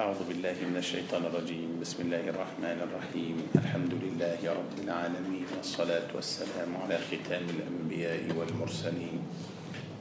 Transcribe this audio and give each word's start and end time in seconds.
أعوذ 0.00 0.32
بالله 0.32 0.56
من 0.64 0.80
الشيطان 0.80 1.28
الرجيم. 1.28 1.76
بسم 1.80 2.08
الله 2.08 2.32
الرحمن 2.32 2.78
الرحيم. 2.88 3.36
الحمد 3.52 3.92
لله 4.00 4.40
رب 4.48 4.74
العالمين 4.84 5.44
والصلاة 5.56 6.08
والسلام 6.16 6.72
على 6.72 6.96
ختام 6.96 7.44
الأنبياء 7.44 8.32
والمرسلين. 8.32 9.20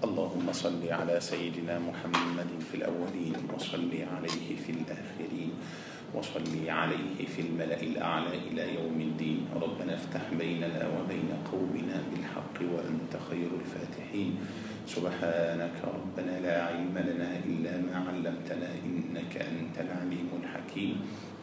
اللهم 0.03 0.47
صل 0.55 0.79
على 0.87 1.19
سيدنا 1.19 1.83
محمد 1.83 2.51
في 2.71 2.75
الأولين 2.79 3.35
وصل 3.51 3.91
عليه 3.91 4.47
في 4.63 4.71
الآخرين 4.71 5.51
وصل 6.15 6.47
عليه 6.67 7.17
في 7.35 7.39
الملأ 7.41 7.81
الأعلى 7.83 8.33
إلى 8.47 8.63
يوم 8.79 8.97
الدين. 9.01 9.51
ربنا 9.51 9.99
افتح 9.99 10.23
بيننا 10.31 10.87
وبين 10.95 11.29
قومنا 11.51 11.97
بالحق 12.07 12.57
وأنت 12.71 13.13
خير 13.29 13.51
الفاتحين. 13.51 14.31
سبحانك 14.89 15.77
ربنا 15.85 16.33
لا 16.41 16.55
علم 16.65 16.95
لنا 16.97 17.29
إلا 17.45 17.73
ما 17.85 17.95
علمتنا 18.09 18.69
إنك 18.85 19.33
أنت 19.37 19.75
العليم 19.85 20.29
الحكيم. 20.41 20.97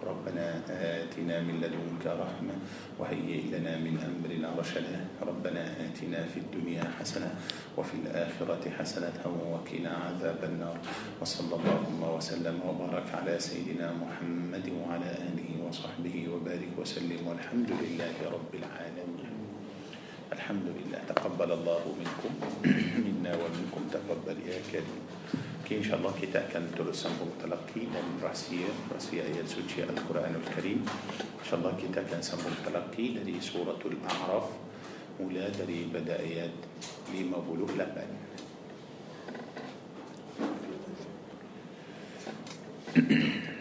ربنا 0.07 0.63
آتنا 0.71 1.41
من 1.47 1.63
لدنك 1.63 2.05
رحمة 2.07 2.57
وهيئ 2.99 3.43
لنا 3.55 3.79
من 3.87 3.95
أمرنا 3.99 4.49
رشدا. 4.59 4.99
ربنا 5.23 5.63
آتنا 5.87 6.27
في 6.27 6.39
الدنيا 6.43 6.85
حسنة 6.99 7.31
وفي 7.79 7.95
الآخرة 8.03 8.71
حسنة 8.79 9.23
وقنا 9.25 9.93
عذاب 10.07 10.41
النار. 10.45 10.79
وصلى 11.23 11.55
اللهم 11.55 12.03
وسلم 12.03 12.57
وبارك 12.67 13.09
على 13.15 13.39
سيدنا 13.39 13.95
محمد 13.95 14.67
وعلى 14.79 15.11
آله 15.31 15.51
وصحبه 15.69 16.17
وبارك 16.35 16.73
وسلم 16.79 17.21
والحمد 17.27 17.71
لله 17.71 18.17
رب 18.27 18.53
العالمين. 18.55 19.16
الحمد 20.37 20.69
لله 20.69 21.01
تقبل 21.09 21.51
الله 21.53 21.85
منكم. 22.01 22.33
منا 23.07 23.33
ومنكم 23.41 23.83
تقبل. 23.93 24.37
يا 24.45 24.61
كريم. 24.69 25.01
كي 25.65 25.81
إن 25.81 25.85
شاء 25.89 25.97
الله 25.97 26.13
كي 26.21 26.29
كان 26.29 26.69
ترسم 26.77 27.11
متلقين 27.25 27.89
من 27.89 28.21
راسية 28.23 28.69
راسية 28.93 29.23
هي 29.23 29.41
سوتشي 29.49 29.89
القرآن 29.89 30.37
الكريم. 30.37 30.85
إن 31.41 31.47
شاء 31.49 31.57
الله 31.57 31.73
كي 31.81 31.89
كان 31.89 32.23
سم 32.23 32.37
متلقين 32.45 33.25
لدي 33.25 33.41
سورة 33.41 33.81
الأعراف 33.81 34.49
ولا 35.21 35.49
دري 35.49 35.89
بدايات 35.95 36.59
لما 37.17 37.39
بلوك 37.41 37.73
لبن. 37.81 38.11
Mm-hmm. 42.97 43.53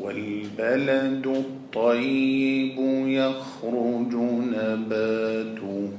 والبلد 0.00 1.26
الطيب 1.26 2.76
يخرج 3.20 4.12
نباته. 4.56 5.96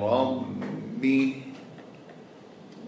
ربه 0.00 1.34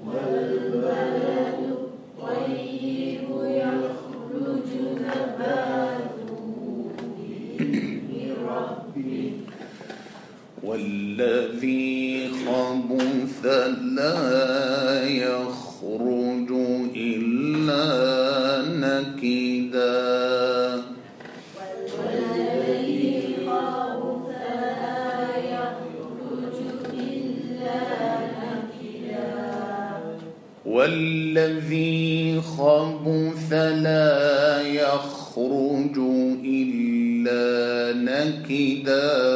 والبلد 0.07 1.59
الطيب 1.71 3.29
يخرج 3.45 4.69
نباته 5.01 6.43
بربه 8.11 9.33
والذي 10.63 12.29
خبث 12.47 13.45
لا 13.97 14.74
والذي 31.45 32.41
خبث 32.41 33.53
لا 33.53 34.61
يخرج 34.63 35.99
إلا 36.45 37.45
نكدا. 38.01 39.35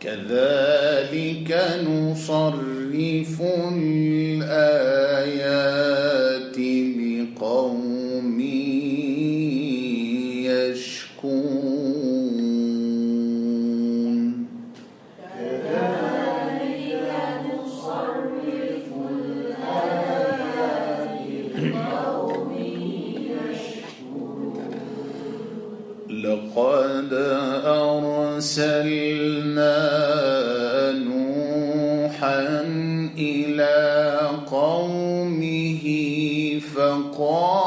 كذلك 0.00 1.50
نصرف 1.86 3.36
الآيات 3.72 4.91
فقال 37.12 37.61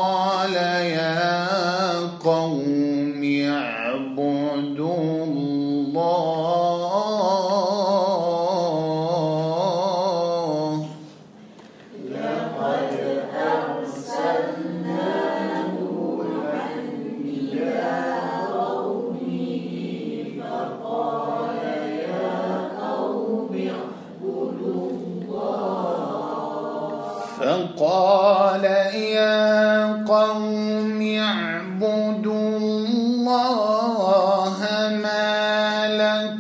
ما 35.87 36.37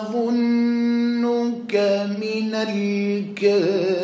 أظنك 0.00 1.74
من 2.20 2.54
الكافرين. 2.54 4.03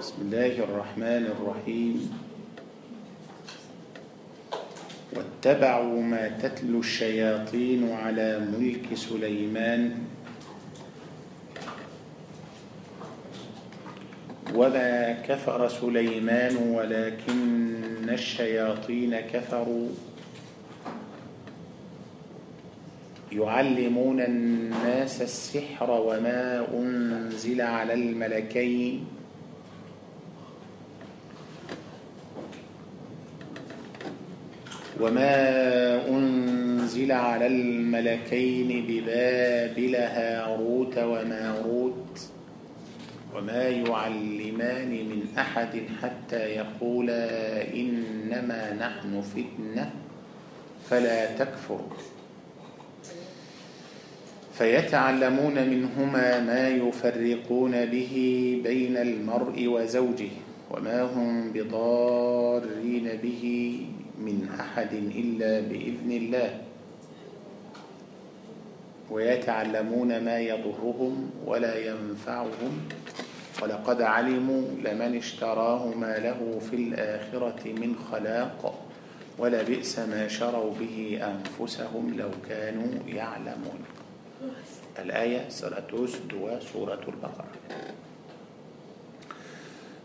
بسم 0.00 0.32
الله 0.32 0.64
الرحمن 0.64 1.24
الرحيم. 1.28 1.96
واتبعوا 5.12 6.02
ما 6.02 6.28
تتلو 6.40 6.80
الشياطين 6.80 7.92
على 7.92 8.40
ملك 8.40 8.94
سليمان. 8.94 9.92
وما 14.54 15.12
كفر 15.28 15.68
سليمان 15.68 16.56
ولكن 16.56 18.08
الشياطين 18.08 19.20
كفروا. 19.20 19.88
يعلمون 23.32 24.20
الناس 24.20 25.22
السحر 25.22 25.90
وما 25.90 26.66
أنزل 26.72 27.60
على 27.60 27.94
الملكين. 27.94 29.19
وما 35.00 36.08
أنزل 36.08 37.12
على 37.12 37.46
الملكين 37.46 38.84
ببابل 38.88 39.96
هاروت 39.96 40.98
وماروت 40.98 42.20
وما 43.36 43.68
يعلمان 43.68 44.90
من 44.90 45.26
احد 45.38 45.82
حتى 46.02 46.36
يقولا 46.36 47.62
انما 47.74 48.72
نحن 48.80 49.20
فتنه 49.20 49.90
فلا 50.90 51.36
تكفر 51.36 51.80
فيتعلمون 54.58 55.68
منهما 55.68 56.40
ما 56.40 56.68
يفرقون 56.68 57.84
به 57.84 58.14
بين 58.64 58.96
المرء 58.96 59.66
وزوجه 59.66 60.30
وما 60.70 61.02
هم 61.02 61.52
بضارين 61.52 63.18
به 63.22 63.76
من 64.20 64.48
أحد 64.60 64.92
إلا 64.92 65.60
بإذن 65.60 66.12
الله. 66.12 66.60
ويتعلمون 69.10 70.24
ما 70.24 70.38
يضرهم 70.38 71.30
ولا 71.46 71.74
ينفعهم. 71.78 72.88
ولقد 73.62 74.02
علموا 74.02 74.62
لمن 74.84 75.16
اشتراه 75.16 75.86
ما 75.86 76.18
له 76.18 76.60
في 76.70 76.76
الآخرة 76.76 77.72
من 77.72 77.96
خلاق. 78.12 78.86
ولبئس 79.38 79.98
ما 79.98 80.28
شروا 80.28 80.74
به 80.80 81.20
أنفسهم 81.22 82.14
لو 82.16 82.30
كانوا 82.48 82.92
يعلمون. 83.06 83.80
الآية 84.98 85.48
سرتوس 85.48 86.16
دوا 86.30 86.60
سورة 86.60 87.00
البقرة. 87.08 87.44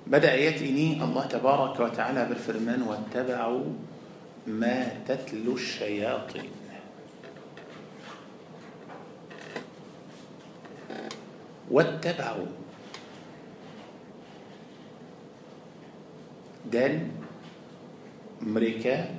بدأ 0.08 0.34
يتني 0.36 1.04
الله 1.04 1.26
تبارك 1.26 1.80
وتعالى 1.80 2.26
بالفرمان 2.26 2.82
واتبعوا 2.82 3.64
ما 4.48 4.90
تتلو 5.08 5.56
الشياطين. 5.56 6.50
واتبعوا. 11.72 12.46
دل 16.72 17.08
أمريكا 18.42 19.10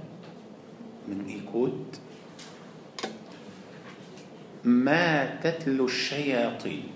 من 1.09 1.26
إيكوت. 1.28 2.00
ما 4.64 5.37
تتلو 5.42 5.87
الشياطين. 5.87 6.88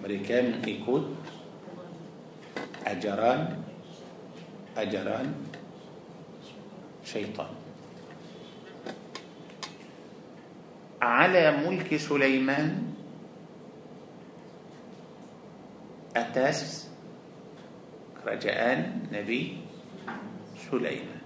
أمريكا 0.00 0.42
من 0.42 0.62
إيكوت. 0.64 1.08
اجران 2.86 3.63
أجران 4.76 5.34
شيطان. 7.04 7.54
على 11.02 11.44
ملك 11.68 11.96
سليمان 11.96 12.94
أتاس 16.16 16.88
رجاءً 18.26 18.92
نبي 19.12 19.58
سليمان. 20.70 21.22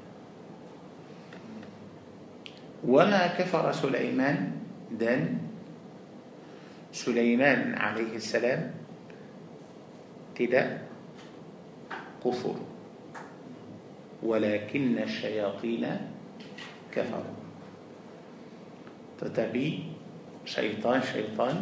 وما 2.84 3.26
كفر 3.26 3.72
سليمان 3.72 4.52
دان 4.90 5.38
سليمان 6.92 7.74
عليه 7.74 8.16
السلام 8.16 8.74
تدا 10.34 10.82
كفره 12.24 12.67
ولكن 14.22 14.98
الشياطين 14.98 15.84
كفروا. 16.92 17.38
تتبي 19.18 19.82
شيطان 20.44 21.02
شيطان 21.02 21.56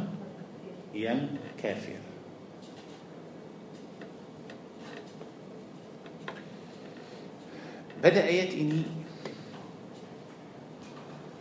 ين 0.95 1.21
كافر. 1.63 2.01
بدأ 8.03 8.25
آيات 8.25 8.53
إني 8.55 8.83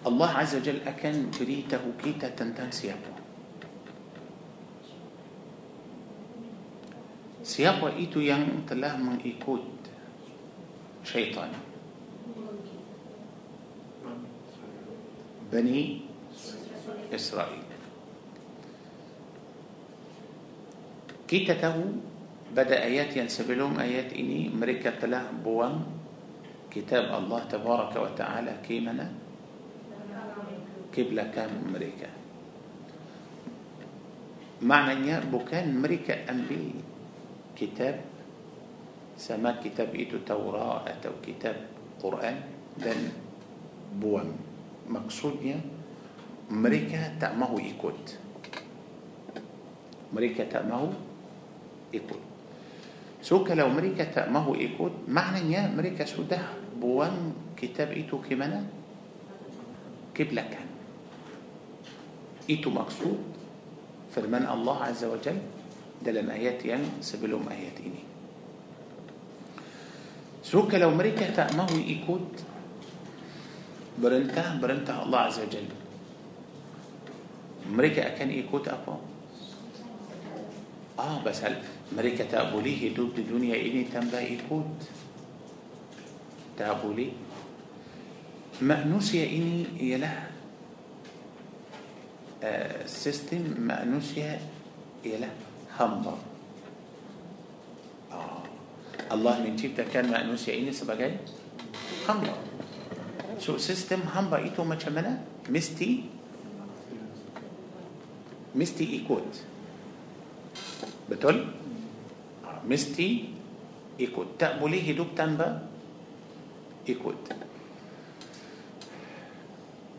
الله 0.08 0.30
عز 0.32 0.56
وجل 0.56 0.80
أكن 0.88 1.32
بريته 1.40 1.84
كيتا 2.04 2.30
تنتن 2.30 2.72
سياقه. 2.72 3.16
سياقه 7.44 7.96
إيتو 7.96 8.20
ين 8.20 8.66
تلاه 8.68 8.98
من 8.98 9.20
إيكوت. 9.20 9.75
شيطان. 11.06 11.52
بني 15.54 16.02
إسرائيل. 17.14 17.66
كتته 21.30 21.76
بدأ 22.56 22.78
آيات 22.84 23.18
ينسب 23.18 23.52
لهم 23.52 23.80
آيات 23.80 24.14
إني 24.14 24.50
مريكا 24.50 24.98
تلا 24.98 25.32
بوان. 25.46 25.86
كتاب 26.74 27.06
الله 27.14 27.42
تبارك 27.54 27.94
وتعالى 27.96 28.54
كيمنا. 28.68 29.08
كبلة 30.94 31.24
كام 31.36 31.54
مريكا. 31.74 32.10
معنى 34.62 35.20
بكان 35.30 35.82
مريكا 35.82 36.32
أنبي 36.32 36.66
كتاب 37.60 38.15
سما 39.18 39.64
كتاب 39.64 39.96
إيتو 39.96 40.18
توراة 40.28 41.00
أو 41.06 41.16
كتاب 41.24 41.56
قرآن. 42.04 42.38
دل 42.78 43.02
بوان. 44.00 44.36
مقصود 44.90 45.40
مقصودنا 45.42 45.60
مريكا 46.52 47.18
تأمه 47.18 47.60
إيكوت. 47.60 48.06
مريكا 50.14 50.44
تأمه 50.44 50.94
ikut. 51.94 52.24
So 53.22 53.54
kalau 53.54 53.70
mereka 53.70 54.04
tak 54.04 54.26
mahu 54.26 54.56
ikut 54.56 55.08
maknanya 55.08 55.54
mereka 55.54 56.06
sudah 56.06 56.40
buang 56.78 57.34
kitab 57.58 57.92
itu 57.92 58.22
ke 58.22 58.31
mana? 58.31 58.56
Ke 58.56 58.66
belakang 60.14 60.68
itu 62.50 62.70
maksud. 62.70 63.20
Firman 64.16 64.48
الله 64.48 64.78
عز 64.84 65.04
وجل 65.04 65.40
dalam 66.06 66.30
ayat 66.30 66.66
yang 66.66 66.88
sebelum 67.02 67.44
ayat 67.52 67.78
ini 67.84 68.15
so 70.46 70.74
kalau 70.78 70.94
mereka 70.94 71.30
tak 71.34 71.54
mahu 71.58 71.66
perintah 71.66 74.60
perintah 74.62 75.04
الله 75.04 75.20
عز 75.20 75.40
وجل. 75.40 75.68
مريكا 77.72 78.10
كان 78.20 78.30
إيكوت 78.30 78.68
أبو؟ 78.68 78.96
آه 81.00 81.24
بس 81.24 81.44
هل 81.44 81.56
مريكا 81.98 82.24
تابوليه 82.24 82.96
دوب 82.96 83.18
الدنيا 83.18 83.56
إني 83.56 83.84
تم 83.84 84.16
إيكوت 84.16 84.80
تابولي 86.58 87.10
ما 88.62 88.84
نسي 88.84 89.24
إني 89.38 89.66
يلا 89.80 90.12
آه 92.44 92.86
سيستم 92.86 93.44
ما 93.60 93.86
نسي 93.86 94.40
يلا 95.06 95.28
همبرت 95.80 96.35
Allah 99.10 99.38
menciptakan 99.42 100.10
manusia 100.10 100.58
ini 100.58 100.74
sebagai 100.74 101.22
hamba 102.10 102.34
so 103.38 103.60
sistem 103.60 104.02
hamba 104.10 104.42
itu 104.42 104.64
macam 104.64 104.96
mana 104.96 105.20
mesti 105.52 106.08
mesti 108.56 108.86
ikut 109.04 109.28
betul 111.12 111.52
mesti 112.66 113.30
ikut 114.00 114.28
tak 114.40 114.58
boleh 114.58 114.80
hidup 114.80 115.14
tanpa 115.14 115.68
ikut 116.88 117.20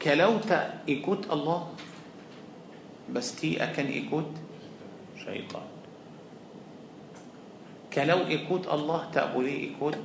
kalau 0.01 0.39
tak 0.43 0.87
ikut 0.89 1.29
Allah 1.31 1.71
pasti 3.13 3.55
akan 3.61 3.87
ikut 3.87 4.29
syaitan 5.21 5.76
كلو 7.97 8.29
إكود 8.29 8.69
الله 8.69 9.01
تأبولي 9.09 9.73
إكود 9.73 9.97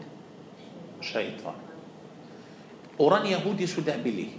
شيطان. 1.04 1.60
أوران 2.96 3.26
يهودي 3.28 3.68
سودا 3.68 4.00
بلي؟ 4.00 4.32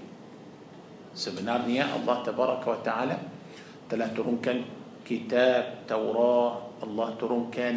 سبنار 1.13 1.69
نيا 1.69 1.85
الله 2.01 2.17
تبارك 2.25 2.65
وتعالى. 2.65 3.17
تلا 3.93 4.09
ترون 4.17 4.41
كان 4.41 4.65
كتاب 5.05 5.85
توراة 5.85 6.81
الله 6.81 7.09
ترون 7.21 7.53
كان 7.53 7.77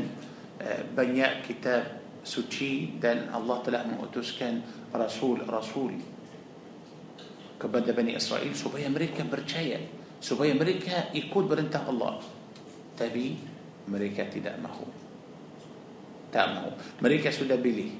آه، 0.64 0.96
بنياء 0.96 1.44
كتاب 1.44 1.84
سوتشي. 2.24 3.04
دان 3.04 3.36
الله 3.36 3.58
تلا 3.68 3.84
مؤتوس 3.84 4.40
كان 4.40 4.64
رسول 4.96 5.44
رسول. 5.44 5.94
كبدأ 7.60 7.92
بني 7.92 8.16
إسرائيل 8.16 8.56
سبي 8.56 8.88
أمريكا 8.88 9.28
برشاية. 9.28 9.80
سبي 10.24 10.56
أمريكا 10.56 11.12
إكود 11.20 11.46
برنته 11.52 11.84
الله. 11.84 12.14
تبي 12.96 13.36
أمريكا 13.92 14.32
تدأ 14.32 14.56
مهول 14.64 15.05
tak 16.36 16.52
mahu 16.52 16.76
mereka 17.00 17.32
sudah 17.32 17.56
pilih 17.56 17.96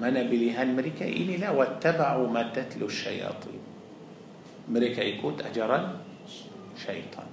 mana 0.00 0.24
pilihan 0.24 0.72
mereka 0.72 1.04
inilah 1.04 1.52
wattaba'u 1.52 2.24
ma 2.32 2.48
tatlu 2.48 2.88
syayatin 2.88 3.60
mereka 4.72 5.04
ikut 5.04 5.44
ajaran 5.44 6.00
syaitan 6.72 7.28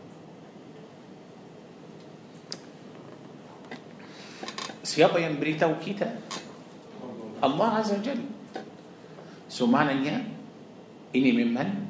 Siapa 4.89 5.21
yang 5.21 5.37
beritahu 5.37 5.77
kita? 5.77 6.09
Allah 7.45 7.77
Azza 7.77 8.01
Jal. 8.01 8.17
So 9.45 9.69
maknanya 9.69 10.25
ini 11.13 11.29
memang 11.29 11.85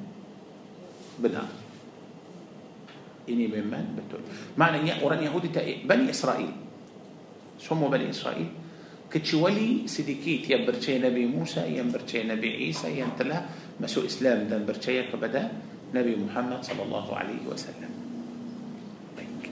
benar. 1.16 1.48
Ini 3.24 3.48
memang 3.48 3.96
betul. 3.96 4.20
Maknanya 4.60 5.00
orang 5.00 5.24
Yahudi 5.24 5.48
tak 5.48 5.64
Bani 5.88 6.12
Israel. 6.12 6.52
سمو 7.60 7.88
بني 7.88 8.10
إسرائيل. 8.10 8.48
كتشولي 9.10 9.88
سيديكيت 9.90 10.50
ينبرتشي 10.50 11.02
نبي 11.02 11.26
موسى 11.26 11.66
ينبرتشي 11.78 12.24
نبي 12.24 12.50
عيسى 12.56 13.00
ينتلا 13.00 13.46
مسو 13.82 14.06
إسلام 14.06 14.48
دنبرتشي 14.48 15.10
كبدا 15.10 15.50
نبي 15.94 16.16
محمد 16.16 16.62
صلى 16.64 16.84
الله 16.84 17.08
عليه 17.16 17.42
وسلم. 17.50 17.92
طيب. 19.18 19.52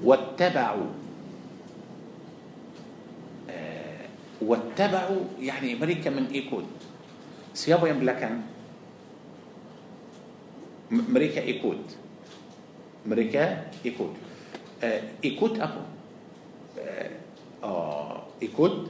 واتبعوا. 0.00 0.90
آه، 3.50 4.04
واتبعوا 4.40 5.22
يعني 5.40 5.74
مريكا 5.74 6.10
من 6.10 6.26
ايكود 6.32 6.66
سيابو 7.54 7.86
يملكان 7.86 8.40
مريكا 10.90 11.40
ايكود 11.42 11.84
مريكا 13.06 13.68
ايكود 13.84 14.14
آه، 14.82 15.02
ايكود 15.24 15.60
ابو 15.60 15.97
آه 17.64 18.22
إيكود 18.42 18.88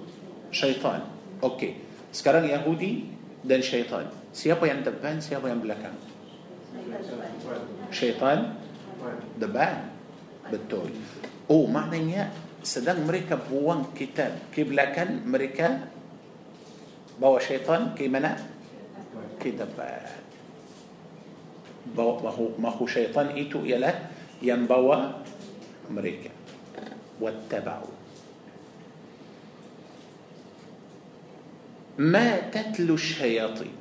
شيطان. 0.53 1.01
أوكي. 1.43 1.75
سكران 2.13 2.45
يهودي 2.45 3.05
دان 3.45 3.63
شيطان. 3.63 4.07
سيابا 4.33 4.67
يان 4.67 4.83
دبان 4.85 5.21
سيابا 5.21 5.49
يان 5.49 5.61
بلاكان 5.61 5.95
شيطان 7.91 8.55
دبان 9.41 9.79
بالتول 10.51 10.91
أو 11.51 11.67
معنى 11.67 12.13
يا 12.13 12.31
سدان 12.63 13.07
مريكا 13.07 13.39
بوان 13.51 13.85
كتاب. 13.97 14.39
كي 14.55 14.65
بلاكان 14.65 15.23
مريكا 15.27 15.89
بوا 17.21 17.39
شيطان 17.39 17.95
كي 17.99 18.09
منا 18.09 18.37
كي 19.41 19.51
دبان. 19.51 20.07
ما 21.97 22.21
ما 22.59 22.69
هو 22.69 22.85
شيطان 22.87 23.27
إيتو 23.33 23.65
يلا 23.65 23.95
ينبوا 24.45 25.25
أمريكا 25.91 26.31
Wattaba'u. 27.21 27.99
ما 31.99 32.55
تتلو 32.55 32.95
الشياطين؟ 32.95 33.75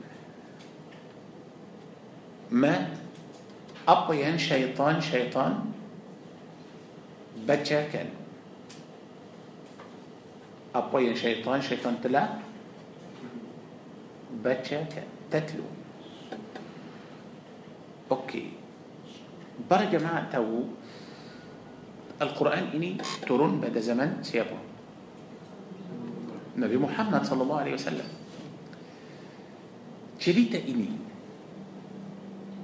ما 2.51 2.89
أبين 3.87 4.37
شيطان 4.37 5.01
شيطان؟ 5.01 5.53
بجاكن 7.45 8.09
أبين 10.75 11.15
شيطان 11.15 11.61
شيطان 11.61 12.01
تلا؟ 12.01 12.27
بجاكن 14.41 15.05
تتلو. 15.31 15.63
أوكي. 18.11 18.49
برا 19.69 19.83
جماعة 19.83 20.31
تو 20.33 20.63
القرآن 22.21 22.73
إني 22.73 22.97
ترون 23.27 23.61
بعد 23.61 23.77
زمن 23.77 24.25
سيابا 24.25 24.57
نبي 26.57 26.77
محمد 26.77 27.21
صلى 27.25 27.41
الله 27.45 27.59
عليه 27.59 27.73
وسلم. 27.77 28.09
شريطة 30.17 30.57
إني. 30.57 30.89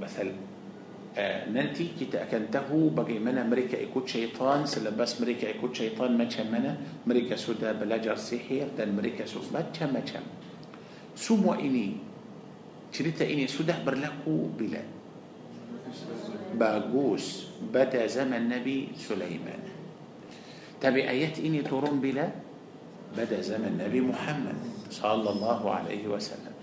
مثلا 0.01 0.33
آه 1.17 1.49
نانتي 1.49 1.93
كتا 2.01 2.25
أكنته 2.25 2.69
بقي 2.97 3.21
من 3.21 3.37
مريكا 3.49 3.77
يكون 3.77 4.07
شيطان 4.09 4.65
سلم 4.65 4.97
بس 4.97 5.21
أمريكا 5.21 5.45
يكون 5.45 5.73
شيطان 5.73 6.17
ما 6.17 6.25
كان 6.25 6.49
منا 6.49 7.05
أمريكا 7.05 7.37
سودا 7.37 7.77
بلاجر 7.77 8.17
سحر 8.17 8.73
دان 8.77 8.97
مريكا 8.97 9.29
سو 9.29 9.39
ما 9.53 9.61
كان 9.69 9.93
ما 9.93 10.01
كان 10.01 10.25
سوم 11.13 11.45
وإني 11.45 12.01
شريطة 12.89 13.29
إني 13.29 13.45
سودا 13.45 13.85
برلاكو 13.85 14.57
بلاد. 14.57 14.89
Bagus 16.55 17.49
pada 17.73 18.05
zaman 18.07 18.47
Nabi 18.47 18.93
Sulaiman. 18.95 19.61
Tapi 20.77 21.03
ayat 21.03 21.41
ini 21.41 21.65
turun 21.65 21.97
bila 21.99 22.25
بدا 23.13 23.45
زمن 23.45 23.77
النبي 23.77 24.09
محمد 24.09 24.89
صلى 24.89 25.29
الله 25.37 25.61
عليه 25.61 26.09
وسلم. 26.09 26.55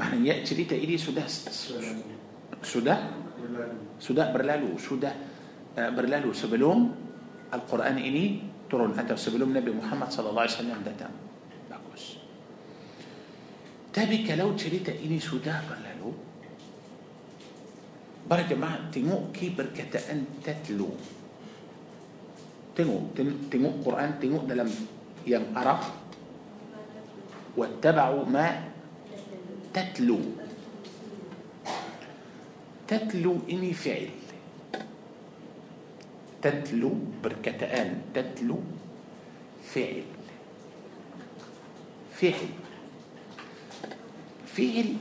معنى 0.00 0.24
يأتي 0.24 0.56
لي 0.56 0.64
تأيدي 0.64 0.96
سودا 0.96 1.28
سودا 2.64 2.96
سودا 4.00 4.24
برلالو 4.32 4.80
سودا 4.80 5.12
برلالو 5.76 6.32
سبلوم. 6.32 6.80
القرآن 7.52 8.00
إني 8.00 8.24
ترون 8.72 8.96
أنت 8.96 9.12
سبلوم 9.12 9.52
نبي 9.52 9.68
محمد 9.76 10.08
صلى 10.16 10.32
الله 10.32 10.42
عليه 10.48 10.56
وسلم 10.64 10.78
دتا 10.88 11.08
باكوس 11.68 12.04
تابي 13.92 14.24
كلو 14.24 14.56
تريد 14.56 14.96
إني 14.96 15.20
سودا 15.20 15.60
برجع 18.30 18.56
مع 18.56 18.92
تيمو 18.92 19.32
كي 19.32 19.56
كتا 19.56 20.12
أن 20.12 20.24
تتلو 20.44 20.88
تيمو 22.76 22.96
تيمو 23.50 23.70
قرآن 23.84 24.20
تيمو 24.20 24.38
ده 24.44 24.54
لم 24.54 24.70
ينقرأ 25.26 25.76
واتبعوا 27.56 28.24
ما 28.24 28.46
تتلو 29.74 30.20
تتلو 32.88 33.32
إني 33.50 33.72
فعل 33.72 34.10
تتلو 36.42 36.92
بركتان 37.24 37.88
تتلو 38.14 38.58
فعل 39.72 40.04
فعل 42.18 42.58
فعل, 44.58 44.96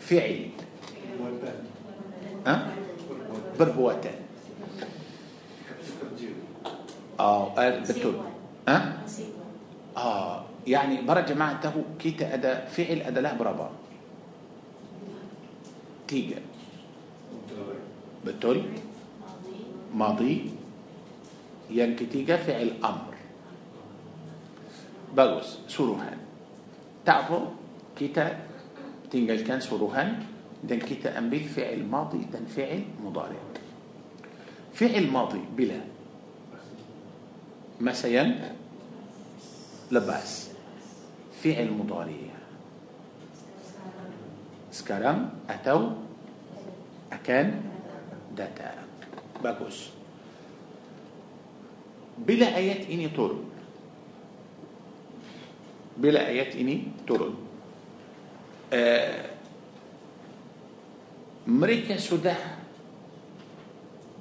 فعل. 0.00 0.50
أه؟ 2.46 2.60
بربواتين 3.58 4.18
أو 7.20 7.50
بتول 7.56 8.14
أه؟ 8.68 8.72
آه, 9.96 10.00
آه، 10.00 10.44
يعني 10.66 11.02
برا 11.02 11.20
جماعة 11.20 11.60
تهو 11.60 11.80
كيتا 11.98 12.34
أدا 12.34 12.64
فعل 12.64 13.00
أدا 13.00 13.20
له 13.20 13.32
برابا 13.32 13.70
تيجا. 16.08 16.40
بتول 18.26 18.62
ماضي. 19.94 20.50
يعني 21.70 21.94
تيجا 21.94 22.36
فعل 22.36 22.70
أمر. 22.84 23.14
بغوس 25.16 25.58
سروهان 25.68 26.18
تعرفوا 27.06 27.46
كيتا 27.96 28.38
تيجا 29.10 29.46
كان 29.46 29.60
سروهان 29.60 30.33
ده 30.68 30.74
الكتاب 30.74 31.30
بالفعل 31.30 31.84
ماضي 31.84 32.18
ده 32.32 32.38
فعل 32.56 32.82
مضارع. 33.04 33.42
فعل 34.74 35.10
ماضي 35.10 35.40
بلا 35.56 35.80
مثلا 37.80 38.34
لباس. 39.92 40.50
فعل 41.42 41.70
مضارع. 41.70 42.24
سكرم 44.72 45.30
أتو 45.50 45.90
أكان 47.12 47.60
داتا. 48.36 48.74
باكوس 49.44 49.88
بلا 52.18 52.56
آيات 52.56 52.90
إني 52.90 53.08
طرد 53.08 53.44
بلا 55.96 56.26
آيات 56.26 56.56
إني 56.56 56.82
ترد 57.06 57.34
آه 58.72 59.23
mereka 61.44 62.00
sudah 62.00 62.36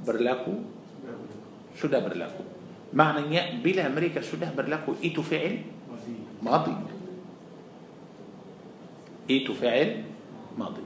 berlaku 0.04 0.64
sudah 1.74 2.04
berlaku 2.04 2.54
Maknanya 2.94 3.58
bila 3.66 3.90
mereka 3.90 4.22
sudah 4.22 4.54
berlaku 4.54 4.94
itu 5.02 5.26
fi'il 5.26 5.66
madi. 6.46 6.78
Itu 9.26 9.58
fi'il 9.58 10.06
madi. 10.54 10.86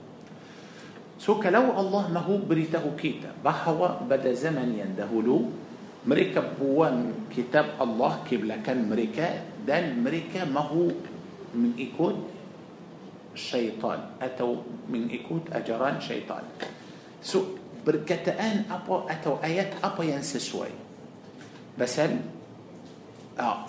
So 1.19 1.36
kalau 1.43 1.76
Allah 1.76 2.08
mahu 2.08 2.47
beritahu 2.47 2.95
kita 2.95 3.36
bahawa 3.43 4.00
pada 4.08 4.32
zaman 4.32 4.71
yang 4.71 4.95
dahulu 4.95 5.52
mereka 6.08 6.39
buang 6.39 7.28
kitab 7.28 7.76
Allah 7.76 8.23
ke 8.23 8.39
belakang 8.39 8.88
mereka 8.88 9.43
dan 9.67 10.00
mereka 10.00 10.47
mahu 10.47 10.95
mengikut 11.52 12.15
syaitan 13.38 14.17
atau 14.17 14.65
mengikut 14.89 15.54
ajaran 15.54 16.02
syaitan. 16.02 16.41
So 17.21 17.62
berkataan 17.86 18.65
apa 18.67 19.08
atau 19.13 19.38
ayat 19.39 19.78
apa 19.86 20.02
yang 20.02 20.26
sesuai? 20.26 20.88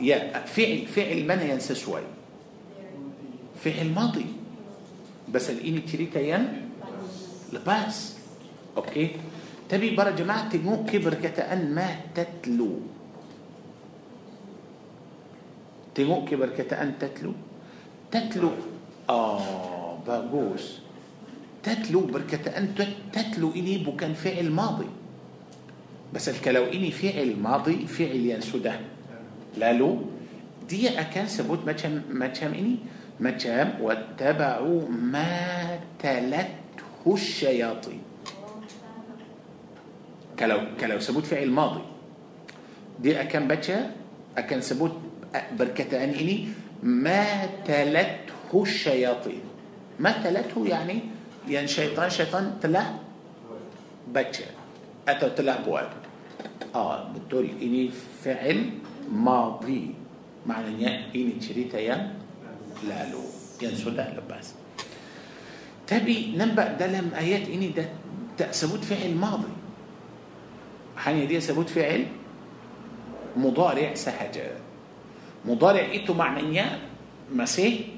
يا 0.01 0.33
فعل 0.49 0.89
فعل 0.89 1.19
من 1.29 1.41
ينسى 1.45 1.75
شوي 1.75 2.03
فعل 3.61 3.93
ماضي 3.93 4.27
بس 5.29 5.51
الإني 5.51 5.81
تريتا 5.85 6.21
ين 6.21 6.45
لباس 7.53 8.17
أوكي 8.77 9.17
تبي 9.69 9.93
برا 9.93 10.11
جماعة 10.17 10.57
مو 10.65 10.89
كبر 10.89 11.15
كتأن 11.21 11.75
ما 11.75 11.89
تتلو 12.17 12.81
تنو 15.95 16.25
كبر 16.25 16.49
كتأن 16.57 16.97
تتلو 16.97 17.33
تتلو 18.09 18.51
Ah 19.09 19.99
bagus. 20.07 20.79
تتلو 21.63 22.01
perkataan 22.01 22.75
تتلو 23.13 23.53
ini 23.57 23.79
bukan 23.79 24.15
فعل 24.15 24.51
ماضي. 24.51 24.87
بس 26.15 26.29
kalau 26.47 26.65
ini 26.65 26.91
فعل 26.91 27.37
ماضي 27.37 27.87
فعل 27.87 28.17
yang 28.17 28.45
sudah 28.45 28.81
lalu 29.57 30.03
dia 30.69 31.01
akan 31.01 31.27
sebut 31.27 31.67
macam 31.67 32.03
macam 32.11 32.55
ini? 32.55 32.77
macam 33.21 33.81
واتبعوا 33.81 34.89
ما 34.89 35.81
تلته 35.99 37.05
الشياطين. 37.07 38.01
kalau 40.39 40.61
kalau 40.81 41.01
sebut 41.01 41.27
فعل 41.27 41.51
ماضي. 41.51 41.81
dia 43.01 43.21
akan 43.21 43.49
baca 43.49 43.91
أكان 44.37 44.61
سبوت 44.61 44.93
بركة 45.59 46.05
أن 46.05 46.13
هو 48.55 48.63
الشياطين. 48.63 49.43
ما 49.99 50.13
تلته 50.25 50.67
يعني 50.67 51.01
يعني 51.49 51.69
شيطان 51.69 52.11
شيطان 52.11 52.59
تلا 52.61 52.83
بچه. 54.15 54.49
أتى 55.09 55.31
تلا 55.31 55.61
بواد. 55.61 55.89
آه 56.75 57.13
بتقول 57.13 57.49
إني 57.63 57.91
فعل 58.25 58.71
ماضي. 59.13 59.95
معنى 60.47 61.09
اني 61.15 61.33
تريتا 61.41 61.77
لا 61.77 62.11
لالو. 62.89 63.21
يعني 63.63 63.75
يان 63.75 63.75
سودا 63.75 64.15
لباس. 64.17 64.55
تبي 65.87 66.37
نبأ 66.37 66.73
دلم 66.77 67.11
آيات 67.17 67.49
إني 67.49 67.69
ده 67.69 67.89
تأسبوت 68.39 68.85
فعل 68.85 69.15
ماضي. 69.15 69.53
حاني 70.97 71.27
دي 71.27 71.41
سبوت 71.41 71.69
فعل 71.69 72.07
مضارع 73.37 73.95
سهجة. 73.95 74.53
مضارع 75.45 75.81
ايتو 75.81 76.15
معنى 76.15 76.41
إني 76.41 76.63
مسيح 77.33 77.98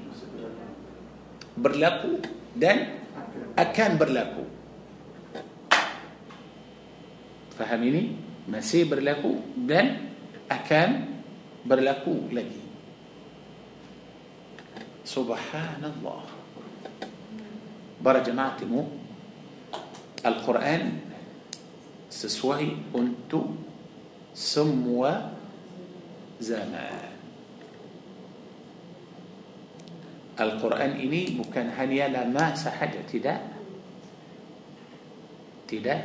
berlaku 1.55 2.21
dan 2.55 3.01
akan 3.55 3.91
berlaku. 3.99 4.45
Faham 7.55 7.81
ini? 7.85 8.17
Masih 8.49 8.89
berlaku 8.89 9.37
dan 9.53 10.11
akan 10.49 11.21
berlaku 11.63 12.31
lagi. 12.33 12.61
Subhanallah. 15.05 16.23
Para 18.01 18.25
Al-Quran 20.25 21.01
sesuai 22.09 22.93
untuk 22.93 23.57
semua 24.33 25.37
zaman. 26.41 27.00
Al-Quran 30.41 30.97
ini 30.97 31.37
bukan 31.37 31.77
hanya 31.77 32.09
lama 32.09 32.57
sahaja 32.57 33.01
tidak. 33.05 33.39
Tidak. 35.69 36.01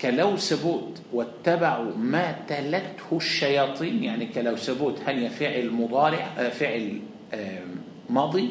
Kalau 0.00 0.40
sebut 0.40 1.00
واتبعوا 1.12 1.98
ما 1.98 2.46
تلته 2.46 3.10
الشياطين 3.10 4.04
يعني 4.04 4.26
كلو 4.26 4.56
سبوت 4.56 5.02
هل 5.06 5.30
فعل 5.30 5.70
مضارع 5.70 6.48
فعل 6.54 6.86
ماضي 8.10 8.46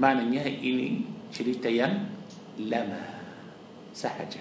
maknanya 0.00 0.48
ini 0.48 1.04
cerita 1.28 1.68
yang 1.68 2.08
lama 2.56 3.04
sahaja 3.92 4.40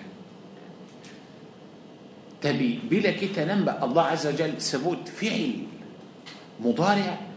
tapi 2.39 2.79
bila 2.79 3.11
kita 3.11 3.43
nampak 3.43 3.75
Allah 3.83 4.15
Azza 4.15 4.31
Jal 4.31 4.55
sebut 4.55 5.03
fi'il 5.11 5.67
mudari' 6.63 7.28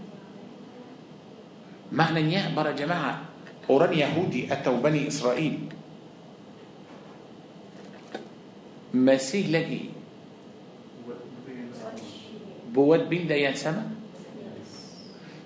معنى 1.93 2.33
يعبر 2.33 2.73
جماعة 2.73 3.21
أوران 3.71 3.93
يهودي 3.93 4.53
أتوا 4.53 4.81
بني 4.81 5.09
إسرائيل. 5.09 5.59
مسيح 8.95 9.49
لقي 9.49 9.73
إيه؟ 9.73 9.89
بود 12.73 13.09
بين 13.09 13.29
ديا 13.29 13.55
سما 13.55 13.91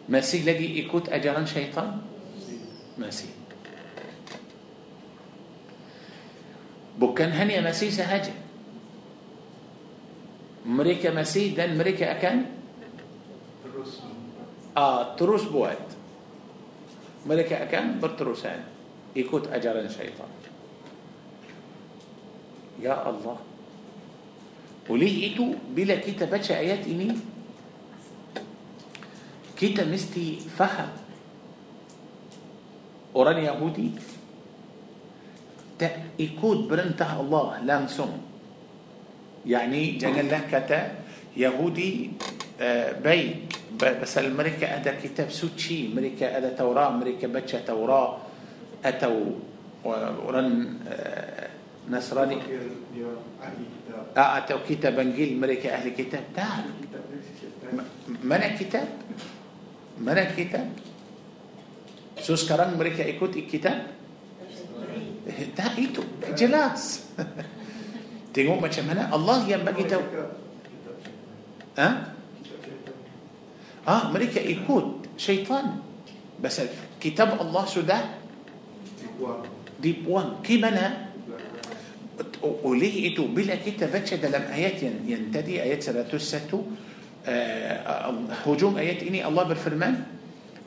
مسيح 0.08 0.46
لقي 0.46 0.86
إكوت 0.86 1.08
إيه؟ 1.08 1.16
أجرا 1.20 1.44
شيطان؟ 1.44 1.98
مسيح. 2.98 3.30
بكان 6.98 7.30
هني 7.32 7.60
مسيح 7.60 7.90
سهجة 7.90 8.34
مريكا 10.66 11.14
مسيح 11.14 11.56
دان 11.56 11.78
مريكا 11.78 12.10
أكان؟ 12.12 12.46
آه 14.76 15.16
تروس 15.16 15.44
بود 15.44 15.85
ملك 17.26 17.52
أكان 17.52 18.00
برتروسان 18.00 18.60
يكوت 19.16 19.50
أجرا 19.50 19.88
شيطان. 19.88 20.30
يا 22.82 22.94
الله. 23.10 23.38
وليئتو 24.88 25.74
بلا 25.74 25.96
كيتا 25.98 26.30
آيات 26.54 26.86
إني. 26.86 27.10
كيتا 29.58 29.84
مستي 29.84 30.38
فهم 30.54 30.88
أوراني 33.16 33.44
يهودي. 33.44 33.90
تأكود 35.78 36.68
برنته 36.68 37.20
الله 37.20 37.60
لانسون 37.68 38.12
يعني 39.46 40.00
جنال 40.00 40.28
لك 40.28 40.48
كتا 40.48 40.80
يهودي 41.36 42.10
آه، 42.60 42.92
بيت. 43.04 43.45
بس 43.74 44.18
الملكة 44.18 44.66
هذا 44.66 44.94
كتاب 45.02 45.30
سوتشي 45.30 45.88
ملكة 45.88 46.38
هذا 46.38 46.48
توراة 46.58 46.90
ملكة 46.90 47.28
بتشا 47.28 47.60
توراة 47.60 48.18
أتوا 48.84 49.30
ورن 49.84 50.78
آه، 50.88 51.48
نصراني. 51.90 52.38
آه 54.16 54.38
أتوا 54.38 54.58
كتاب 54.68 54.98
إنجيل 54.98 55.40
ملكة 55.40 55.70
أهل 55.70 55.88
كتاب. 55.88 56.24
تعال. 56.36 56.64
منع 58.22 58.56
كتاب؟ 58.56 58.88
منع 60.00 60.24
كتاب؟ 60.24 60.68
سوس 62.20 62.48
كران 62.48 62.78
ملكة 62.78 63.04
إيكوت 63.04 63.36
الكتاب 63.36 63.86
تا 65.56 65.64
إيتو 65.78 66.02
جلاس. 66.38 66.84
تقول 68.34 68.60
ما 68.60 69.14
الله 69.16 69.48
يبقى 69.48 69.72
كتاب 69.74 70.02
ها؟ 71.78 72.15
آه 73.88 74.10
مريكا 74.10 74.40
ايكوت 74.40 75.06
شيطان 75.16 75.64
بس 76.42 76.60
كتاب 77.00 77.40
الله 77.40 77.64
شو 77.66 77.80
ده 77.80 78.00
ديب 79.82 80.06
وان 80.08 80.42
كيف 80.44 80.64
أنا 80.64 81.06
وليه 82.42 83.12
اتو 83.14 83.26
بلا 83.26 83.54
كتاب 83.56 84.04
شد 84.04 84.24
لم 84.26 84.42
ايات 84.52 84.82
ينتدي 85.06 85.62
ايات 85.62 85.82
سلاتوسات 85.82 86.50
هجوم 88.46 88.76
ايات 88.76 89.02
اني 89.02 89.26
الله 89.26 89.42
بالفرمان 89.42 89.94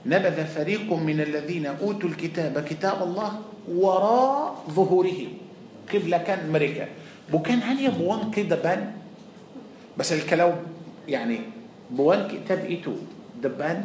نبذ 0.05 0.45
فريق 0.45 0.93
من 0.93 1.21
الذين 1.21 1.65
اوتوا 1.65 2.10
الكتاب 2.10 2.60
كتاب 2.69 3.03
الله 3.03 3.32
وراء 3.67 4.63
ظهورهم 4.69 5.32
قبل 5.93 6.17
كان 6.17 6.51
مريكا 6.51 6.88
بو 7.32 7.39
كان 7.41 7.62
عن 7.62 7.77
يبوان 7.79 8.32
كده 8.32 8.55
بان 8.55 8.91
بس 9.97 10.13
الكلام 10.13 10.55
يعني 11.08 11.58
بوان 11.89 12.28
كتاب 12.30 12.65
إيتو 12.69 12.95
دبان 13.41 13.80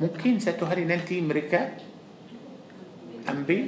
ممكن 0.00 0.38
ستهري 0.42 0.84
ننتي 0.84 1.20
مريكا 1.22 1.60
أمبي 3.30 3.60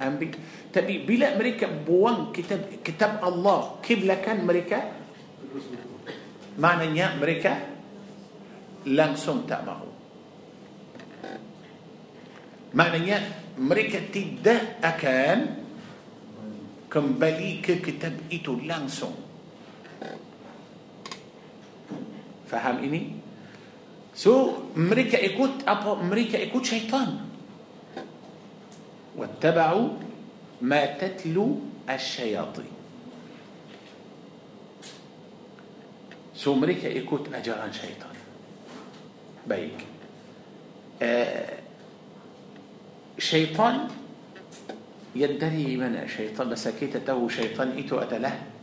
أمبي 0.00 0.26
تبي 0.72 0.94
بلا 1.04 1.36
أمريكا 1.36 1.86
بوان 1.86 2.32
كتاب 2.32 2.82
كتاب 2.84 3.20
الله 3.22 3.58
قبلة 3.84 4.14
كان 4.24 4.38
مريكا 4.46 4.78
معنى 6.58 7.04
أمريكا 7.04 7.70
langsung 8.88 9.44
tak 9.44 9.60
mahu. 9.68 9.88
Maknanya 12.72 13.18
mereka 13.58 13.98
tidak 14.08 14.78
akan 14.80 15.38
kembali 16.86 17.60
ke 17.60 17.82
kitab 17.82 18.14
itu 18.30 18.56
langsung. 18.64 19.12
Faham 22.50 22.82
ini? 22.82 23.14
So 24.10 24.66
mereka 24.74 25.14
ikut 25.14 25.62
apa? 25.62 25.94
Mereka 26.02 26.36
ikut 26.50 26.62
syaitan. 26.66 27.30
واتبعوا 29.10 29.88
ما 30.64 30.82
تتلو 30.96 31.46
الشياطين. 31.86 32.74
So 36.34 36.56
mereka 36.56 36.88
ikut 36.88 37.30
ajaran 37.30 37.70
syaitan. 37.70 38.14
baik 39.46 39.82
syaitan 43.18 43.88
يدري 45.10 45.74
من 45.74 46.06
الشيطان 46.06 46.54
بس 46.54 46.70
كيتا 46.78 47.02
تو 47.02 47.26
شيطان 47.26 47.74
إيتو 47.74 47.98
أدله 47.98 48.59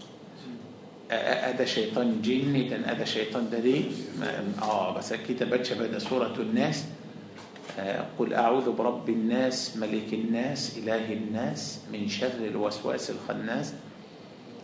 هذا 1.11 1.65
شيطان 1.65 2.19
جني 2.21 2.67
دن 2.69 2.83
هذا 2.83 3.05
شيطان 3.05 3.49
دري 3.49 3.91
آه 4.61 4.91
بس 4.97 5.13
كيتا 5.13 5.45
بتش 5.47 5.73
بدا 5.79 5.99
سورة 5.99 6.35
الناس. 6.35 6.99
قل 8.17 8.33
أعوذ 8.33 8.73
برب 8.73 9.05
الناس 9.05 9.77
ملك 9.77 10.09
الناس 10.09 10.81
إله 10.81 11.13
الناس 11.13 11.85
من 11.93 12.09
شر 12.09 12.41
الوسواس 12.41 13.13
الخناس 13.13 13.67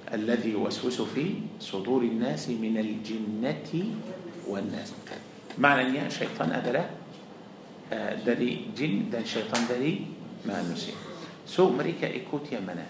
الذي 0.10 0.58
يوسوس 0.58 1.14
في 1.14 1.62
صدور 1.62 2.02
الناس 2.10 2.50
من 2.50 2.74
الجنة 2.74 3.70
والناس. 4.50 4.98
maknanya 5.62 6.10
syaitan 6.10 6.50
adalah 6.58 6.90
uh, 7.94 8.14
dari 8.26 8.74
jin 8.74 9.14
dan 9.14 9.22
syaitan 9.22 9.62
dari 9.70 10.10
manusia 10.50 10.98
so 11.46 11.70
mereka 11.70 12.10
ikut 12.10 12.50
yang 12.50 12.66
mana 12.66 12.90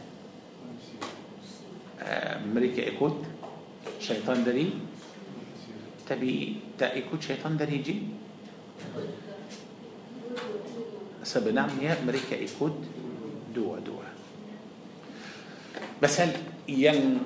uh, 2.00 2.40
mereka 2.48 2.80
ikut 2.80 3.33
شيطان 4.04 4.44
دري؟ 4.44 4.68
تبي 6.04 6.36
تأيكو 6.76 7.16
شيطان 7.24 7.56
دري 7.56 7.80
جي؟ 7.80 7.96
سبنام 11.24 11.80
يا 11.80 11.96
أمريكا 12.04 12.36
إيكود 12.36 12.76
دوا 13.56 13.80
دوا. 13.80 14.12
بس 16.04 16.20
هل 16.20 16.36
ين 16.68 17.24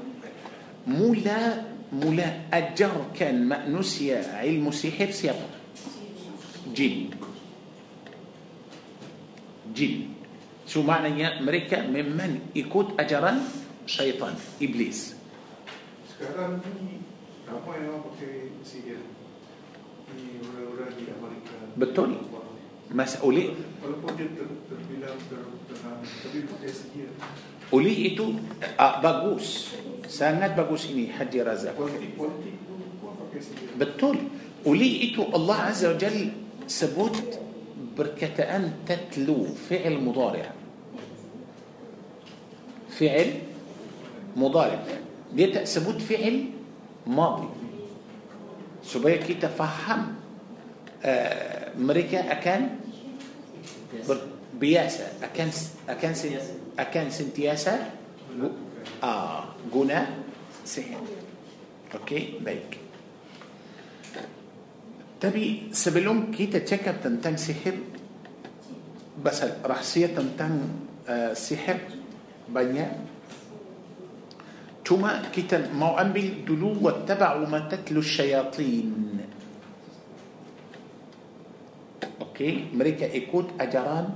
مولا 0.86 1.66
مولا 1.98 2.54
أجر 2.54 3.18
كان 3.18 3.50
مأنوسيا 3.50 4.38
علم 4.38 4.70
سحر 4.70 5.10
سيابا 5.10 5.50
جن. 6.78 7.10
جن. 9.74 9.94
شو 10.70 10.86
معنى 10.86 11.18
يا 11.18 11.42
أمريكا؟ 11.42 11.90
ممن 11.90 12.54
يكود 12.54 13.02
أجرا 13.02 13.34
شيطان 13.90 14.62
إبليس. 14.62 15.17
Sekarang 16.18 16.66
ni 16.66 17.06
ramai 17.46 17.86
orang 17.86 18.02
pakai 18.10 18.58
sihir. 18.66 19.06
Ni 20.18 20.42
orang-orang 20.42 20.92
di 20.98 21.06
Amerika. 21.14 21.58
Betul. 21.78 22.10
Mas 22.90 23.20
oleh 23.22 23.54
Walaupun 23.84 24.16
dia 24.18 24.32
ter, 24.32 24.48
terbilang 24.72 25.20
ter, 25.28 25.44
tenang, 25.44 26.00
tapi 26.02 26.38
pakai 26.48 26.72
sihir. 26.72 27.12
oleh 27.68 28.16
itu 28.16 28.32
uh, 28.80 28.96
bagus 29.04 29.76
sangat 30.08 30.56
bagus 30.56 30.88
ini 30.88 31.12
Haji 31.12 31.44
Razak 31.44 31.76
betul 33.76 34.16
oleh 34.64 35.12
itu 35.12 35.20
Allah 35.36 35.68
Azza 35.76 35.92
wa 35.92 36.00
Jal 36.00 36.32
sebut 36.64 37.16
berkataan 37.92 38.88
tatlu 38.88 39.52
fi'il 39.52 40.00
mudari' 40.00 40.48
fi'il 42.88 43.44
mudari' 44.32 45.07
بيتأ 45.34 45.66
ثبوت 45.66 46.02
فعل 46.02 46.46
ماضي. 47.08 47.48
سبايا 48.84 49.18
كي 49.18 49.34
تفهم 49.34 50.16
آه، 51.04 51.76
أمريكا 51.78 52.32
أكان 52.32 52.80
بياسة. 54.60 55.08
أكان 55.24 55.50
أكان 55.90 56.14
أكان 56.80 57.10
سنتياسة. 57.10 57.92
آه 59.04 59.44
جونا 59.74 60.08
سحر. 60.66 61.02
أوكي 61.96 62.40
بيك. 62.42 62.78
تبي 65.22 65.64
سبلون 65.72 66.32
كي 66.32 66.46
تتشكى 66.46 66.94
تنتان 67.04 67.38
سحر؟ 67.38 67.74
بس 69.26 69.44
رحصية 69.66 70.08
تنتان 70.08 70.70
آه، 71.08 71.34
سحر 71.34 71.78
بنيا 72.50 72.92
توما 74.88 75.36
كتاب 75.36 75.76
ما 75.76 76.00
أمبل 76.00 76.48
دلو 76.48 76.80
واتبعوا 76.80 77.44
ما 77.52 77.68
تتلو 77.68 78.00
الشياطين. 78.00 79.20
أوكي؟ 82.24 82.72
مريكا 82.72 83.12
إيكوت 83.12 83.60
أجران 83.60 84.08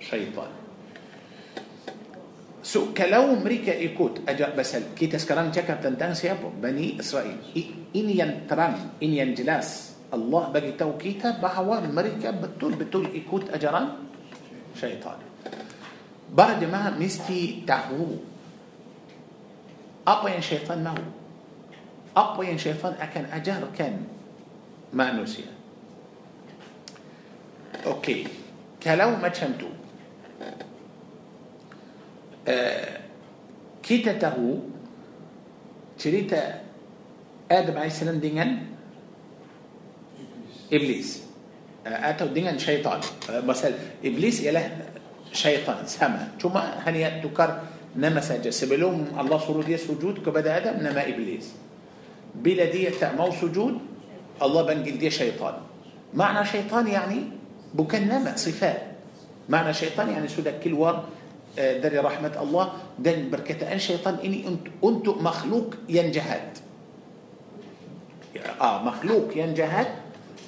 شيطان. 0.00 0.52
سو 2.64 2.96
كلو 2.96 3.36
مريكا 3.44 3.76
إيكوت 3.76 4.24
أجا 4.24 4.56
بس 4.56 4.96
كي 4.96 5.12
تسكران 5.12 5.52
تشكا 5.52 5.84
تنتان 5.84 6.16
سيابو؟ 6.16 6.56
بني 6.56 6.96
إسرائيل. 6.96 7.36
إن 7.92 8.08
ينترن 8.08 9.04
إن 9.04 9.10
ينجلاس 9.12 9.68
الله 10.16 10.42
بقي 10.56 10.72
توكيتا 10.72 11.44
بحوا 11.44 11.92
مريكا 11.92 12.30
بتول 12.40 12.80
بتول 12.80 13.12
إيكوت 13.12 13.52
أجران 13.52 13.88
شيطان. 14.80 15.20
بعد 16.32 16.64
ما 16.64 16.96
مستي 16.96 17.68
تعبوه 17.68 18.33
أبين 20.08 20.40
شيطان 20.40 20.84
ما 20.84 20.90
هو 20.90 21.02
أبين 22.16 22.58
شيطان 22.58 22.92
أكن 23.00 23.24
أجار 23.24 23.68
كان 23.78 24.06
ما 24.92 25.12
نسي 25.12 25.44
أوكي. 27.86 28.26
كلو 28.82 29.10
ما 29.16 29.28
تشمتو. 29.28 29.66
أه، 32.48 32.98
كتته 33.82 34.60
تريت 35.98 36.32
آدم 37.50 37.76
عليه 37.76 37.86
السلام 37.86 38.18
دينا 38.18 38.58
إبليس. 40.72 41.22
أه، 41.86 42.10
أتو 42.10 42.26
دينا 42.26 42.58
شيطان. 42.58 43.00
أه، 43.30 43.40
مثلا 43.40 43.74
إبليس 44.04 44.40
إله 44.40 44.64
شيطان 45.32 45.86
سما. 45.86 46.28
ثم 46.40 46.56
هنيا 46.56 47.20
تكرر 47.24 47.73
نما 47.96 48.20
ساجا 48.20 48.50
سبلوم 48.50 49.14
الله 49.20 49.38
سرود 49.38 49.68
يس 49.68 49.90
وجود 49.90 50.26
كبدا 50.26 50.56
آدم 50.56 50.82
نما 50.82 51.08
إبليس. 51.08 51.46
بلا 52.34 52.64
دي 52.74 52.90
تأمو 52.90 53.30
سجود 53.30 53.78
الله 54.42 54.62
بنجل 54.62 54.98
دي 54.98 55.10
شيطان. 55.10 55.54
معنى 56.14 56.42
شيطان 56.46 56.86
يعني 56.86 57.20
بكن 57.74 58.02
نما 58.10 58.36
صفات. 58.36 58.82
معنى 59.48 59.74
شيطان 59.74 60.10
يعني 60.10 60.28
سودك 60.28 60.58
كل 60.58 60.74
ور 60.74 61.04
آه، 61.58 61.78
داري 61.78 61.98
رحمة 61.98 62.34
الله 62.42 62.72
دن 62.98 63.30
بركة. 63.30 63.62
أن 63.72 63.78
شيطان 63.78 64.18
إني 64.24 64.48
أنت, 64.48 64.66
أنت 64.84 65.06
مخلوق 65.08 65.74
ينجهد. 65.88 66.48
آه 68.60 68.82
مخلوق 68.82 69.30
ينجهد. 69.36 69.86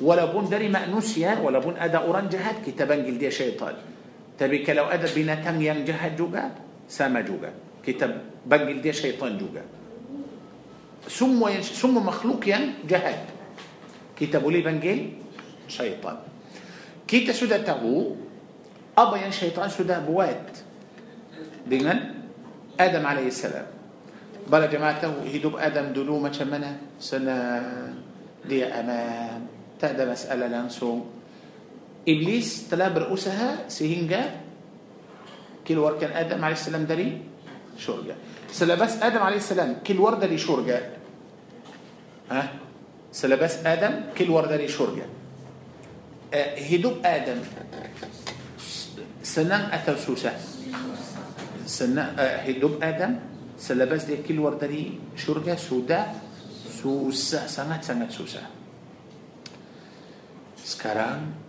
ولا 0.03 0.25
بون 0.25 0.51
داري 0.51 0.69
مأنوسيا 0.69 1.39
ولا 1.47 1.59
بون 1.59 1.77
أدا 1.79 1.99
أورانجهد 1.99 2.67
كتابا 2.67 2.95
جلدية 2.95 3.31
شيطان. 3.31 3.75
تبيك 4.39 4.71
لو 4.71 4.85
أدا 4.85 5.09
بنا 5.15 5.35
تم 5.35 5.63
ينجهد 5.63 6.17
جوجا؟ 6.17 6.66
سما 6.89 7.21
جوجا. 7.21 7.51
كتاب 7.87 8.47
بنجل 8.47 8.83
دي 8.83 8.93
شيطان 8.93 9.39
جوجا. 9.39 9.63
سمو 11.09 11.49
ينش... 11.49 11.79
سمو 11.79 12.01
مخلوق 12.01 12.43
ين 12.49 12.87
جهاد. 12.89 13.23
كتاب 14.19 14.43
لي 14.49 14.61
بنجل 14.63 14.99
شيطان. 15.69 16.17
كيتا 17.09 17.33
سودا 17.33 17.63
تغو 17.63 18.17
أبا 18.99 19.17
ين 19.17 19.33
شيطان 19.33 19.69
سودا 19.69 19.99
بوات. 20.07 20.63
دينا 21.67 22.15
آدم 22.81 23.07
عليه 23.07 23.29
السلام. 23.29 23.67
بلا 24.47 24.67
جماعة 24.71 25.27
يدوب 25.27 25.59
آدم 25.59 25.91
دلو 25.91 26.23
ما 26.23 26.31
شمنا 26.31 27.03
سنة 27.03 27.37
دي 28.47 28.63
أمام 28.63 29.43
تأدى 29.83 30.07
مسألة 30.07 30.47
لنسو 30.47 30.91
إبليس 32.07 32.71
تلا 32.71 32.95
برؤوسها 32.95 33.67
سهنجا 33.67 34.46
كل 35.67 35.79
ور 35.79 35.99
كان 35.99 36.15
آدم 36.15 36.39
عليه 36.39 36.55
السلام 36.55 36.87
دري 36.87 37.21
شرجة. 37.79 38.15
سلبس 38.55 39.03
آدم 39.03 39.19
عليه 39.19 39.43
السلام 39.43 39.83
كل 39.83 39.99
ور 39.99 40.15
دري 40.15 40.39
شرجة؟ 40.39 40.79
ها؟ 42.31 42.43
سلبس 43.13 43.67
آدم 43.67 44.15
كل 44.15 44.31
ور 44.31 44.47
دري 44.47 44.69
شرجة. 44.71 45.07
آه، 46.35 46.59
هدوب 46.59 47.03
آدم. 47.03 47.39
سنن 49.23 49.63
أثر 49.75 49.97
سوسة. 49.99 50.33
سنن 51.67 51.99
آه، 51.99 52.47
هدوب 52.47 52.83
آدم. 52.83 53.19
سلبس 53.59 54.03
دي 54.05 54.23
كل 54.23 54.39
ور 54.39 54.55
دري 54.55 55.03
شرجة؟ 55.19 55.59
سودا 55.59 56.07
سوسة. 56.83 57.47
سنة 57.47 57.81
سنة 57.83 58.09
سوسة. 58.11 58.43
سكران. 60.63 61.47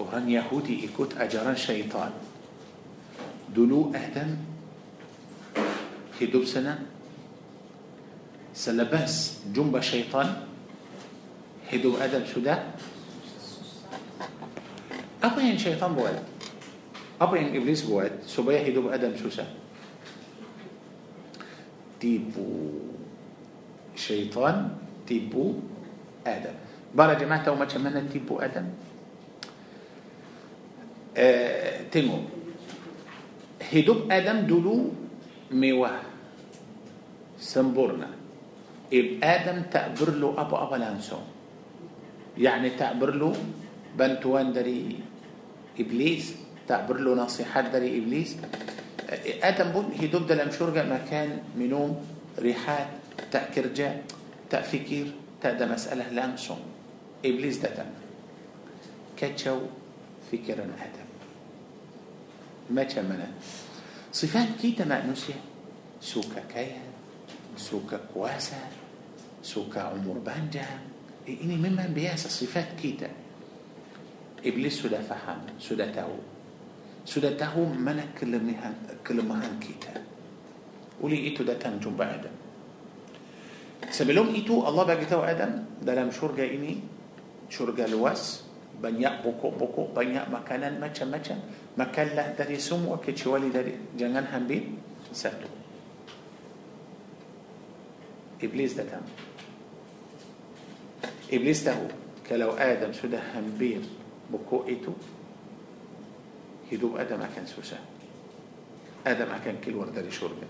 Orang 0.00 0.32
Yahudi 0.32 0.88
ikut 0.88 1.12
ajaran 1.20 1.52
syaitan. 1.52 2.08
دونو 3.54 3.94
أهتم 3.94 4.36
كي 6.18 6.26
دبسنا 6.26 6.78
سلبس 8.54 9.14
جنب 9.54 9.80
شيطان. 9.80 10.46
هدو 11.70 11.96
أدب 12.02 12.26
شو 12.26 12.42
ده؟ 12.42 12.58
أبين 15.22 15.58
شيطان 15.58 15.94
بوعد 15.94 16.18
أبين 17.20 17.56
إبليس 17.56 17.86
بوال 17.86 18.26
سبايا 18.26 18.66
هدو 18.66 18.90
أدب 18.90 19.14
شو 19.16 19.30
ده 19.30 19.46
تيبو 22.00 22.74
شيطان 23.96 24.56
تيبو 25.06 25.54
آدم 26.26 26.56
بارا 26.94 27.14
جماعة 27.14 27.46
وما 27.54 27.64
تشمنا 27.64 28.02
تيبو 28.10 28.42
آدم 28.42 28.66
آه 31.16 31.86
تيمو. 31.92 32.18
هدوب 33.72 34.12
آدم 34.12 34.46
دلو 34.46 34.90
ميوة. 35.50 35.90
سنبورنا. 37.40 38.08
إب 38.92 39.08
آدم 39.24 39.62
تعبر 39.72 40.10
له 40.18 40.34
أبو 40.36 40.56
أبو 40.56 40.74
لانسون 40.76 41.24
يعني 42.38 42.70
تعبر 42.70 43.14
له 43.14 43.32
بنتوان 43.98 44.52
داري 44.52 44.98
إبليس 45.80 46.34
تعبر 46.68 46.98
له 47.00 47.14
نصيحة 47.14 47.60
داري 47.72 47.98
إبليس. 47.98 48.36
آدم 49.42 49.68
بون 49.72 49.94
هدوب 50.00 50.26
دلم 50.26 50.50
شرجة 50.50 50.82
مكان 50.84 51.38
منوم 51.56 52.06
ريحات 52.38 52.86
تأكر 53.32 53.66
جاء 53.66 54.04
تأفكير 54.50 55.06
تأدى 55.42 55.66
مسألة 55.66 56.10
لانسون 56.10 56.60
إبليس 57.24 57.58
ده 57.58 57.70
دم 57.74 57.90
كتشو 59.16 59.58
فكرا 60.32 60.66
آدم. 60.66 61.08
ما 62.70 62.84
تشمنه 62.84 63.30
sifat 64.10 64.58
kita 64.58 64.82
manusia 64.82 65.38
suka 66.02 66.42
kaya 66.50 66.82
suka 67.54 67.94
kuasa 68.10 68.58
suka 69.38 69.94
umur 69.94 70.18
panjang 70.18 70.82
ini 71.30 71.54
memang 71.54 71.94
biasa 71.94 72.26
sifat 72.26 72.74
kita 72.74 73.06
iblis 74.42 74.82
sudah 74.82 74.98
faham 75.06 75.46
sudah 75.62 75.86
tahu 75.94 76.18
sudah 77.06 77.38
tahu 77.38 77.70
mana 77.70 78.10
kelemahan 78.18 78.74
kelemahan 79.06 79.54
kita 79.62 79.94
oleh 81.00 81.30
itu 81.30 81.46
datang 81.46 81.78
jumpa 81.78 82.02
Adam 82.02 82.34
sebelum 83.94 84.34
itu 84.34 84.58
Allah 84.66 84.90
bagi 84.90 85.06
tahu 85.06 85.22
Adam 85.22 85.78
dalam 85.78 86.10
syurga 86.10 86.42
ini 86.42 86.82
syurga 87.46 87.86
luas 87.86 88.49
banyak 88.80 89.20
pokok-pokok, 89.20 89.92
banyak 89.92 90.24
makanan 90.32 90.80
macam-macam. 90.80 91.36
Makanlah 91.76 92.32
dari 92.32 92.56
semua 92.56 92.96
kecuali 92.96 93.52
dari 93.52 93.76
jangan 93.94 94.24
ambil 94.32 94.64
satu. 95.12 95.48
Iblis 98.40 98.72
datang. 98.72 99.04
Iblis 101.28 101.60
tahu 101.60 101.86
kalau 102.24 102.56
Adam 102.56 102.90
sudah 102.96 103.20
ambil 103.36 103.84
pokok 104.32 104.64
itu, 104.66 104.92
hidup 106.72 106.96
Adam 106.96 107.20
akan 107.20 107.44
susah. 107.44 107.78
Adam 109.04 109.28
akan 109.28 109.54
keluar 109.60 109.92
dari 109.92 110.08
syurga. 110.08 110.48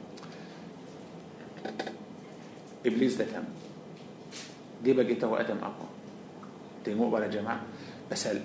Iblis 2.86 3.18
datang. 3.18 3.44
Dia 4.80 4.96
bagi 4.96 5.18
tahu 5.18 5.36
Adam 5.36 5.60
apa? 5.60 5.86
Tengok 6.80 7.12
para 7.12 7.28
jemaah. 7.28 7.60
مثلا 8.10 8.40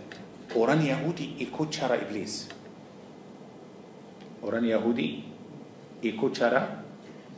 قران 0.55 0.81
يهودي 0.81 1.41
يكوتشرا 1.41 1.95
إبليس. 2.05 2.49
قران 4.43 4.65
يهودي 4.65 5.23
يكوتشرا 6.03 6.61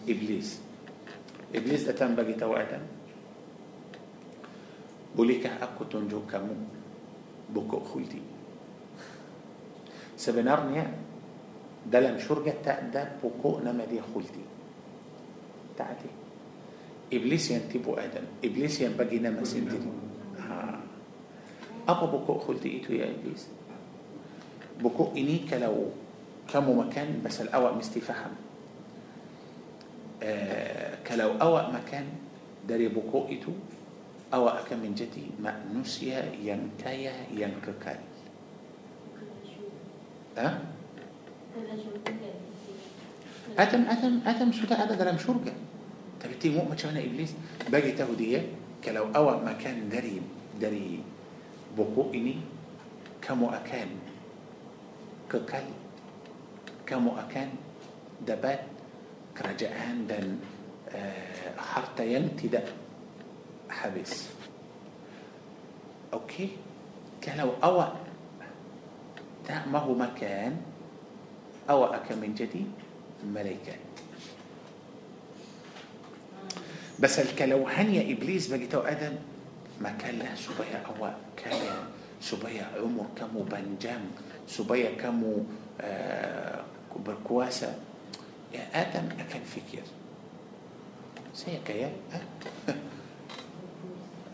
إبليس. 0.09 0.49
إبليس 1.55 1.87
اتم 1.89 2.15
بقي 2.15 2.33
توعدا. 2.33 2.79
Bolehkah 5.15 5.45
aku 5.45 5.83
tunjuk 5.83 6.27
kamu 6.29 6.55
pokok 7.49 7.79
khuldi 7.79 8.21
sebenarnya 10.17 10.85
dalam 11.91 12.19
syurga 12.19 12.53
tak 12.65 13.03
ada 13.23 13.37
pokok 13.37 13.59
nama 13.65 13.86
dia 13.86 14.01
khuldi 14.13 14.35
tak 14.35 14.45
ada. 15.77 16.11
Iblis 17.13 17.51
yang 17.51 17.72
tipu 17.72 17.93
Adam 17.93 18.25
iblis 18.43 18.81
yang 18.81 19.00
bagi 19.00 19.19
nama 19.19 19.55
yang 19.55 19.73
tipu 19.73 19.91
ah. 20.43 20.79
Apa 21.87 22.17
pokok 22.17 22.39
khuldi 22.39 22.69
itu 22.69 22.93
ya 22.93 23.09
iblis. 23.09 23.47
Pokok 24.83 25.11
ini 25.17 25.53
kalau 25.53 25.89
kamu 26.53 26.79
makan 26.79 27.21
pasal 27.25 27.71
awak 27.71 27.89
mesti 27.89 28.10
faham 28.10 28.31
آه 30.23 30.97
كلو 31.07 31.31
أوى 31.41 31.71
مكان 31.73 32.05
داري 32.67 32.87
بكو 32.87 33.27
إيتو 33.27 33.51
أوى 34.33 34.49
أكم 34.59 34.79
من 34.79 34.93
جدي 34.95 35.33
ما 35.39 35.55
ينتايا 35.73 36.25
ينكايا 36.43 37.13
ينككال 37.33 37.99
ها؟ 40.37 40.59
أتم 43.59 43.81
أتم 43.81 44.19
أتم 44.25 44.51
شو 44.51 44.67
هذا 44.67 44.95
درام 44.95 45.17
شرقة 45.17 45.53
تبتي 46.21 46.49
مؤمن 46.49 46.77
شو 46.77 46.89
إبليس. 46.89 47.33
باقي 47.71 47.91
تهدية 47.91 48.41
كلو 48.85 49.05
أوى 49.15 49.41
مكان 49.45 49.89
دري 49.89 50.21
دري 50.61 50.99
buku 51.77 52.09
ini 52.17 52.41
kamu 53.21 53.53
akan 53.53 53.87
kekal 55.29 55.65
kamu 56.89 57.13
akan 57.13 57.47
dapat 58.25 58.65
kerajaan 59.37 60.09
dan 60.09 60.41
uh, 60.89 61.53
harta 61.53 62.01
yang 62.01 62.25
tidak 62.33 62.65
habis 63.69 64.33
okey 66.09 66.57
kalau 67.21 67.53
awak 67.61 67.93
tak 69.45 69.61
mahu 69.69 69.93
makan 69.93 70.57
awak 71.69 72.01
akan 72.01 72.25
menjadi 72.25 72.65
malaikat 73.21 73.77
بس 76.97 77.21
kalau 77.37 77.61
hanya 77.69 78.01
iblis 78.01 78.49
bagi 78.49 78.65
tahu 78.65 78.81
Adam 79.77 79.83
makanlah 79.83 80.33
supaya 80.33 80.81
awak 80.89 81.15
kaya 81.37 81.85
supaya 82.17 82.65
umur 82.81 83.05
kamu 83.13 83.45
panjang 83.45 84.01
supaya 84.49 84.89
kamu 84.97 85.45
uh, 85.77 86.57
berkuasa 87.05 87.77
ya 88.49 88.65
Adam 88.73 89.05
akan 89.21 89.41
fikir 89.45 89.85
saya 91.29 91.61
kaya 91.61 91.93
ha? 92.09 92.19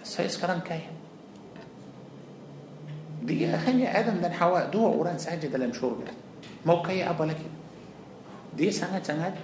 saya 0.03 0.31
sekarang 0.31 0.63
kaya 0.63 0.87
dia 3.27 3.55
hanya 3.67 3.91
Adam 3.91 4.23
dan 4.23 4.31
Hawa 4.31 4.71
dua 4.71 4.95
orang 4.95 5.19
saja 5.19 5.51
dalam 5.51 5.75
syurga 5.75 6.11
mau 6.63 6.79
kaya 6.79 7.11
apa 7.11 7.27
lagi 7.27 7.47
dia 8.55 8.71
sangat-sangat 8.71 9.35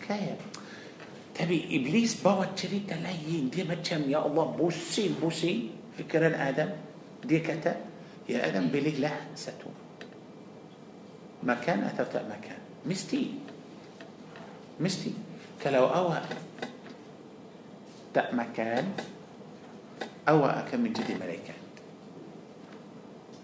kaya 0.00 0.40
تبي 1.36 1.68
ابليس 1.68 1.76
tapi 1.76 1.76
iblis 1.76 2.12
bawa 2.24 2.56
cerita 2.56 2.96
lain. 2.96 3.52
Dia 3.52 3.68
macam 3.68 4.08
ya 4.08 4.24
Allah 4.24 4.46
busin 4.56 5.20
busin 5.20 5.68
fikiran 5.92 6.32
Adam. 6.32 6.72
Dia 7.20 7.40
kata 7.44 7.72
ya 8.24 8.40
Adam 8.48 8.72
belilah 8.72 9.36
satu. 9.36 9.86
مكان 11.46 11.78
أثرت 11.84 12.16
مكان 12.16 12.60
مستي 12.86 13.24
مستي 14.80 15.12
كلو 15.62 15.86
أوى 15.86 16.20
تأ 18.14 18.34
مكان 18.34 18.84
أوى 20.28 20.48
أكم 20.50 20.80
من 20.80 20.92
جدي 20.92 21.14
ملائكة 21.14 21.54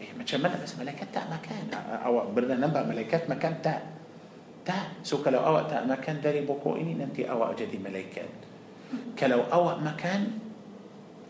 إيه 0.00 0.12
ما 0.18 0.24
بس 0.64 0.74
ملائكة 0.78 1.06
تأ 1.14 1.24
مكان 1.30 1.64
أو 2.02 2.32
برنا 2.34 2.58
نبأ 2.58 2.82
ملائكة 2.90 3.30
مكان 3.30 3.62
تأ 3.62 3.82
تا 4.64 5.02
سوك 5.02 5.28
لو 5.28 5.40
أوى 5.40 5.66
تا 5.70 5.84
مكان 5.86 6.20
داري 6.20 6.40
بوكو 6.46 6.76
إني 6.76 6.94
ننتي 6.94 7.30
أوى 7.30 7.54
جدي 7.58 7.78
ملايكات 7.78 8.30
كلو 9.18 9.40
أوى 9.52 9.78
مكان 9.82 10.38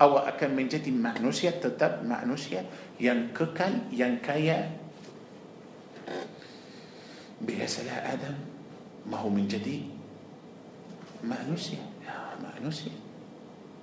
أوى 0.03 0.29
أكن 0.29 0.51
من 0.57 0.69
جدي 0.69 0.91
معنوسية 0.91 1.51
تتب 1.51 2.05
معنوسية 2.05 2.67
ينككل 3.01 3.73
ينكايا 3.93 4.71
بيسلا 7.41 8.13
آدم 8.13 8.35
ما 9.07 9.17
هو 9.17 9.29
من 9.29 9.49
جدي 9.49 9.83
معنوسية 11.25 11.83
معنوسية 12.43 12.91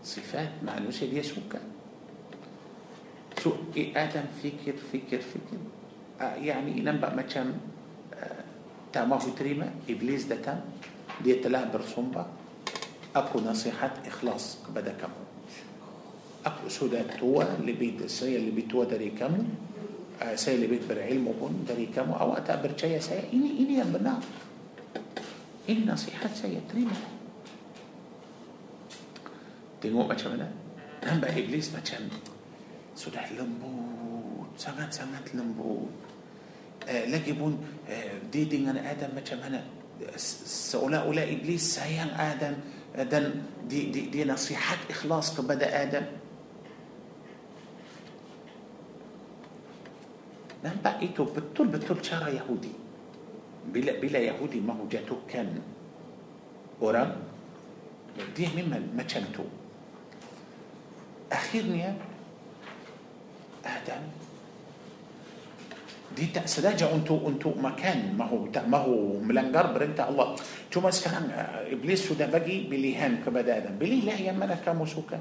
صفات 0.03 0.51
معنوسية 0.63 1.09
دي 1.09 1.23
سوكا 1.23 1.59
سوء 3.39 3.55
آدم 3.95 4.23
فكر 4.43 4.75
فكر 4.93 5.21
فكر 5.21 5.57
يعني 6.19 6.77
ينبأ 6.77 7.15
ما 7.15 7.21
تا 8.93 9.05
ما 9.05 9.17
في 9.17 9.31
تريمة 9.31 9.71
إبليس 9.89 10.23
ده 10.25 10.35
تام 10.35 10.61
دي 11.23 11.33
تلاعب 11.33 11.75
رسومبا 11.75 12.25
أكو 13.15 13.39
نصيحة 13.39 13.93
إخلاص 14.05 14.57
بدأ 14.75 14.93
كم؟ 15.01 15.09
أكو 16.45 16.69
سودة 16.69 17.01
توا 17.19 17.43
اللي 17.59 17.73
بيت 17.73 18.05
سي 18.05 18.35
اللي 18.35 18.51
بيت 18.51 18.71
توا 18.71 18.85
داري 18.85 19.09
كم؟ 19.09 19.47
آه، 20.21 20.35
سي 20.35 20.55
اللي 20.55 20.67
بيت 20.67 20.85
بر 20.89 21.01
علمه 21.01 21.33
بون 21.39 21.65
داري 21.67 21.85
كم؟ 21.85 22.11
أو 22.11 22.33
أتا 22.33 22.61
برشاية 22.61 22.99
سي 22.99 23.19
إني 23.33 23.49
إني 23.59 23.73
يا 23.77 23.83
بنا 23.83 24.19
إني 25.69 25.85
نصيحة 25.85 26.29
سي 26.33 26.59
تريمة. 26.71 26.91
تنقو 29.81 30.07
ما 30.07 30.17
شمنا 30.17 30.51
نبقى 31.07 31.31
إبليس 31.43 31.73
ما 31.73 31.79
شمنا 31.85 32.19
سودة 32.95 33.21
لمبوت 33.31 34.47
سنغت 34.57 34.93
سنغت 34.93 35.35
لمبوت 35.35 35.89
آه، 36.89 37.05
لجبون 37.05 37.65
آه، 37.89 38.17
دي 38.31 38.43
دين 38.43 38.69
أنا 38.69 38.91
آدم 38.91 39.09
ما 39.15 39.47
أنا 39.47 39.63
سؤلاء 40.45 41.05
أولاء 41.05 41.33
إبليس 41.33 41.75
سيان 41.75 42.09
آدم 42.09 42.55
دن 42.97 43.41
دي 43.69 43.93
دي 43.93 44.01
دي 44.01 44.25
نصيحة 44.25 44.77
إخلاص 44.89 45.37
كبدا 45.37 45.83
آدم. 45.83 46.05
نعم 50.63 50.75
بقيتو 50.83 51.23
بتول 51.23 51.67
بتول 51.67 52.05
شارع 52.05 52.29
يهودي. 52.29 52.71
بلا 53.73 53.99
بلا 53.99 54.19
يهودي 54.19 54.59
ما 54.59 54.73
هو 54.73 54.87
جاتو 54.87 55.15
كان 55.29 55.61
ورا 56.81 57.17
دي 58.35 58.47
مما 58.57 58.81
ما 58.97 59.03
كانتو 59.03 59.43
أخيرني 61.31 61.93
آدم 63.65 64.01
دي 66.16 66.26
تأسدا 66.34 66.76
جا 66.76 66.89
أنتو 66.95 67.28
أنتو 67.28 67.53
مكان 67.62 68.18
ما 68.18 68.26
هو 68.26 68.49
ما 68.68 68.78
هو 68.78 69.20
ملنجر 69.22 69.66
برنتا 69.74 70.10
الله 70.10 70.36
توما 70.72 70.91
سكان 70.91 71.30
إبليس 71.72 72.10
سودا 72.10 72.26
بجي 72.34 72.68
بلي 72.70 72.97
هم 72.97 73.22
كبدا 73.26 73.57
آدم 73.57 73.76
بلي 73.78 74.01
لا 74.01 74.16
يا 74.18 74.32
ملكة 74.32 74.74
مسوكا 74.74 75.20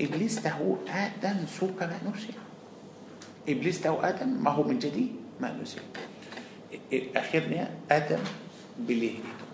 إبليس 0.00 0.42
تهو 0.42 0.88
آدم 0.88 1.46
سوكا 1.46 1.86
ما 1.86 1.98
نرسل 2.06 2.34
إبليس 3.48 3.80
تهو 3.80 4.00
آدم 4.00 4.40
ما 4.40 4.50
هو 4.50 4.62
من 4.64 4.78
جديد 4.78 5.12
ما 5.40 5.52
نرسل 5.52 5.84
أخيرنا 6.92 7.70
آدم 7.90 8.22
بلي 8.88 9.10
هيتو 9.20 9.46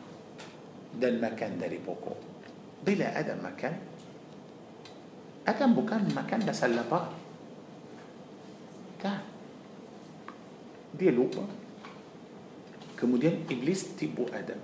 دا 1.01 1.09
المكان 1.09 1.59
دا 1.59 1.67
داري 1.67 1.79
بوكو 1.87 2.15
بلا 2.87 3.19
آدم 3.19 3.39
مكان 3.45 3.77
آدم 5.49 5.75
بوكان 5.75 6.09
مكان 6.17 6.41
ده 6.47 6.53
سلبار 6.53 7.09
تعال 9.03 9.38
dia 10.97 11.12
lupa 11.12 11.45
kemudian 12.97 13.45
iblis 13.47 13.95
tipu 13.95 14.24
Adam 14.32 14.59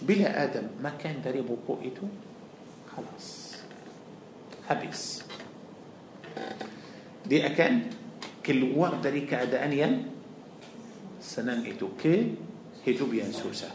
bila 0.00 0.28
Adam 0.34 0.66
makan 0.80 1.22
dari 1.22 1.40
buku 1.40 1.74
itu 1.86 2.04
halas 2.92 3.60
habis 4.66 5.22
dia 7.24 7.48
akan 7.48 7.88
keluar 8.44 9.00
dari 9.00 9.24
keadaan 9.24 9.72
yang 9.72 9.94
senang 11.22 11.64
itu 11.64 11.88
ke 11.96 12.36
hidup 12.84 13.10
yang 13.16 13.32
susah 13.32 13.72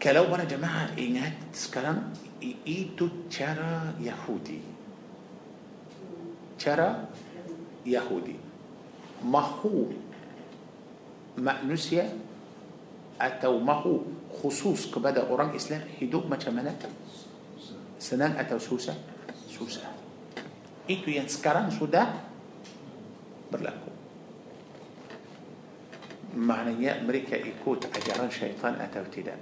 kalau 0.00 0.26
para 0.32 0.48
jemaah 0.48 0.88
ingat 0.96 1.36
sekarang 1.52 2.10
itu 2.66 3.28
cara 3.28 3.92
Yahudi 4.00 4.58
cara 6.56 7.06
يهودي. 7.86 8.36
مهو 9.24 9.86
مأنسيا 11.38 12.18
أتو 13.20 13.58
مهو 13.58 14.00
خصوص 14.42 14.90
كبدا 14.94 15.30
أوران 15.30 15.54
إسلام؟ 15.54 15.82
هدوء 16.02 16.26
ما 16.26 16.36
كمانت 16.36 16.82
سنان 17.98 18.34
أتو 18.34 18.58
سوسة؟ 18.58 18.94
سوسة. 19.48 19.82
إتو 20.90 21.10
ينسكران 21.10 21.70
سودا؟ 21.70 22.02
Berlaku 23.52 23.90
maknanya 26.36 26.84
mereka 26.84 27.36
ikut 27.36 27.86
ajaran 27.96 28.30
syaitan 28.30 28.74
atau 28.74 29.04
tidak 29.12 29.36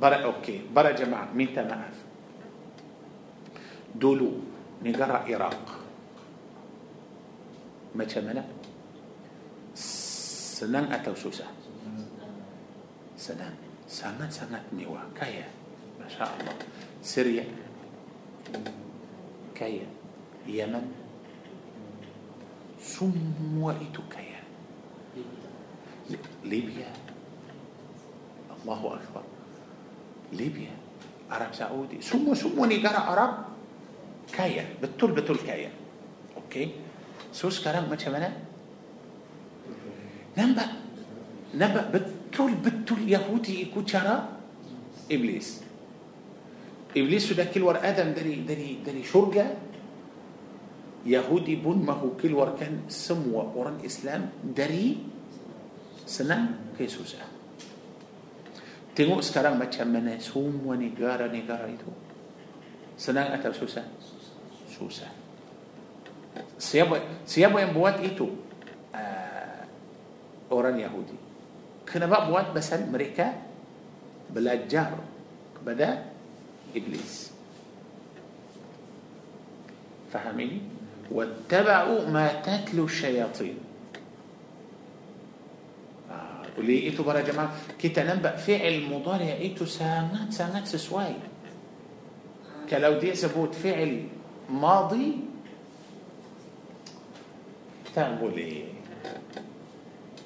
para 0.00 0.16
okey. 0.28 0.60
Para 0.74 0.90
jemaah 0.90 1.32
minta 1.32 1.54
maaf 1.54 1.96
dulu. 3.94 4.53
Negara 4.84 5.24
Iraq. 5.24 5.56
Macam 7.96 8.22
mana? 8.28 8.44
Senang 9.74 10.92
atau 10.92 11.16
susah? 11.16 11.48
Senang. 13.16 13.56
Sangat-sangat 13.88 14.60
mewah. 14.76 15.08
Kaya. 15.16 15.48
Masya 15.96 16.28
Allah 16.28 16.56
Syria. 17.00 17.48
Kaya. 19.56 19.88
Yaman 20.44 20.84
semua 22.84 23.72
itu 23.80 24.04
kaya. 24.12 24.44
Libya. 26.44 26.92
Allahu 28.52 29.00
Akbar. 29.00 29.24
Libya. 30.36 30.68
Arab 31.32 31.56
Saudi. 31.56 32.04
Semua-semua 32.04 32.68
negara 32.68 33.08
Arab 33.08 33.53
kaya 34.34 34.66
betul-betul 34.82 35.38
kaya 35.38 35.70
okey 36.46 36.74
so 37.30 37.46
sekarang 37.46 37.86
macam 37.86 38.10
mana 38.18 38.34
nampak 40.34 40.68
nampak 41.54 41.86
betul-betul 41.94 42.98
Yahudi 43.06 43.70
ikut 43.70 43.86
cara 43.86 44.34
Iblis 45.06 45.62
Iblis 46.94 47.22
sudah 47.22 47.46
keluar 47.50 47.78
Adam 47.82 48.10
dari 48.10 48.42
dari 48.42 48.82
dari 48.82 49.02
syurga 49.06 49.46
Yahudi 51.04 51.54
pun 51.60 51.84
mahu 51.84 52.18
keluarkan 52.18 52.90
semua 52.90 53.54
orang 53.54 53.78
Islam 53.86 54.34
dari 54.42 54.98
senang 56.02 56.74
ke 56.74 56.90
susah 56.90 57.22
tengok 58.94 59.20
sekarang 59.22 59.58
macam 59.58 59.90
mana 59.90 60.18
semua 60.18 60.78
negara-negara 60.78 61.66
itu 61.70 61.90
senang 62.94 63.34
atau 63.34 63.50
susah 63.50 63.84
محسوسة 64.84 65.08
سيابا 66.58 67.00
سيابا 67.26 67.60
ينبوات 67.60 68.00
إيتو. 68.00 68.28
آه 68.94 69.64
Orang 70.52 70.80
Yahudi. 70.80 71.16
Kenapa 71.92 72.26
buat 72.26 72.50
pasal 72.52 72.72
mereka 72.72 73.34
belajar 74.30 74.98
pada 75.66 76.04
iblis. 76.76 77.30
فهمين 80.12 80.62
واتبعوا 81.10 82.08
ما 82.10 82.42
تتلو 82.42 82.84
الشياطين. 82.84 83.58
ولي 86.58 86.78
آه. 86.78 86.82
Itu 86.90 87.02
para 87.02 87.20
jemaah 87.20 87.52
kita 87.78 88.14
nampak 88.14 88.36
فعل 88.36 88.84
مضارع 88.90 89.32
itu 89.42 89.64
sangat 89.64 90.32
sangat 90.32 90.66
sesuai 90.66 91.14
kalau 92.70 92.96
dia 92.96 93.12
sebut 93.12 93.54
فعل 93.54 94.06
ماضي؟ 94.50 95.20
تابوا 97.94 98.30
لي. 98.30 98.64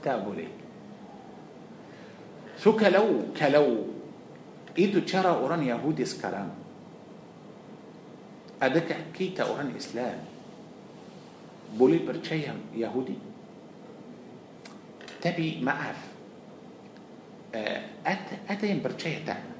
تابوا 0.05 0.35
لي. 0.35 0.49
سو 2.59 2.77
كلو؟ 2.77 3.23
كلو. 3.37 3.87
إيدو 4.79 5.01
ترى 5.01 5.29
أوران 5.29 5.63
يهودي 5.63 6.05
سكرام 6.05 6.51
أدك 8.63 8.93
حكيت 8.93 9.41
أوران 9.41 9.77
إسلام. 9.77 10.19
بولي 11.75 11.99
برشيهم 11.99 12.61
يهودي. 12.75 13.19
تبي 15.23 15.61
معاف. 15.61 15.97
أت 18.07 18.29
أتين 18.51 18.83
برشيه 18.83 19.25
تعمل 19.25 19.59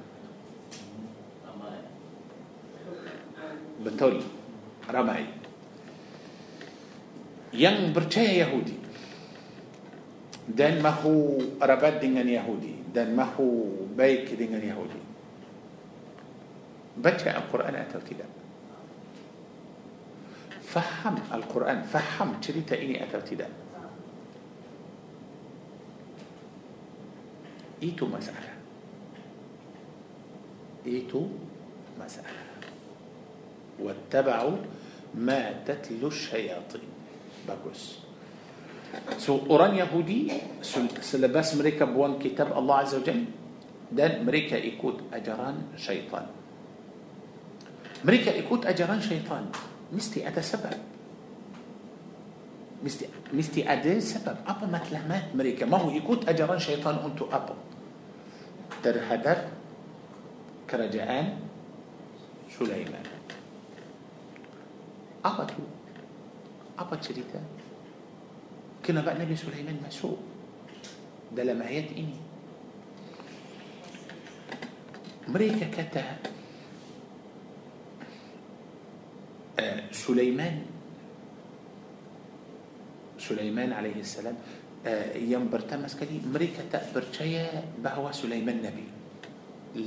بنتولي 3.79 4.23
ramai 4.89 5.23
yang 7.53 7.93
percaya 7.93 8.45
Yahudi 8.45 8.77
dan 10.49 10.81
mahu 10.81 11.37
rabat 11.61 12.01
dengan 12.01 12.25
Yahudi 12.25 12.89
dan 12.89 13.13
mahu 13.13 13.85
baik 13.93 14.33
dengan 14.33 14.61
Yahudi 14.61 15.01
baca 16.99 17.29
Al-Quran 17.37 17.75
atau 17.85 18.01
tidak 18.01 18.29
faham 20.65 21.21
Al-Quran 21.29 21.85
faham 21.85 22.41
cerita 22.41 22.73
ini 22.73 22.97
atau 22.97 23.21
tidak 23.21 23.49
itu 27.79 28.03
masalah 28.09 28.57
itu 30.83 31.21
masalah 31.95 32.49
واتبعوا 33.79 34.57
ما 35.15 35.65
تتلو 35.65 36.07
الشياطين. 36.07 36.89
Bagus 37.47 37.99
so 39.17 39.49
orang 39.49 39.75
Yahudi 39.75 40.33
selepas 41.01 41.55
mereka 41.55 41.85
buang 41.85 42.19
kitab 42.19 42.57
Allah 42.57 42.75
عز 42.75 42.95
وجل 42.95 43.25
dan 43.91 44.25
mereka 44.25 44.55
ikut 44.55 45.13
ajaran 45.13 45.77
syaitan. 45.77 46.25
Mereka 48.05 48.29
ikut 48.29 48.65
ajaran 48.65 49.01
syaitan. 49.01 49.49
Mesti 49.93 50.27
ada 50.27 50.41
sebab. 50.41 50.77
Mesti 52.85 53.05
mesti 53.33 53.61
ada 53.65 53.99
sebab. 53.99 54.37
Apa 54.47 54.65
matlamat 54.65 55.35
mereka. 55.35 55.65
Mahu 55.65 55.77
ikut 55.77 56.29
ajaran 56.29 56.59
syaitan 56.59 56.95
untuk 57.05 57.25
apa. 57.29 57.55
در 58.85 58.97
هدر 59.09 59.37
كرجاء 60.69 61.37
سليمان. 62.59 63.18
Apa 65.19 65.43
tu 65.47 65.63
apa 66.79 66.95
cerita 67.03 67.39
kenapa 68.79 69.11
Nabi 69.15 69.35
Sulaiman 69.35 69.77
masuk 69.83 70.15
dalam 71.29 71.59
ayat 71.59 71.91
ini 71.93 72.17
mereka 75.29 75.69
kata 75.69 76.03
uh, 79.59 79.79
Sulaiman 79.93 80.55
Sulaiman 83.19 83.69
alaihi 83.75 84.01
salam 84.01 84.33
uh, 84.33 85.07
yang 85.19 85.51
pertama 85.51 85.85
sekali 85.85 86.17
mereka 86.23 86.65
tak 86.65 86.89
percaya 86.95 87.61
bahawa 87.77 88.09
Sulaiman 88.09 88.57
Nabi 88.57 88.87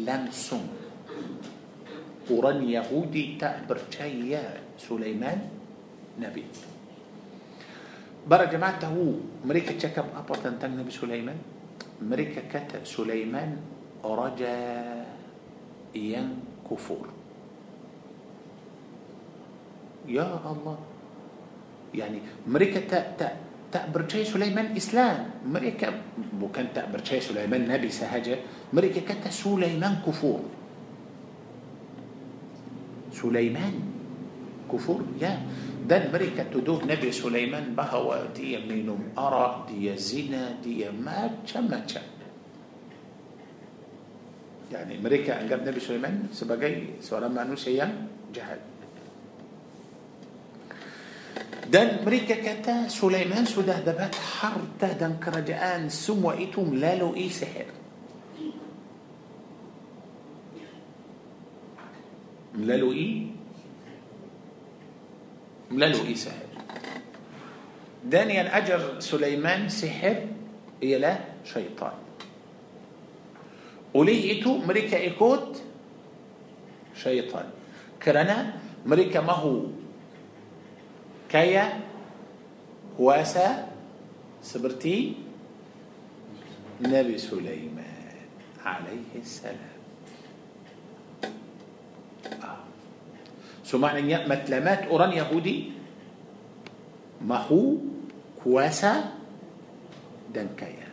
langsung 0.07 0.63
orang 2.31 2.63
Yahudi 2.63 3.35
tak 3.35 3.67
percaya 3.67 4.62
سليمان 4.83 5.39
نبي. 6.19 6.45
برا 8.27 8.45
جماعة 8.45 8.83
هو 8.85 9.23
مريكا 9.47 9.79
تشكب 9.79 10.05
أبا 10.19 10.35
تن 10.59 10.71
نبي 10.79 10.91
سليمان. 10.91 11.39
مريكا 12.03 12.43
كت 12.51 12.83
سليمان 12.83 13.57
رجا 14.03 14.57
ين 15.95 16.29
كفور. 16.67 17.07
يا 20.11 20.27
الله. 20.43 20.79
يعني 21.95 22.19
مريكا 22.51 22.81
تا 22.91 22.99
تا 23.15 23.29
تأبر 23.73 24.09
شيء 24.09 24.25
سليمان 24.25 24.75
إسلام. 24.75 25.47
مريكا 25.47 25.89
وكان 26.43 26.75
تأبر 26.75 27.05
شيء 27.05 27.21
سليمان 27.21 27.71
نبي 27.71 27.91
سهجة. 27.91 28.37
مريكا 28.75 29.01
كتا 29.07 29.31
سليمان 29.31 30.03
كفور. 30.07 30.43
سليمان. 33.13 33.92
الكفور. 34.73 35.21
لا 35.21 35.37
ده 35.85 36.09
الملكة 36.09 36.49
تدوه 36.49 36.89
نبي 36.89 37.13
سليمان 37.13 37.77
بهوى 37.77 38.33
دي 38.33 38.57
من 38.65 38.89
أرى 39.13 39.67
دي 39.69 39.93
زنا 40.01 40.65
دي 40.65 40.89
ما 40.89 41.45
تشم 41.45 41.69
يعني 44.73 44.99
أمريكا 44.99 45.41
أنجب 45.45 45.69
نبي 45.69 45.81
سليمان 45.81 46.33
سبقي 46.33 47.05
سورة 47.05 47.29
مانوسيا 47.29 47.87
جهل 48.33 48.73
dan 51.73 52.05
mereka 52.05 52.37
kata 52.37 52.93
Sulaiman 52.93 53.49
sudah 53.49 53.81
dapat 53.81 54.13
harta 54.13 54.93
dan 54.93 55.17
kerajaan 55.17 55.89
semua 55.89 56.37
itu 56.37 56.61
melalui 56.61 57.33
sihir 57.33 57.65
melalui 62.53 63.32
لا 65.73 65.87
له 65.87 66.07
اي 66.07 66.15
سحر 66.15 66.49
دانيال 68.05 68.47
أجر 68.47 69.01
سليمان 69.01 69.69
سحر 69.69 70.27
إلى 70.83 71.19
شيطان. 71.45 71.93
وليته 73.95 74.67
مريكا 74.67 75.07
إكوت 75.07 75.63
Syaitan. 76.97 77.47
Kerana 78.03 78.61
mereka 78.87 79.21
mahu? 79.21 79.33
Kaya 79.33 79.67
kuasa 81.29 83.69
seperti 84.43 85.15
Nabi 86.81 87.19
Sulaiman 87.19 88.17
عليه 88.65 89.13
السلام. 89.23 89.72
سمعنا 93.65 93.99
ini 93.99 94.29
matlamat 94.29 94.91
orang 94.91 95.13
Yahudi 95.13 95.57
mahu 97.23 97.47
kuasa 97.47 97.79
dan 98.43 98.93
kaya 100.35 100.89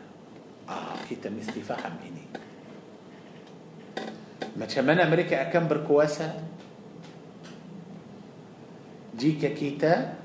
ah 0.70 0.98
kita 1.10 1.30
mesti 1.30 1.62
faham 1.66 1.96
ini 2.06 2.26
Macam 4.58 4.66
mana 4.66 5.08
mereka 5.08 5.50
akan 5.50 5.68
berkuasa 5.68 6.30
jika 9.20 9.52
kita? 9.52 10.16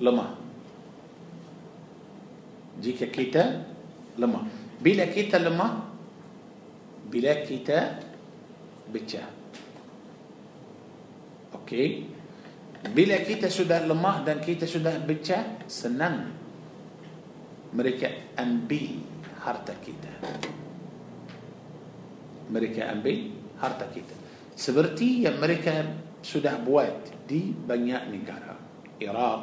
Lemah? 0.00 0.26
Jika 2.82 3.06
kita? 3.06 3.44
Lemah? 4.18 4.40
Bila 4.82 5.04
kita 5.04 5.36
lemah? 5.36 5.68
Bila 7.10 7.34
kita 7.46 7.78
pecah 8.90 9.43
Okey. 11.64 12.12
Bila 12.92 13.16
kita 13.24 13.48
sudah 13.48 13.80
lemah 13.88 14.20
dan 14.28 14.44
kita 14.44 14.68
sudah 14.68 15.00
pecah, 15.00 15.64
senang 15.64 16.28
mereka 17.72 18.12
ambil 18.36 19.00
harta 19.40 19.72
kita. 19.80 20.12
Mereka 22.52 22.92
ambil 22.92 23.32
harta 23.56 23.88
kita. 23.88 24.12
Seperti 24.52 25.24
yang 25.24 25.40
mereka 25.40 25.88
sudah 26.20 26.60
buat 26.60 27.24
di 27.24 27.56
banyak 27.56 28.12
negara. 28.12 28.52
Iraq, 29.00 29.42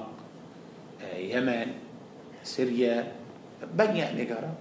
Yemen, 1.17 1.81
Syria, 2.45 3.01
banyak 3.65 4.13
negara 4.13 4.53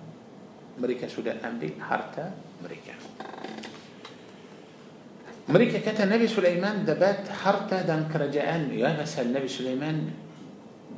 mereka 0.81 1.05
sudah 1.05 1.37
ambil 1.45 1.77
harta 1.85 2.33
mereka. 2.65 2.97
مريكا 5.49 5.79
كتا 5.79 6.05
نبي 6.05 6.29
سليمان 6.29 6.85
دبات 6.85 7.29
حرتا 7.31 7.83
دان 7.83 8.13
كرجان 8.13 8.75
يا 8.77 9.01
مثلا 9.01 9.33
نبي 9.33 9.49
سليمان 9.49 10.11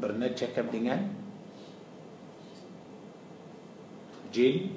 برنات 0.00 0.38
شاكب 0.38 0.70
دينان. 0.72 1.08
جين 4.32 4.70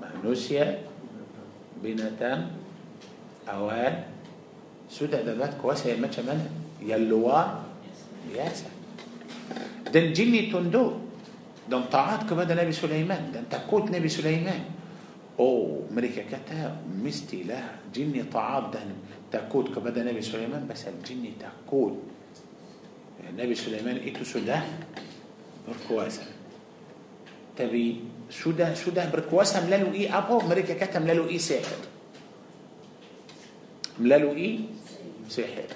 مانوسيا 0.00 0.78
بناتان 1.82 2.40
أوان. 3.48 3.94
سودا 4.92 5.24
دبات 5.24 5.58
كواسا 5.62 5.90
يا 5.90 5.96
ماتشا 5.96 6.22
مانا 6.22 6.46
يا 6.84 7.00
ياسا 8.36 8.70
دن 9.92 10.12
جيني 10.12 10.52
تندو 10.52 10.84
دن 11.70 11.82
طاعات 11.90 12.30
كبدا 12.30 12.54
نبي 12.54 12.72
سليمان. 12.72 13.32
دن 13.34 13.48
تكوت 13.50 13.90
نبي 13.90 14.08
سليمان. 14.08 14.75
Oh, 15.36 15.84
mereka 15.92 16.24
kata 16.24 16.80
mestilah 16.88 17.84
jin 17.92 18.16
taat 18.32 18.72
dan 18.72 18.88
takut 19.28 19.68
kepada 19.68 20.00
Nabi 20.00 20.24
Sulaiman 20.24 20.64
pasal 20.64 20.96
jin 21.04 21.28
takut. 21.36 22.00
Nabi 23.36 23.52
Sulaiman 23.52 24.00
itu 24.00 24.24
sudah 24.24 24.64
berkuasa. 25.68 26.24
Tapi 27.52 28.04
sudah 28.32 28.72
sudah 28.72 29.12
berkuasa 29.12 29.60
melalui 29.64 30.08
apa? 30.08 30.40
Mereka 30.40 30.76
kata 30.76 31.04
melalui 31.04 31.36
sihir. 31.36 31.80
Melalui 34.00 34.72
sihir. 35.28 35.68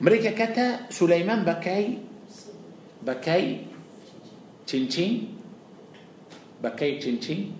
Mereka 0.00 0.32
kata 0.32 0.66
Sulaiman 0.88 1.44
pakai 1.44 2.00
pakai 3.02 3.42
cincin 4.64 5.41
pakai 6.62 7.02
cincin 7.02 7.50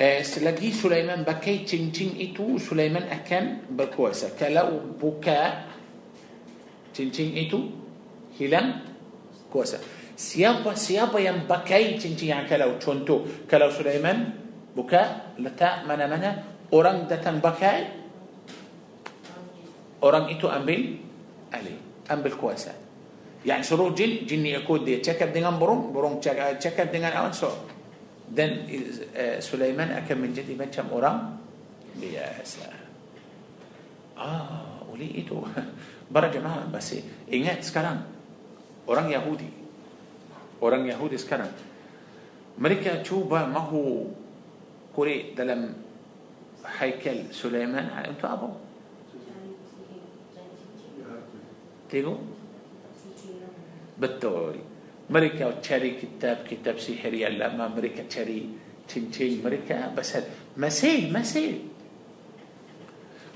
eh, 0.00 0.24
selagi 0.24 0.72
Sulaiman 0.72 1.22
pakai 1.22 1.68
cincin 1.68 2.16
itu 2.16 2.56
Sulaiman 2.56 3.04
akan 3.06 3.68
berkuasa 3.68 4.32
kalau 4.32 4.80
buka 4.96 5.68
cincin 6.96 7.36
itu 7.36 7.60
hilang 8.40 8.80
kuasa 9.52 9.76
siapa 10.16 10.72
siapa 10.72 11.20
yang 11.20 11.44
pakai 11.44 12.00
cincin 12.00 12.32
yang 12.32 12.48
kalau 12.48 12.80
contoh 12.80 13.28
kalau 13.44 13.68
Sulaiman 13.68 14.40
buka 14.72 15.36
letak 15.36 15.84
mana-mana 15.84 16.56
orang 16.72 17.04
datang 17.04 17.44
pakai 17.44 18.00
orang 20.00 20.32
itu 20.32 20.48
ambil 20.48 20.96
alih 21.52 21.76
ambil 22.08 22.34
kuasa 22.40 22.72
يعني 23.42 23.66
suruh 23.66 23.90
jin 23.90 24.22
jin 24.22 24.46
ikut 24.46 24.86
dia 24.86 25.02
cakap 25.02 25.34
dengan 25.34 25.58
burung 25.58 25.90
burung 25.90 26.22
cakap 26.22 26.94
dengan 26.94 27.10
awan 27.18 27.34
so 27.34 27.50
dan 28.32 28.64
uh, 28.64 29.38
Sulaiman 29.44 29.92
akan 29.92 30.16
menjadi 30.16 30.56
macam 30.56 30.88
orang 30.96 31.36
biasa 32.00 32.64
ah 34.16 34.80
oleh 34.88 35.20
itu 35.20 35.36
para 36.14 36.32
jemaah 36.32 36.64
masih 36.72 37.04
ingat 37.28 37.60
sekarang 37.60 38.00
orang 38.88 39.12
Yahudi 39.12 39.48
orang 40.64 40.88
Yahudi 40.88 41.20
sekarang 41.20 41.52
mereka 42.56 43.04
cuba 43.04 43.48
mahu 43.48 44.12
kurik 44.92 45.32
dalam 45.32 45.72
haikal 46.62 47.32
Sulaiman 47.32 47.88
untuk 48.12 48.28
apa? 48.28 48.48
Tengok 51.88 52.20
Betul. 54.00 54.71
مريكا 55.12 55.60
تشاري 55.60 56.00
كتاب 56.00 56.48
كتاب 56.48 56.80
سحري 56.80 57.20
الا 57.28 57.52
ما 57.52 57.68
مريكا 57.68 58.08
تشاري 58.08 58.48
تنتين 58.88 59.44
مريكا. 59.44 59.92
بس 59.92 60.16
مسيل 60.56 61.12
مسيل. 61.12 61.56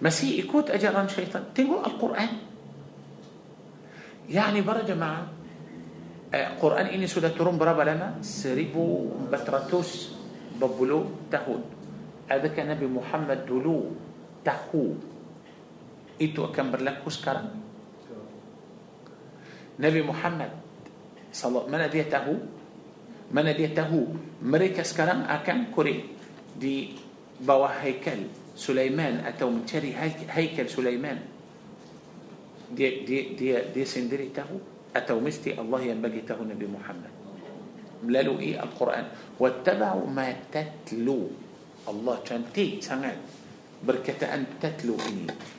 مسيل 0.01 0.33
يكوت 0.41 0.73
اجرا 0.73 1.07
شيطان. 1.07 1.53
تنقول 1.53 1.85
القرآن. 1.85 2.33
يعني 4.33 4.65
برا 4.65 4.89
جماعة 4.89 5.23
القرآن 6.35 6.87
إني 6.97 7.07
سودة 7.07 7.37
ترم 7.37 7.61
برا 7.61 7.85
لنا. 7.85 8.25
سريبو 8.25 9.29
بتراتوس 9.29 10.17
ببلو 10.57 11.29
تهود 11.29 11.65
هذا 12.33 12.49
كان 12.57 12.73
نبي 12.73 12.89
محمد 12.89 13.45
دلو 13.47 13.93
تهو 14.45 14.97
إتو 16.25 16.53
كان 16.57 16.73
برلاكو 16.73 17.11
سكرا 17.13 17.53
نبي 19.77 20.03
محمد. 20.03 20.65
Sallallahu 21.37 21.69
mana 21.69 21.93
dia 21.93 22.09
tahu? 22.09 22.33
Mana 23.29 23.53
dia 23.53 23.69
tahu? 23.77 24.17
Mereka 24.41 24.81
sekarang 24.81 25.29
akan 25.29 25.69
kurik 25.77 26.09
di 26.57 26.97
bawah 27.45 27.77
haikal 27.85 28.25
Sulaiman 28.57 29.21
atau 29.29 29.53
mencari 29.53 29.93
haikal 30.33 30.65
Sulaiman. 30.65 31.21
Dia 32.73 33.05
dia 33.05 33.37
dia 33.37 33.59
dia 33.69 33.87
sendiri 33.87 34.33
tahu? 34.33 34.57
Atau 34.97 35.21
mesti 35.21 35.53
Allah 35.53 35.93
yang 35.93 36.01
bagi 36.01 36.25
tahu 36.25 36.49
Nabi 36.49 36.65
Muhammad? 36.65 37.13
Melalui 38.01 38.57
Al-Quran. 38.57 39.37
Wattaba'u 39.37 40.09
ma 40.09 40.33
tatlu. 40.49 41.29
Allah 41.85 42.17
cantik 42.25 42.81
sangat 42.81 43.15
perkataan 43.85 44.57
تتلو 44.57 44.97
ini 45.13 45.56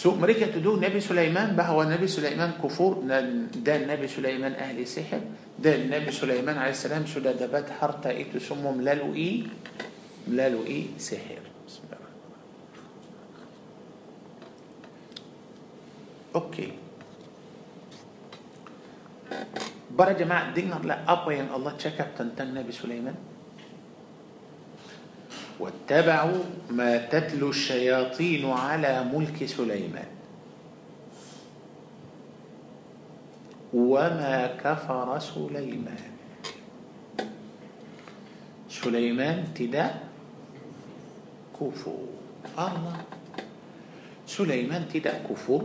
sebab 0.00 0.16
mereka 0.16 0.56
tuduh 0.56 0.80
Nabi 0.80 1.00
Sulaiman 1.00 1.56
bahawa 1.56 1.68
Nabi 1.68 2.08
Sulaiman 2.08 2.56
kufur. 2.56 3.04
Dan 3.04 3.76
Nabi 3.76 4.08
Sulaiman 4.08 4.52
ahli 4.56 4.80
sihir. 4.88 5.20
Dan 5.60 5.76
Nabi 5.76 6.08
Sulaiman 6.08 6.56
عليه 6.56 6.72
السلام 6.72 7.04
sudah 7.04 7.36
dapat 7.36 7.68
harta 7.70 8.08
itu 8.10 8.40
semua 8.40 8.80
melalui 8.80 9.12
melalui 9.12 10.64
sihir 10.64 11.44
okey. 16.34 16.72
برا 19.92 20.12
جماعة 20.16 20.54
دينا 20.56 20.80
لا 20.80 21.04
أبين 21.04 21.52
الله 21.52 21.76
تشكب 21.76 22.08
تنتن 22.16 22.56
نبي 22.56 22.72
سليمان. 22.72 23.29
واتبعوا 25.60 26.44
ما 26.70 26.96
تتلو 26.96 27.50
الشياطين 27.50 28.50
على 28.50 29.04
ملك 29.12 29.44
سليمان. 29.44 30.08
وما 33.74 34.56
كفر 34.56 35.18
سليمان. 35.18 36.02
سليمان 38.70 39.38
ابتداء. 39.38 40.08
كفو. 41.60 41.96
الله. 42.58 42.96
سليمان 44.26 44.82
ابتداء. 44.82 45.28
كفو. 45.28 45.62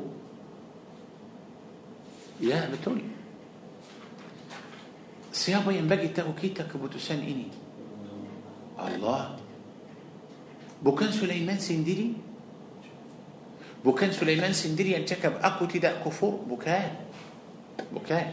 يا 2.43 2.70
بتقول. 2.70 3.02
سيابا 5.32 5.72
ينبغي 5.72 6.08
تاوكيتك 6.08 6.78
بوتوسان 6.78 7.20
إني. 7.20 7.48
الله. 8.76 9.45
Bukan 10.86 11.09
Sulaiman 11.09 11.57
sendiri 11.57 12.13
bukan 13.81 14.13
Sulaiman 14.13 14.53
sendiri 14.53 14.93
yang 14.93 15.05
cakap 15.09 15.41
aku 15.41 15.65
tidak 15.65 16.05
kufur 16.05 16.38
bukan 16.45 16.93
bukan 17.89 18.29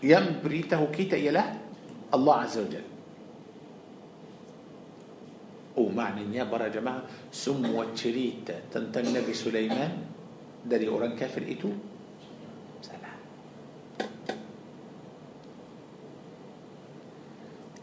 yang 0.00 0.40
beritahu 0.40 0.88
kita 0.88 1.20
ialah 1.20 1.52
Allah 2.08 2.36
Azza 2.48 2.64
wa 2.64 2.70
Jalla 2.72 2.96
Oh 5.78 5.86
maknanya 5.94 6.42
para 6.50 6.66
jemaah 6.66 7.06
semua 7.30 7.86
cerita 7.94 8.50
tentang 8.66 9.14
Nabi 9.14 9.30
Sulaiman 9.30 9.94
dari 10.66 10.90
orang 10.90 11.14
kafir 11.14 11.46
itu 11.46 11.70
salah. 12.82 13.14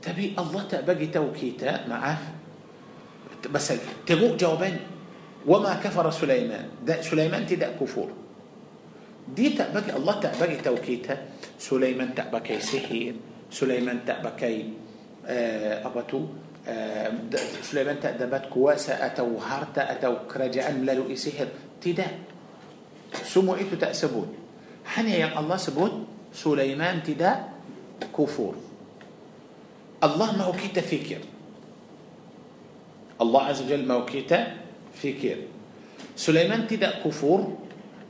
Tapi 0.03 0.35
Allah 0.35 0.63
tak 0.67 0.83
bagi 0.83 1.07
tahu 1.07 1.31
kita, 1.31 1.87
maaf. 1.87 2.34
بس 3.47 3.73
تغوء 4.07 4.37
جوابين. 4.37 4.77
وما 5.45 5.73
كفر 5.83 6.11
سليمان. 6.11 6.65
ده 6.85 7.01
سليمان 7.01 7.45
تدا 7.45 7.77
كفور. 7.81 8.09
دي 9.35 9.49
تأبكي 9.49 9.93
الله 9.97 10.13
تأبكي 10.19 10.57
توكيته 10.61 11.17
سليمان 11.59 12.15
تأبكي 12.15 12.59
سهين 12.61 13.15
سليمان 13.49 14.05
تأبكي 14.05 14.69
آه 15.25 15.85
أبتو 15.85 16.25
آه 16.67 17.13
سليمان 17.61 17.99
تأدبت 18.01 18.53
كواسة 18.53 18.93
أتو 18.93 19.37
هارتا 19.37 19.91
أتو 19.91 20.29
كرجاء 20.29 20.73
ملالو 20.73 21.13
إسهر 21.13 21.47
تدا. 21.81 22.05
سمو 23.25 23.57
إيتو 23.57 23.81
تأسبون. 23.81 24.29
حني 24.85 25.25
يا 25.25 25.33
الله 25.39 25.57
سبون. 25.57 25.93
سليمان 26.33 27.01
تدا 27.01 27.49
كفور. 28.13 28.55
الله 30.03 30.29
ما 30.37 30.43
هو 30.49 30.53
كي 30.53 30.69
تفكر 30.69 31.21
الله 33.15 33.41
عز 33.41 33.59
وجل 33.63 33.87
موكيتا 33.87 34.39
في 34.99 35.15
كير. 35.15 35.39
سليمان 36.15 36.67
تدا 36.67 36.99
كفور 36.99 37.47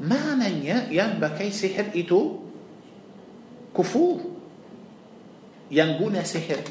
ما 0.01 0.33
من 0.33 0.65
ينبى 0.89 1.29
كي 1.37 1.49
سحر 1.53 1.93
إتو 1.93 2.21
كفور. 3.77 4.17
ينقون 5.71 6.15
سحر. 6.23 6.61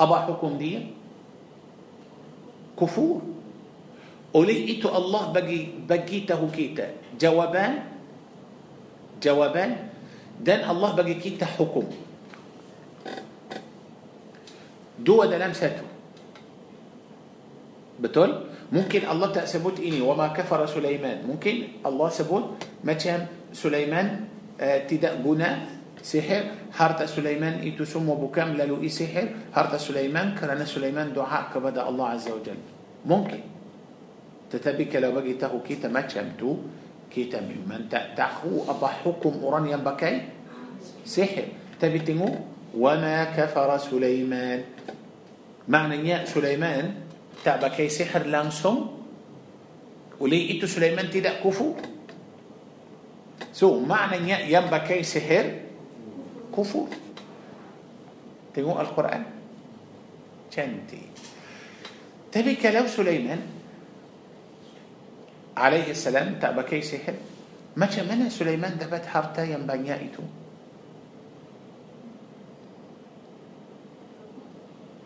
أبا 0.00 0.16
حكم 0.28 0.52
دي؟ 0.58 0.92
كفور. 2.76 3.22
أولي 4.34 4.56
إتو 4.76 4.88
الله 4.90 5.22
بقي 5.32 5.60
بقيته 5.88 6.40
كيتا 6.52 6.86
جوابان 7.16 7.72
جوابان 9.22 9.70
دان 10.42 10.60
الله 10.68 10.90
بقي 11.00 11.14
كيتا 11.14 11.46
حكم. 11.46 11.86
دو 15.00 15.24
دلام 15.24 15.52
ساتو. 15.56 15.93
Betul? 18.04 18.52
Mungkin 18.68 19.08
Allah 19.08 19.32
tak 19.32 19.48
sebut 19.48 19.80
ini 19.80 20.04
wa 20.04 20.12
ma 20.12 20.28
kafara 20.28 20.68
Sulaiman. 20.68 21.24
Mungkin 21.24 21.80
Allah 21.80 22.08
sebut 22.12 22.60
macam 22.84 23.48
Sulaiman 23.48 24.28
uh, 24.60 24.78
tidak 24.84 25.24
guna 25.24 25.74
sihir 26.04 26.68
harta 26.76 27.08
Sulaiman 27.08 27.64
itu 27.64 27.88
semua 27.88 28.12
bukan 28.20 28.52
melalui 28.52 28.92
sihir 28.92 29.48
harta 29.56 29.80
Sulaiman 29.80 30.36
kerana 30.36 30.68
Sulaiman 30.68 31.16
doa 31.16 31.48
kepada 31.48 31.88
Allah 31.88 32.12
Azza 32.12 32.28
wa 32.28 32.44
Jalla 32.44 32.66
mungkin 33.08 33.40
tetapi 34.52 34.84
kalau 34.92 35.16
bagi 35.16 35.40
tahu 35.40 35.64
kita 35.64 35.88
macam 35.88 36.36
tu 36.36 36.60
kita 37.08 37.40
memang 37.40 37.88
tak 37.88 38.12
tahu 38.12 38.68
apa 38.68 39.00
hukum 39.00 39.48
orang 39.48 39.72
yang 39.72 39.80
pakai 39.80 40.28
sihir 41.08 41.80
tapi 41.80 42.04
tengok 42.04 42.36
wama 42.76 43.32
kafara 43.32 43.80
Sulaiman 43.80 44.60
maknanya 45.64 46.28
Sulaiman 46.28 47.03
tak 47.44 47.60
pakai 47.60 47.92
sihir 47.92 48.24
langsung 48.32 49.04
oleh 50.16 50.56
itu 50.56 50.64
Sulaiman 50.64 51.12
tidak 51.12 51.44
kufur 51.44 51.76
so 53.52 53.76
maknanya 53.84 54.40
yang 54.48 54.72
pakai 54.72 55.04
sihir 55.04 55.68
kufur 56.48 56.88
tengok 58.56 58.80
Al-Quran 58.80 59.22
cantik 60.48 61.12
tapi 62.32 62.56
kalau 62.56 62.88
Sulaiman 62.88 63.38
alaihi 65.52 65.92
salam 65.92 66.40
tak 66.40 66.56
pakai 66.56 66.80
sihir 66.80 67.14
macam 67.76 68.08
mana 68.08 68.32
Sulaiman 68.32 68.80
dapat 68.80 69.04
harta 69.04 69.44
yang 69.44 69.68
banyak 69.68 70.08
itu 70.08 70.24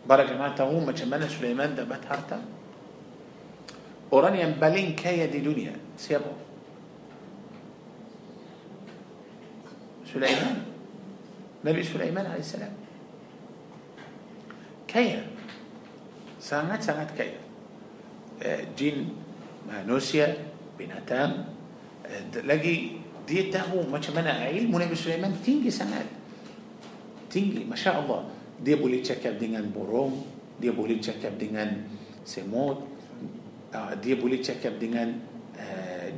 برا 0.09 0.23
جماعة 0.25 0.57
هو 0.61 0.79
ما 0.79 0.91
جمعنا 0.91 1.27
سليمان 1.29 1.75
ده 1.75 1.83
بات 1.83 2.05
هرتا. 2.09 2.41
أورانيا 4.13 4.57
بلين 4.57 4.95
كايا 4.97 5.25
دي 5.29 5.39
دنيا. 5.39 5.77
سيابو. 5.97 6.33
سليمان. 10.13 10.65
نبي 11.65 11.83
سليمان 11.83 12.25
عليه 12.25 12.39
السلام. 12.39 12.73
كايا 14.87 15.27
سانات 16.41 16.81
سانات 16.81 17.13
كايا 17.13 17.37
جين 18.77 19.13
نوسيا 19.85 20.37
بناتام 20.79 21.45
لقي 22.33 22.77
ديته 23.27 23.85
ما 23.91 23.99
كمان 24.01 24.27
عيل 24.27 24.71
نبي 24.71 24.95
سليمان 24.95 25.37
تينجي 25.45 25.69
سانات 25.71 26.09
تينجي 27.29 27.69
ما 27.69 27.75
شاء 27.75 28.01
الله. 28.01 28.38
Dia 28.59 28.75
boleh 28.75 28.99
cakap 28.99 29.39
dengan 29.39 29.63
burung 29.71 30.23
dia 30.59 30.75
boleh 30.75 30.99
cakap 30.99 31.39
dengan 31.39 31.87
semut 32.27 32.83
dia 34.01 34.15
boleh 34.17 34.39
cakap 34.43 34.75
dengan 34.81 35.15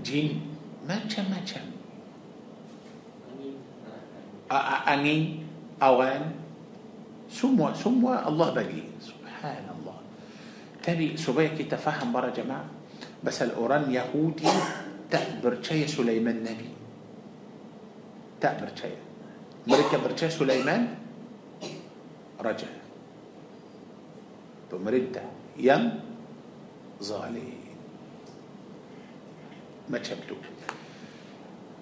jin 0.02 0.42
macam-macam 0.86 1.82
angin, 4.92 5.48
awan, 5.80 6.36
semua 7.32 7.72
semua 7.72 8.28
Allah 8.28 8.52
bagi. 8.52 8.84
Subhanallah. 9.00 10.00
Tapi 10.84 11.16
supaya 11.16 11.54
kita 11.56 11.80
faham 11.80 12.12
para 12.12 12.34
jemaah, 12.34 12.68
pasal 13.24 13.56
orang 13.56 13.88
Yahudi 13.88 14.50
tak 15.08 15.40
percaya 15.40 15.88
Sulaiman 15.88 16.44
Nabi. 16.44 16.70
Tak 18.42 18.54
percaya. 18.60 19.00
Mereka 19.70 20.02
percaya 20.02 20.32
Sulaiman 20.34 20.98
رجع. 22.42 22.68
ثم 24.72 24.88
ردة 24.88 25.24
يم 25.58 25.84
ظالي 27.04 27.52
ما 29.90 29.98
تشبتو. 29.98 30.36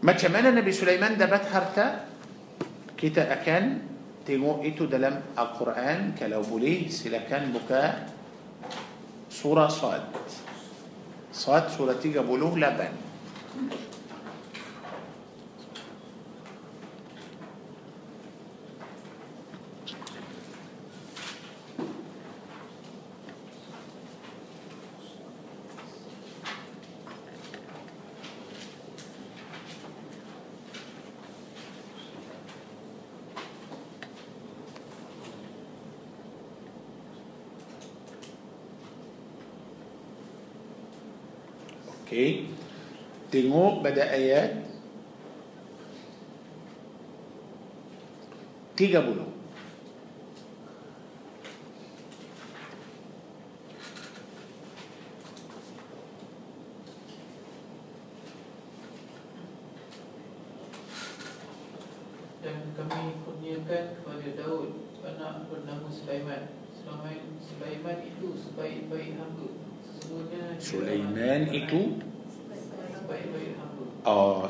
ما 0.04 0.12
تشمنا 0.14 0.52
نبي 0.52 0.72
سليمان 0.72 1.18
دبت 1.18 1.46
هرتا؟ 1.54 1.86
كتا 2.98 3.24
أكان 3.34 3.66
تيمو 4.26 4.66
إتو 4.66 4.86
دلم 4.86 5.22
القرآن 5.38 6.20
كلو 6.20 6.42
بلي 6.42 6.90
سلكان 6.90 7.56
بكاء 7.56 8.10
صورة 9.30 9.68
صاد. 9.68 10.06
صاد 11.34 11.66
سورة 11.70 11.94
تيجا 11.94 12.22
بلوغ 12.22 12.58
لبن. 12.58 12.94
Okey. 42.10 42.50
Tengok 43.30 43.86
pada 43.86 44.02
ayat 44.02 44.66
30. 48.74 49.29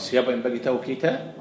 Siapa 0.10 0.34
yang 0.34 0.41
bagi 0.41 0.57
tahu 0.60 0.82
kita 0.82 1.38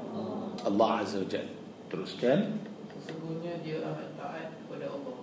Allah 0.61 1.01
Azza 1.01 1.17
wa 1.23 1.27
Jalla 1.27 1.53
teruskan 1.89 2.61
Sesungguhnya 2.93 3.57
dia 3.65 3.81
amat 3.81 4.13
taat 4.13 4.47
kepada 4.61 4.85
Allah. 4.93 5.15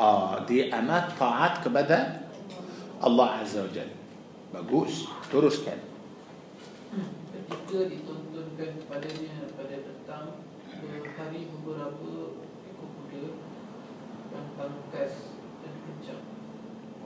ah, 0.00 0.34
dia 0.42 0.64
amat 0.74 1.04
taat 1.14 1.52
kepada 1.62 2.26
Allah 2.98 3.28
Azza 3.38 3.62
wa 3.62 3.70
Jalla 3.70 3.94
bagus 4.50 5.06
teruskan 5.30 5.78
Ketika 7.48 7.78
ditontonkan 7.86 8.70
kepadanya 8.82 9.46
pada 9.54 9.76
petang 9.78 10.26
berhari 10.78 11.40
beberapa 11.48 12.10
ekor 12.66 12.88
kuda 12.98 13.24
dan 14.28 14.44
pangkas 14.56 15.14
dan 15.62 15.74
kencang. 15.86 16.22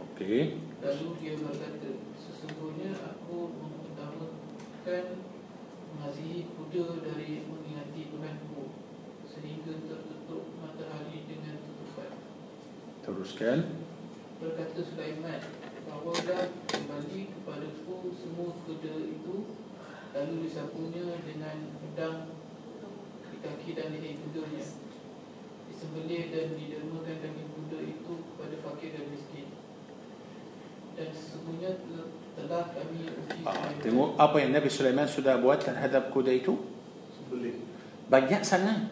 okey 0.08 0.56
Lalu 0.82 1.06
dia 1.22 1.34
berkata, 1.38 1.90
sesungguhnya 2.18 2.90
aku 2.96 3.54
mengutamakan 3.54 5.04
mengasihi 5.92 6.48
kuda 6.56 7.04
dari 7.04 7.44
mengingati 7.44 8.08
Tuhanku 8.08 8.72
sehingga 9.28 9.72
tertutup 9.84 10.42
matahari 10.60 11.28
dengan 11.28 11.60
tutupan. 11.60 12.12
teruskan 13.04 13.58
Berkata 14.42 14.82
Sulaiman, 14.82 15.38
bawalah 15.86 16.50
kembali 16.66 17.20
kepadaku 17.30 18.10
semua 18.18 18.58
kuda 18.66 18.94
itu 19.06 19.54
lalu 20.12 20.34
disapunya 20.44 21.14
dengan 21.22 21.78
pedang 21.78 22.34
di 23.30 23.36
kaki 23.38 23.70
dan 23.78 23.94
leher 23.94 24.18
kudanya. 24.18 24.66
Disembelih 25.70 26.34
dan 26.34 26.58
didermakan 26.58 27.16
daging 27.22 27.50
kuda 27.54 27.78
itu 27.86 28.12
kepada 28.34 28.56
fakir 28.66 28.90
dan 28.98 29.06
miskin. 29.14 29.46
Dan 30.98 31.08
sesungguhnya 31.14 31.70
telah 32.32 32.64
kami 32.72 33.04
uji 33.12 33.44
ah, 33.44 33.68
tengok 33.84 34.16
apa 34.16 34.36
yang 34.40 34.50
Nabi 34.56 34.68
Sulaiman 34.72 35.04
sudah 35.04 35.36
buat 35.36 35.60
terhadap 35.60 36.08
kuda 36.12 36.32
itu? 36.32 36.56
Banyak 38.08 38.42
sangat. 38.44 38.88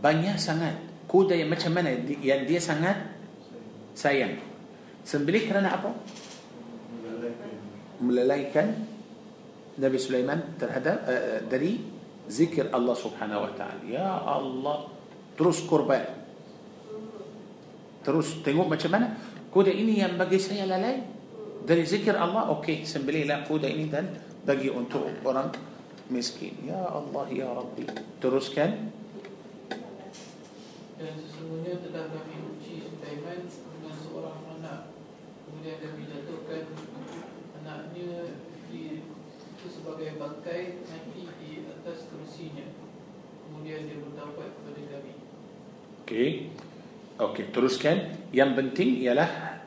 Banyak 0.00 0.36
sangat. 0.36 0.76
Kuda 1.08 1.36
yang 1.36 1.48
macam 1.48 1.72
mana? 1.72 1.96
Yang 2.20 2.40
dia 2.48 2.60
sangat 2.60 2.96
sayang. 3.96 4.36
Sembelih 5.06 5.48
kerana 5.48 5.78
apa? 5.78 5.90
Melalaikan. 7.00 7.50
melalaikan 8.02 8.66
Nabi 9.76 9.98
Sulaiman 10.00 10.56
terhadap 10.56 11.04
uh, 11.04 11.38
dari 11.48 11.80
zikir 12.28 12.68
Allah 12.72 12.96
Subhanahu 12.96 13.46
wa 13.48 13.52
taala. 13.54 13.80
Ya 13.86 14.04
Allah, 14.04 14.90
terus 15.38 15.62
korban. 15.64 16.04
Terus 18.04 18.40
tengok 18.44 18.68
macam 18.68 18.90
mana? 18.92 19.16
Kuda 19.48 19.72
ini 19.72 20.04
yang 20.04 20.20
bagi 20.20 20.36
saya 20.36 20.68
lalai 20.68 21.15
dari 21.64 21.86
zikir 21.86 22.12
Allah. 22.18 22.52
Okey, 22.58 22.84
sembelihlah 22.84 23.46
kuda 23.48 23.70
ini 23.70 23.88
dan 23.88 24.12
bagi 24.44 24.68
untuk 24.68 25.06
orang 25.24 25.48
miskin. 26.12 26.52
Ya 26.66 26.78
Allah, 26.90 27.24
ya 27.32 27.48
Rabbi. 27.50 27.86
Teruskan. 28.20 28.92
Dan 30.96 31.12
sesungguhnya 31.20 31.76
telah 31.84 32.08
kami 32.08 32.36
uji 32.56 32.80
Sulaiman 32.88 33.44
dengan 33.44 33.94
seorang 34.00 34.40
anak 34.56 34.88
Kemudian 35.44 35.76
kami 35.76 36.08
jatuhkan 36.08 36.72
anaknya 37.60 38.32
di 38.72 39.04
itu 39.04 39.66
sebagai 39.68 40.16
bangkai 40.16 40.80
mati 40.88 41.28
di 41.36 41.68
atas 41.68 42.08
kerusinya 42.08 42.64
Kemudian 43.44 43.92
dia 43.92 44.00
bertaubat 44.00 44.56
kepada 44.56 44.82
kami 44.88 45.12
Okey. 46.06 46.54
Okey, 47.20 47.44
teruskan. 47.50 48.14
Yang 48.30 48.50
penting 48.54 49.02
ialah 49.02 49.58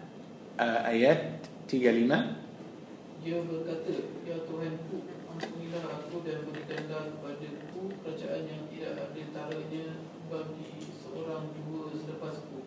uh, 0.56 0.82
ayat 0.88 1.46
35 1.70 3.22
Dia 3.22 3.38
berkata, 3.46 3.94
Ya 4.26 4.42
Tuhanku, 4.42 5.06
ampunilah 5.30 5.86
aku 5.86 6.26
dan 6.26 6.42
berikanlah 6.50 7.14
kepadaku 7.14 7.94
kerajaan 8.02 8.44
yang 8.50 8.64
tidak 8.74 9.06
ada 9.06 9.24
taranya 9.30 9.86
bagi 10.34 10.90
seorang 10.98 11.54
dua 11.54 11.94
selepasku. 11.94 12.58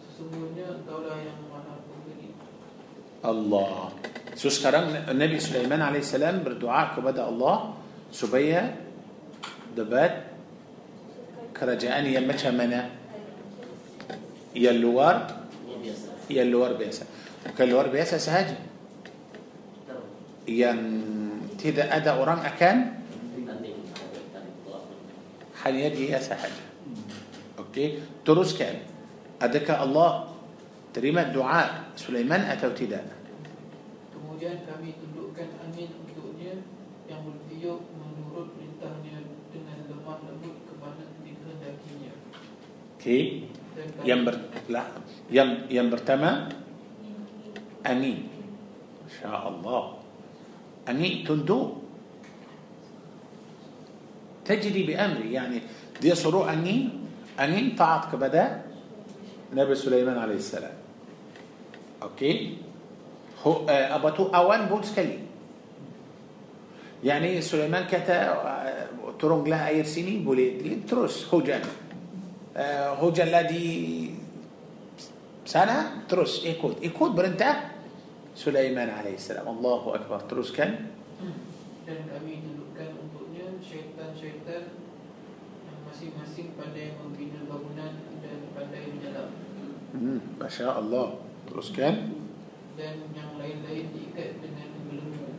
Sesungguhnya 0.00 0.80
engkaulah 0.80 1.20
yang 1.20 1.36
maha 1.52 1.84
pemberi. 1.84 2.32
Allah. 3.20 3.92
So 4.32 4.48
sekarang 4.48 5.12
Nabi 5.12 5.36
Sulaiman 5.36 5.84
alaihissalam 5.84 6.40
berdoa 6.40 6.96
kepada 6.96 7.28
Allah 7.28 7.76
supaya 8.08 8.72
dapat 9.76 10.32
kerajaan 11.52 12.08
yang 12.08 12.24
macam 12.24 12.56
mana? 12.56 12.88
Yang 14.56 14.76
luar 14.80 15.44
yang 16.32 16.48
luar 16.48 16.78
biasa. 16.78 17.19
Bukan 17.40 17.66
luar 17.68 17.88
biasa 17.88 18.20
sahaja. 18.20 18.56
Yang 20.44 20.80
tidak 21.60 21.88
ada 21.88 22.16
orang 22.16 22.40
akan 22.44 23.00
hanya 25.60 25.88
dia 25.92 26.16
sahaja. 26.16 26.64
Okey, 27.60 28.00
teruskan. 28.24 28.80
Adakah 29.40 29.76
Allah 29.84 30.10
terima 30.92 31.28
doa 31.28 31.92
Sulaiman 31.96 32.48
atau 32.48 32.72
tidak? 32.72 33.04
Kemudian 34.12 34.64
kami 34.64 34.96
tundukkan 34.96 35.48
angin 35.68 35.92
untuknya 36.00 36.64
yang 37.08 37.20
bertiup 37.24 37.84
menurut 37.92 38.56
perintahnya 38.56 39.16
dengan 39.52 39.76
lemah 39.84 40.18
lembut 40.24 40.56
ke 40.64 40.74
mana 40.80 41.04
dikehendakinya. 41.24 42.12
Okey. 42.96 43.22
Yang 44.04 44.20
ber, 44.28 44.36
lah, 44.68 44.86
yang 45.32 45.68
yang 45.72 45.88
pertama 45.88 46.52
أمين 47.86 48.28
إن 49.04 49.10
شاء 49.22 49.42
الله. 49.48 49.82
أمين 50.88 51.24
تندو. 51.24 51.60
تجري 54.44 54.82
بأمري 54.82 55.32
يعني 55.32 55.58
دي 56.00 56.14
صروع 56.14 56.52
أمين 56.52 57.06
أمين 57.40 57.76
طاعت 57.78 58.12
كبدا 58.12 58.62
نبي 59.54 59.74
سليمان 59.74 60.18
عليه 60.18 60.34
السلام. 60.34 60.74
أوكي؟ 62.02 62.56
هو 63.46 63.68
آه، 63.68 63.96
أبطو 63.96 64.26
أوان 64.34 64.66
بوتسكلي 64.66 65.18
يعني 67.04 67.40
سليمان 67.40 67.84
كتا 67.86 68.32
آه، 68.32 68.88
ترونج 69.18 69.48
لا 69.48 69.68
أير 69.68 69.84
سيني 69.84 70.18
بولي 70.18 70.80
ترس 70.88 71.34
هجن 71.34 71.60
هجن 73.00 73.28
آه، 73.28 73.42
لدي 73.42 74.09
sana 75.44 76.04
terus 76.06 76.44
ikut 76.44 76.80
ikut 76.84 77.10
perintah 77.16 77.80
Sulaiman 78.34 78.88
alaihissalam. 78.88 79.46
Allahu 79.46 79.92
akbar. 79.92 80.24
Teruskan. 80.24 80.96
dan 81.84 82.06
kami 82.06 82.38
tundukkan 82.46 82.88
untuknya 83.02 83.50
syaitan-syaitan 83.58 84.78
yang 85.66 85.78
masing-masing 85.82 86.54
pandai 86.54 86.94
membina 86.94 87.42
bangunan 87.50 87.92
dan 88.22 88.38
pandai 88.54 88.94
menyelam. 88.94 89.28
Hmm, 89.90 90.18
Masya 90.38 90.70
Allah. 90.70 91.18
Teruskan. 91.50 92.14
Dan 92.78 93.10
yang 93.10 93.34
lain-lain 93.36 93.90
diikat 93.90 94.38
dengan 94.38 94.70
belenggu. 94.86 95.34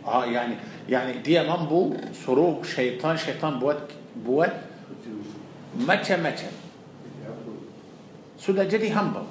Ah, 0.00 0.24
yani 0.24 0.56
yani 0.88 1.20
dia 1.20 1.44
mampu 1.44 1.92
suruh 2.16 2.64
syaitan 2.64 3.14
syaitan 3.20 3.60
buat 3.60 3.92
buat 4.24 4.50
macam-macam. 5.76 6.67
Sudah 8.38 8.64
jadi 8.64 8.94
hamba. 8.94 9.26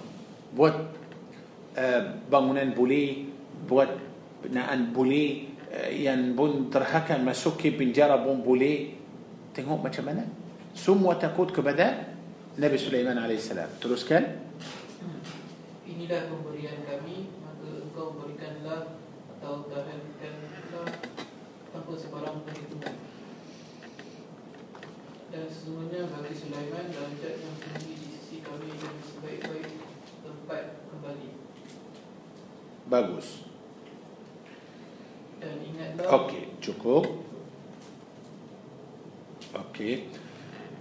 Buat 0.51 0.75
uh, 1.79 2.01
bangunan 2.27 2.75
boleh, 2.75 3.23
buat 3.65 3.87
binaan 4.43 4.91
boleh, 4.91 5.47
uh, 5.71 5.89
yang 5.89 6.35
pun 6.35 6.67
terhakam 6.67 7.23
masuk 7.23 7.55
ke 7.55 7.71
penjara 7.71 8.19
pun 8.19 8.43
boleh. 8.43 8.99
Tengok 9.55 9.79
macam 9.79 10.03
mana. 10.05 10.27
Semua 10.75 11.15
takut 11.17 11.49
kepada 11.49 12.13
Nabi 12.59 12.77
Sulaiman 12.77 13.17
alaihissalam. 13.17 13.79
Teruskan. 13.81 14.45
Inilah 15.87 16.29
pemberian 16.29 16.83
kami, 16.85 17.31
maka 17.41 17.69
engkau 17.89 18.21
berikanlah 18.21 18.99
atau 19.39 19.65
tahankanlah 19.71 20.87
tanpa 21.73 21.93
sebarang 21.95 22.37
perhitungan. 22.45 22.95
Dan 25.33 25.43
sesungguhnya 25.49 26.05
bagi 26.11 26.33
Sulaiman 26.37 26.85
darjat 26.91 27.35
yang 27.41 27.55
tinggi 27.57 27.96
kami 28.57 28.73
dan 28.81 28.95
sebaik-baik 29.05 29.69
tempat 30.25 30.65
kembali. 30.89 31.29
Bagus. 32.89 33.27
Dan 35.37 35.57
ingatlah 35.61 36.05
Okey, 36.17 36.43
cukup. 36.57 37.05
Okey. 39.53 39.93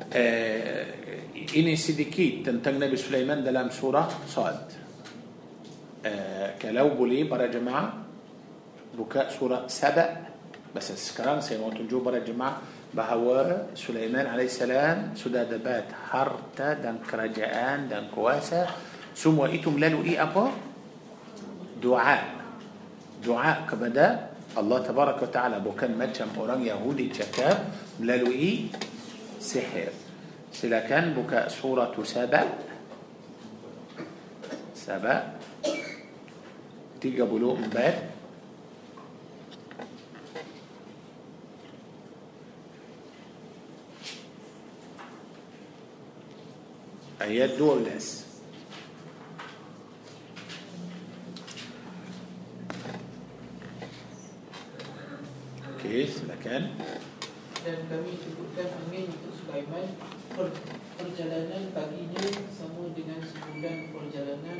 uh, 0.08 0.84
ini 1.36 1.76
sedikit 1.76 2.48
tentang 2.48 2.80
Nabi 2.80 2.96
Sulaiman 2.96 3.44
dalam 3.44 3.68
surah 3.68 4.08
Sad. 4.24 4.60
Uh, 6.00 6.48
kalau 6.56 6.96
boleh 6.96 7.28
para 7.28 7.52
jemaah 7.52 7.92
buka 8.96 9.28
surah 9.28 9.68
Saba. 9.68 10.32
Bas 10.72 10.88
sekarang 10.96 11.44
saya 11.44 11.60
mau 11.60 11.72
tunjuk 11.72 12.00
para 12.00 12.24
jemaah 12.24 12.75
bahawa 12.96 13.68
Sulaiman 13.76 14.24
alaihissalam 14.24 15.12
sudah 15.12 15.44
dapat 15.44 15.92
harta 16.08 16.80
dan 16.80 17.04
kerajaan 17.04 17.92
dan 17.92 18.08
kuasa 18.08 18.64
semua 19.12 19.52
itu 19.52 19.68
melalui 19.68 20.16
apa? 20.16 20.48
Doa. 21.76 22.16
Doa 23.20 23.68
kepada 23.68 24.32
Allah 24.56 24.78
Tabaraka 24.80 25.28
wa 25.28 25.32
Ta'ala 25.32 25.56
bukan 25.60 25.92
macam 25.92 26.32
orang 26.40 26.64
Yahudi 26.64 27.12
cakap 27.12 27.68
melalui 28.00 28.72
sihir. 29.36 29.92
Silakan 30.48 31.12
buka 31.12 31.52
surah 31.52 31.92
Saba. 32.00 32.44
Saba 34.72 35.36
34 36.96 38.15
ayat 47.20 47.56
12 47.56 48.26
Okey, 55.76 56.08
silakan. 56.10 56.62
Dan 57.66 57.78
kami 57.90 58.14
sebutkan 58.22 58.68
angin 58.84 59.10
untuk 59.10 59.32
Sulaiman. 59.34 59.86
Per, 60.36 60.48
Perjalanan 60.96 61.76
paginya 61.76 62.24
sama 62.48 62.88
dengan 62.96 63.20
sebulan 63.20 63.92
perjalanan 63.92 64.58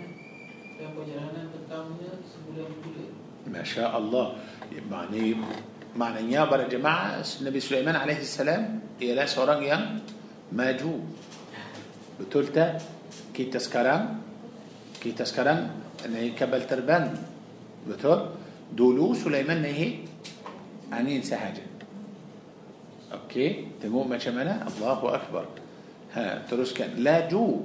Dan 0.77 0.89
perjalanan 0.93 1.45
petangnya 1.49 2.13
sebulan 2.29 2.69
pula. 2.85 3.07
Masya 3.49 3.85
Allah 3.89 4.37
Maknanya, 4.69 5.49
maknanya 5.97 6.41
para 6.45 6.69
jemaah 6.69 7.25
Nabi 7.41 7.59
Sulaiman 7.63 7.97
alaihissalam 7.97 8.63
Ialah 9.01 9.25
seorang 9.25 9.61
yang 9.65 9.83
maju 10.53 11.01
بتولتا 12.21 12.79
كي 13.35 13.53
تسكران 13.53 14.03
كي 15.01 15.13
تسكران 15.13 15.71
نهي 16.09 16.31
كبل 16.37 16.67
تربان 16.67 17.05
بتول. 17.89 18.21
دولو 18.73 19.15
سليمان 19.15 19.63
نهي 19.63 20.03
أني 20.91 21.17
انسى 21.17 21.37
حاجة 21.39 21.63
أوكي؟ 23.13 23.79
تمو 23.83 24.03
ما 24.03 24.19
شمنا؟ 24.19 24.67
الله 24.67 25.01
أكبر. 25.15 25.45
ها 26.15 26.43
تروس 26.51 26.75
كان. 26.75 26.99
لا 26.99 27.31
جو. 27.31 27.63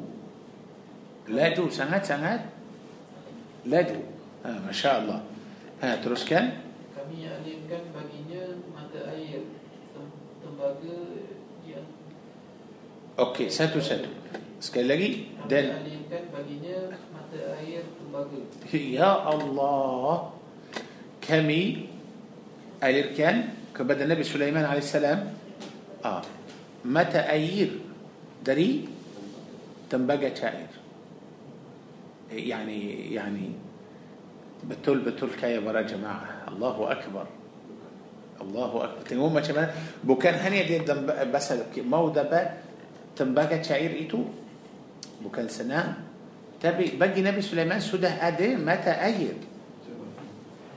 لا 1.27 1.57
جو. 1.57 1.73
سنات 1.73 2.05
سنات 2.05 2.41
لا 3.65 3.81
جو. 3.81 3.97
ها 4.45 4.61
ما 4.61 4.71
شاء 4.71 5.01
الله. 5.01 5.19
ها 5.81 5.95
تروس 6.05 6.25
كان. 6.29 6.53
Kami 7.01 7.25
alirkan 7.25 7.81
baginya 7.97 8.61
mata 8.77 9.09
air 9.09 9.41
tembaga 10.45 10.97
yang 11.65 11.87
okey 13.17 13.49
satu 13.49 13.81
satu 13.81 14.20
Sekali 14.61 14.85
lagi 14.85 15.09
Dan 15.49 15.81
alirkan 15.81 16.23
baginya 16.29 16.93
mata 17.09 17.41
air 17.57 17.81
tembaga 17.97 18.39
Ya 18.69 19.09
Allah 19.09 20.29
Kami 21.17 21.89
Alirkan 22.77 23.57
Kepada 23.73 24.05
Nabi 24.05 24.21
Sulaiman 24.21 24.61
AS 24.69 24.93
ah, 26.05 26.21
Mata 26.85 27.25
air 27.25 27.73
Dari 28.45 28.85
Tembaga 29.89 30.29
cair 30.31 30.81
يعني 32.31 33.11
يعني 33.11 33.47
betul 34.71 35.01
betul 35.01 35.33
kaya 35.35 35.59
para 35.59 35.83
jemaah 35.83 36.47
Allahu 36.47 36.87
Akbar 36.87 37.25
Allahu 38.39 38.77
Akbar 38.85 39.03
tengok 39.03 39.29
macam 39.33 39.53
mana 39.57 39.69
bukan 40.05 40.33
hanya 40.37 40.61
dia 40.63 40.79
basal 41.27 41.65
mau 41.83 42.07
dapat 42.13 42.61
tembaga 43.17 43.57
cair 43.59 43.91
itu 43.97 44.21
bukan 45.21 45.45
senang 45.47 46.01
tapi 46.61 46.97
bagi 46.97 47.25
Nabi 47.25 47.41
Sulaiman 47.41 47.81
sudah 47.81 48.21
ada 48.21 48.47
mata 48.57 48.93
air 49.01 49.37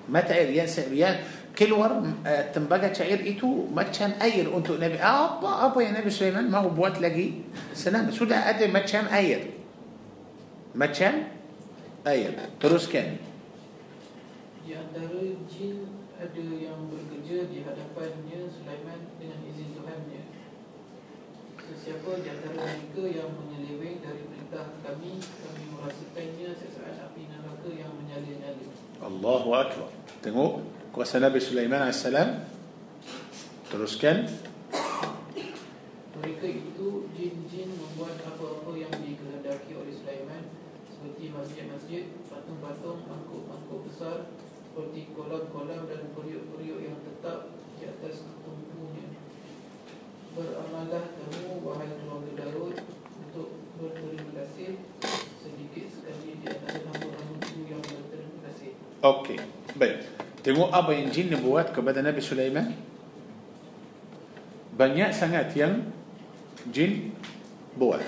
mata 0.08 0.32
air 0.32 0.52
yang 0.52 0.68
yang 0.92 1.16
keluar 1.54 2.02
uh, 2.02 2.44
tembaga 2.50 2.90
cair 2.90 3.22
itu 3.22 3.70
macam 3.70 4.10
air 4.18 4.50
untuk 4.50 4.76
Nabi 4.76 4.98
apa 4.98 5.70
apa 5.70 5.78
yang 5.80 5.94
Nabi 5.94 6.10
Sulaiman 6.10 6.50
mau 6.50 6.66
buat 6.68 6.98
lagi 6.98 7.46
senang 7.72 8.10
sudah 8.10 8.50
ada 8.50 8.64
macam 8.68 9.06
air 9.12 9.54
macam 10.74 11.30
air 12.04 12.30
teruskan 12.58 13.20
Di 14.64 14.72
antara 14.72 15.20
jin 15.44 15.92
ada 16.16 16.40
yang 16.40 16.88
bekerja 16.88 17.52
di 17.52 17.60
hadapannya 17.68 18.48
Sulaiman 18.48 19.12
dengan. 19.20 19.43
Sesiapa 21.64 22.20
di 22.20 22.28
antara 22.28 22.60
mereka 22.60 23.02
yang 23.08 23.32
menyeleweng 23.40 24.04
dari 24.04 24.20
perintah 24.28 24.68
kami, 24.84 25.16
kami 25.16 25.64
merasakannya 25.72 26.50
sesaat 26.60 27.08
api 27.08 27.24
neraka 27.24 27.72
yang 27.72 27.88
menyala-nyala. 27.96 28.68
Allahu 29.00 29.48
Akbar 29.56 29.88
tengok 30.20 30.60
kuasa 30.92 31.24
Nabi 31.24 31.40
Sulaiman 31.40 31.88
AS 31.88 32.04
teruskan 33.72 34.28
Mereka 36.20 36.46
itu 36.46 36.88
jin-jin 37.16 37.68
membuat 37.80 38.20
apa-apa 38.28 38.72
yang 38.76 38.92
dikehendaki 39.00 39.72
oleh 39.72 39.92
Sulaiman 39.96 40.44
seperti 40.84 41.32
masjid-masjid, 41.32 42.12
patung-patung, 42.28 43.08
mangkuk-mangkuk 43.08 43.88
besar, 43.88 44.28
seperti 44.68 45.08
kolam-kolam 45.16 45.88
dan 45.88 46.12
periuk-periuk 46.12 46.80
yang 46.92 46.96
tetap 47.08 47.56
di 47.80 47.88
atas. 47.88 48.43
Beramalah 50.34 51.14
kamu, 51.14 51.62
wahai 51.62 51.94
keluarga 51.94 52.32
Daud, 52.42 52.74
untuk 53.22 53.48
berterima 53.78 54.34
kasih 54.34 54.82
sedikit 55.38 55.86
sekali 55.94 56.42
di 56.42 56.46
antara 56.50 56.82
hamba-hambaku 56.90 57.62
yang 57.70 57.78
berterima 57.78 58.38
kasih. 58.50 58.74
Okey, 58.98 59.38
baik. 59.78 60.10
Tengok 60.42 60.74
apa 60.74 60.90
yang 60.90 61.08
jin 61.14 61.30
buat 61.38 61.70
kepada 61.70 62.02
Nabi 62.02 62.18
Sulaiman. 62.18 62.74
Banyak 64.74 65.14
sangat 65.14 65.54
yang 65.54 65.86
jin 66.66 67.14
buat. 67.78 68.02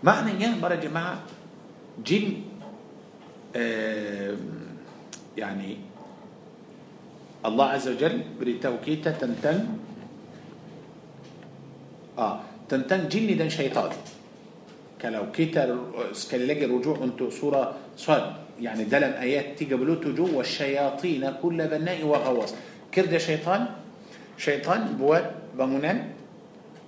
Maknanya 0.00 0.56
para 0.56 0.80
jemaah 0.80 1.20
jin 2.00 2.48
eh, 3.52 4.32
Allah 7.48 7.66
Azza 7.78 7.94
wa 7.94 7.98
Jal 7.98 8.20
beritahu 8.36 8.76
kita 8.82 9.14
tentang 9.14 9.87
آه. 12.18 12.40
تنتن 12.68 13.08
جني 13.08 13.34
دن 13.34 13.48
شيطان. 13.48 13.90
كلو 15.02 15.30
كتر 15.32 15.68
سكاليلاجي 16.12 16.64
الرجوع 16.64 16.96
انتو 17.06 17.30
صورة 17.30 17.94
صاد. 17.96 18.24
يعني 18.60 18.84
دلم 18.84 19.12
آيات 19.22 19.54
تيجا 19.58 19.78
بلوتو 19.78 20.10
جو 20.18 20.26
والشياطين 20.34 21.22
كل 21.42 21.58
بناء 21.70 22.02
وغواص. 22.02 22.54
كرد 22.90 23.16
شيطان؟ 23.16 23.66
شيطان 24.38 24.98
بواد 24.98 25.54
بمونان 25.54 25.98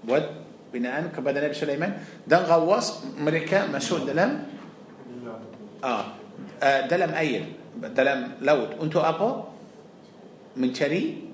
بواد 0.05 0.27
بناء 0.75 1.15
كبدا 1.15 1.39
نبي 1.47 1.55
سليمان. 1.55 1.93
دن 2.27 2.43
غواص 2.51 2.87
مريكا 3.23 3.71
مسؤول 3.71 4.07
دلم؟ 4.11 4.31
آه. 5.85 6.05
آه. 6.63 6.81
دلم 6.91 7.11
أيل. 7.15 7.45
دلم 7.95 8.43
لوت. 8.43 8.71
انتو 8.83 9.01
أبو؟ 9.01 9.31
من 10.57 10.75
شري؟ 10.75 11.31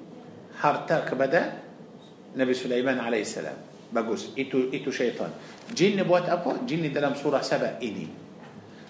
هارتا 0.61 1.09
كبدا 1.09 1.43
نبي 2.37 2.55
سليمان 2.55 3.01
عليه 3.01 3.25
السلام. 3.25 3.66
بجوز 3.97 4.37
إتو 4.37 4.69
إتو 4.77 4.91
شيطان 4.93 5.31
جن 5.73 6.05
بوت 6.05 6.29
أبو 6.29 6.69
جن 6.69 6.93
دلم 6.93 7.17
صورة 7.17 7.41
سبا 7.41 7.81
إني 7.81 8.07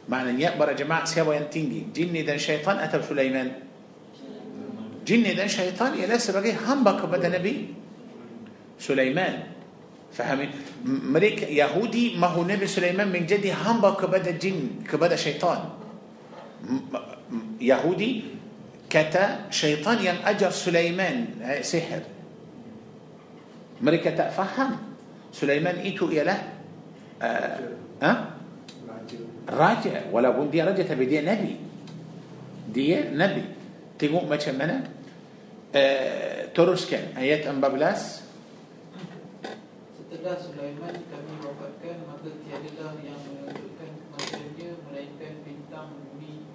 معنى 0.09 0.42
يقبر 0.42 0.72
جماعة 0.74 1.04
سوا 1.07 1.34
ينتينجي 1.34 1.94
جن 1.94 2.14
دن 2.26 2.38
شيطان 2.38 2.76
أتى 2.82 2.98
سليمان 3.02 3.48
جن 5.07 5.22
دن 5.22 5.48
شيطان 5.48 5.94
يلا 5.94 6.18
سبقي 6.18 6.52
هم 6.66 6.82
بك 6.84 7.07
بدا 7.07 7.38
نبي 7.38 7.74
سليمان 8.82 9.34
فهمي 10.12 10.46
مريك 10.84 11.42
يهودي 11.54 12.18
ما 12.18 12.26
هو 12.26 12.42
نبي 12.42 12.66
سليمان 12.66 13.09
من 13.09 13.26
جدي 13.26 13.54
هم 13.54 13.78
بك 13.80 14.11
بدا 14.11 14.34
جن 14.34 14.82
كبدا 14.90 15.16
شيطان 15.16 15.61
يهودي 17.61 18.11
كتا 18.90 19.50
شيطان 19.50 19.98
يم 20.07 20.18
أجر 20.24 20.50
سليمان 20.50 21.26
سحر 21.62 22.02
مريك 23.82 24.04
تفهم 24.04 24.95
Sulaiman 25.37 25.84
itu 25.84 26.09
ialah 26.09 26.41
uh, 27.20 27.61
huh? 28.01 28.18
raja 29.53 30.09
walaupun 30.09 30.49
dia 30.49 30.64
raja 30.64 30.80
tapi 30.80 31.05
dia 31.05 31.20
nabi 31.20 31.61
dia 32.72 33.05
nabi 33.12 33.45
tengok 34.01 34.24
macam 34.24 34.57
mana 34.57 34.80
uh, 35.76 36.49
teruskan 36.57 37.12
ayat 37.20 37.45
14 37.53 37.61
setelah 40.09 40.41
Sulaiman 40.41 40.97
kami 41.05 41.32
wafatkan 41.45 41.97
maka 42.09 42.32
tiadalah 42.41 42.97
yang 43.05 43.20
menunjukkan 43.20 43.91
kematiannya 43.93 44.68
melainkan 44.89 45.34
bintang 45.45 45.93
bumi 46.01 46.49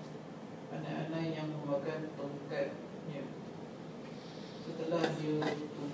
anak-anak 0.74 1.24
yang 1.30 1.54
memakan 1.54 2.10
tongkatnya 2.18 3.30
setelah 4.66 5.06
dia 5.22 5.38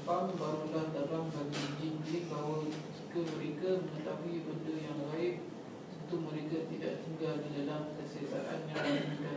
tumpang 0.07 0.39
barulah 0.39 0.87
terang 0.95 1.27
bagi 1.35 1.67
jin-jin 1.83 2.31
bahawa 2.31 2.63
jika 2.71 3.19
mereka 3.35 3.75
mengetahui 3.75 4.39
benda 4.39 4.73
yang 4.79 4.99
gaib 5.11 5.35
tentu 5.83 6.15
mereka 6.23 6.57
tidak 6.71 6.93
tinggal 7.03 7.35
di 7.43 7.49
dalam 7.59 7.91
kesesatan 7.99 8.59
yang 8.71 9.03
itu 9.03 9.35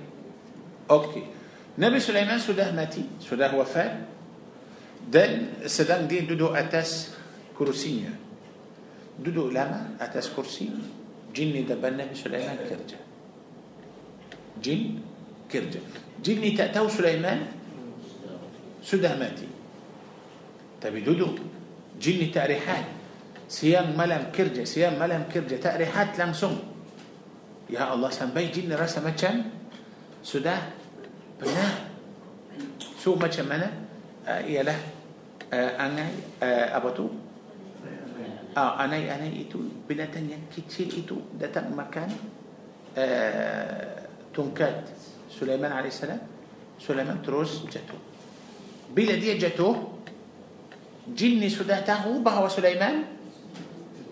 Okey. 0.87 1.27
Nabi 1.75 1.99
Sulaiman 1.99 2.39
sudah 2.39 2.71
mati, 2.71 3.03
sudah 3.19 3.51
wafat 3.51 4.07
dan 5.11 5.59
sedang 5.67 6.07
dia 6.07 6.23
duduk 6.23 6.55
atas 6.55 7.19
kursinya. 7.59 8.15
Duduk 9.19 9.51
lama 9.51 9.99
atas 9.99 10.31
kursi, 10.31 10.71
jin 11.35 11.51
di 11.51 11.67
depan 11.67 11.99
Nabi 11.99 12.15
Sulaiman 12.15 12.63
kerja. 12.63 12.99
Jin 14.63 15.03
kerja. 15.51 15.83
Jin 16.23 16.39
ni 16.39 16.55
tak 16.55 16.79
tahu 16.79 16.87
Sulaiman 16.87 17.43
sudah 18.87 19.19
mati. 19.19 19.60
تبي 20.81 21.01
دودو؟ 21.01 21.39
جيني 22.01 22.27
تأريحات. 22.33 22.85
سيام 23.51 23.99
ملام 23.99 24.31
كرجة 24.31 24.63
سيام 24.63 24.95
ملام 24.95 25.27
كرجة 25.27 25.59
تأريحات 25.59 26.15
لانسون 26.19 26.55
يا 27.71 27.83
الله 27.95 28.11
سنبي 28.11 28.47
جيني 28.55 28.79
راسا 28.79 29.03
ما 29.03 29.11
كان؟ 29.11 29.43
سدا 30.23 30.55
بنا؟ 31.43 31.67
سو 33.03 33.19
ما 33.19 33.27
كان 33.27 33.47
منا؟ 33.51 33.71
آه، 34.31 34.41
يا 34.47 34.63
له 34.63 34.79
آه، 35.51 35.71
أنا 35.83 36.05
آه، 36.43 36.77
أبطو 36.79 37.07
آه 38.55 38.73
أنا 38.87 38.97
أنا 39.19 39.27
إتو 39.43 39.59
بنتن 39.91 40.31
كتير 40.55 41.03
إتو 41.03 41.17
دتن 41.43 41.75
مكان. 41.75 42.11
تنكات 44.35 44.83
سليمان 45.31 45.73
عليه 45.75 45.91
السلام. 45.91 46.21
سليمان 46.79 47.23
تروس 47.23 47.67
جاتو. 47.67 47.99
بلا 48.95 49.15
دي 49.19 49.39
جاتو. 49.43 49.99
جني 51.09 51.49
سوده 51.49 51.81
تهو 51.81 52.21
بهو 52.21 52.49
سليمان؟ 52.49 53.05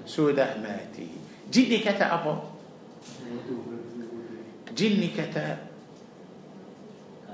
سوده 0.07 0.57
ماتي. 0.63 1.09
جني 1.53 1.79
كتا 1.79 2.15
أبو؟ 2.15 2.35
جني 4.77 5.09
كتا 5.17 5.59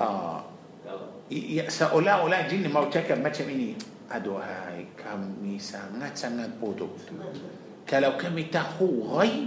آه. 0.01 0.45
سأولا 1.69 2.13
أولا 2.13 2.49
جني 2.49 2.69
مو 2.69 2.85
تكب 2.91 3.23
ما 3.23 3.29
تميني 3.29 3.75
أدو 4.13 4.37
هاي 4.37 4.87
كمي 4.99 5.59
سانات 5.59 6.17
سانات 6.17 6.51
بودو 6.61 6.89
كلو 7.89 8.13
كمي 8.17 8.43
تهو 8.43 9.19
غي 9.19 9.47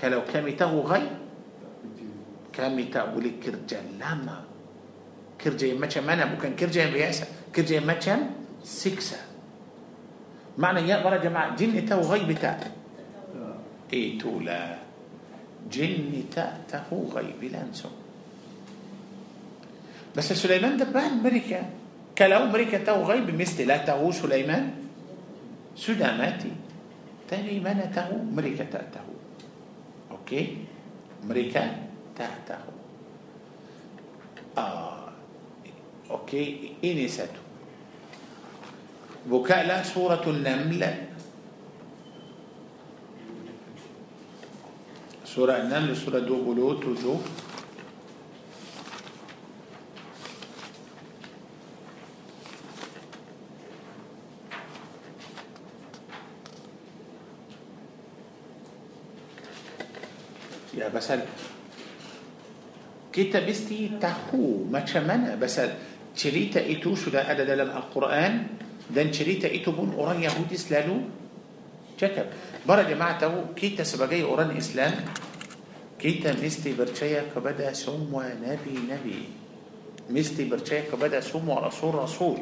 كلو 0.00 0.20
كمي 0.32 0.52
تهو 0.52 0.80
غي 0.80 1.06
كمي 2.52 2.84
تابولي 2.84 3.30
كرجال 3.30 3.98
لاما. 3.98 4.49
كرجي 5.40 5.74
مچن 5.74 6.04
مانا 6.06 6.24
بو 6.24 6.36
كان 6.36 6.56
كرجي 6.56 6.86
بياسا 6.92 7.26
كرجي 7.56 7.80
مچن 7.80 8.20
سيكسا. 8.64 9.16
معنى 10.58 10.88
يا 10.88 11.02
برا 11.02 11.16
جماعة 11.16 11.56
جن 11.56 11.86
تا 11.86 11.96
وغيب 11.96 12.32
تا 12.36 12.60
إي 13.92 14.18
تولا. 14.20 14.78
جن 15.72 16.24
تا 16.28 16.68
تا 16.68 16.84
غيب 16.90 17.40
لانسو. 17.40 17.88
بس 20.16 20.32
سليمان 20.32 20.76
دبان 20.76 21.22
مريكا 21.22 21.60
كلاو 22.18 22.52
مريكا 22.52 22.84
تا 22.84 22.92
غيب 22.92 23.30
مثل 23.40 23.66
لا 23.66 23.76
تهو 23.76 24.12
سليمان. 24.12 24.70
سداماتي 25.76 26.52
تاني 27.30 27.60
من 27.60 27.80
تا 27.94 28.10
مريكا 28.36 28.64
تا 28.64 29.00
أوكي؟ 30.10 30.56
مريكا 31.24 31.62
تا 32.18 32.58
آه. 34.58 34.99
إني 36.84 37.08
ساتو 37.08 37.42
بكاء 39.30 39.66
لا 39.66 39.82
سورة 39.82 40.24
النمل. 40.26 40.82
سورة 45.30 45.54
النمل 45.62 45.94
سورة 45.94 46.18
دو 46.26 46.42
بلوت 46.42 46.82
Ya 60.70 60.88
pasal 60.88 61.26
kita 63.12 63.42
mesti 63.44 64.00
tahu 64.00 64.64
macam 64.70 65.02
mana 65.04 65.36
pasal 65.36 65.76
cerita 66.14 66.58
itu 66.58 66.98
sudah 66.98 67.26
ada 67.26 67.46
dalam 67.46 67.70
Al-Quran 67.70 68.32
dan 68.90 69.06
cerita 69.14 69.46
itu 69.46 69.70
pun 69.70 69.94
orang 69.94 70.18
Yahudi 70.22 70.58
selalu 70.58 71.06
cakap. 71.94 72.32
Para 72.66 72.82
jemaah 72.84 73.16
tahu 73.16 73.54
kita 73.54 73.86
sebagai 73.86 74.26
orang 74.26 74.56
Islam 74.58 74.92
kita 76.00 76.32
mesti 76.32 76.72
percaya 76.72 77.28
kepada 77.28 77.68
semua 77.76 78.32
nabi-nabi. 78.32 79.28
Mesti 80.10 80.42
percaya 80.48 80.88
kepada 80.88 81.22
semua 81.22 81.62
rasul-rasul. 81.62 82.40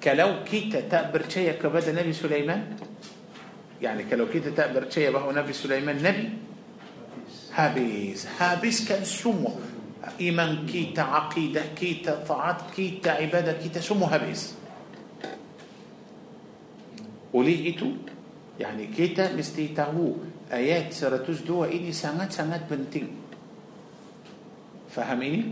Kalau 0.00 0.42
kita 0.42 0.88
tak 0.88 1.10
percaya 1.14 1.54
kepada 1.54 1.90
Nabi 1.90 2.10
Sulaiman, 2.14 2.78
يعني 3.78 4.06
kalau 4.10 4.26
kita 4.26 4.50
tak 4.54 4.74
percaya 4.74 5.10
bahawa 5.10 5.38
Nabi 5.38 5.54
Sulaiman 5.54 5.98
nabi, 5.98 6.34
habis 7.54 8.26
habis 8.38 8.86
kan 8.86 9.02
semua 9.02 9.54
إيمان 10.20 10.66
كيتا 10.66 11.00
عقيدة 11.00 11.62
كيتا 11.76 12.24
طاعات 12.24 12.74
كيتا 12.76 13.10
عبادة 13.10 13.52
كيتا 13.52 13.80
شو 13.80 13.94
هبس 13.94 14.54
وليه 17.34 17.76
إتو 17.76 17.90
يعني 18.60 18.86
كيتا 18.86 19.36
مستيتاهو. 19.36 20.12
آيات 20.52 20.92
سرتوش 20.92 21.44
دوا 21.44 21.66
إني 21.66 21.92
سانات 21.92 22.32
سانات 22.32 22.70
بنتين. 22.70 23.08
فهميني؟ 24.90 25.44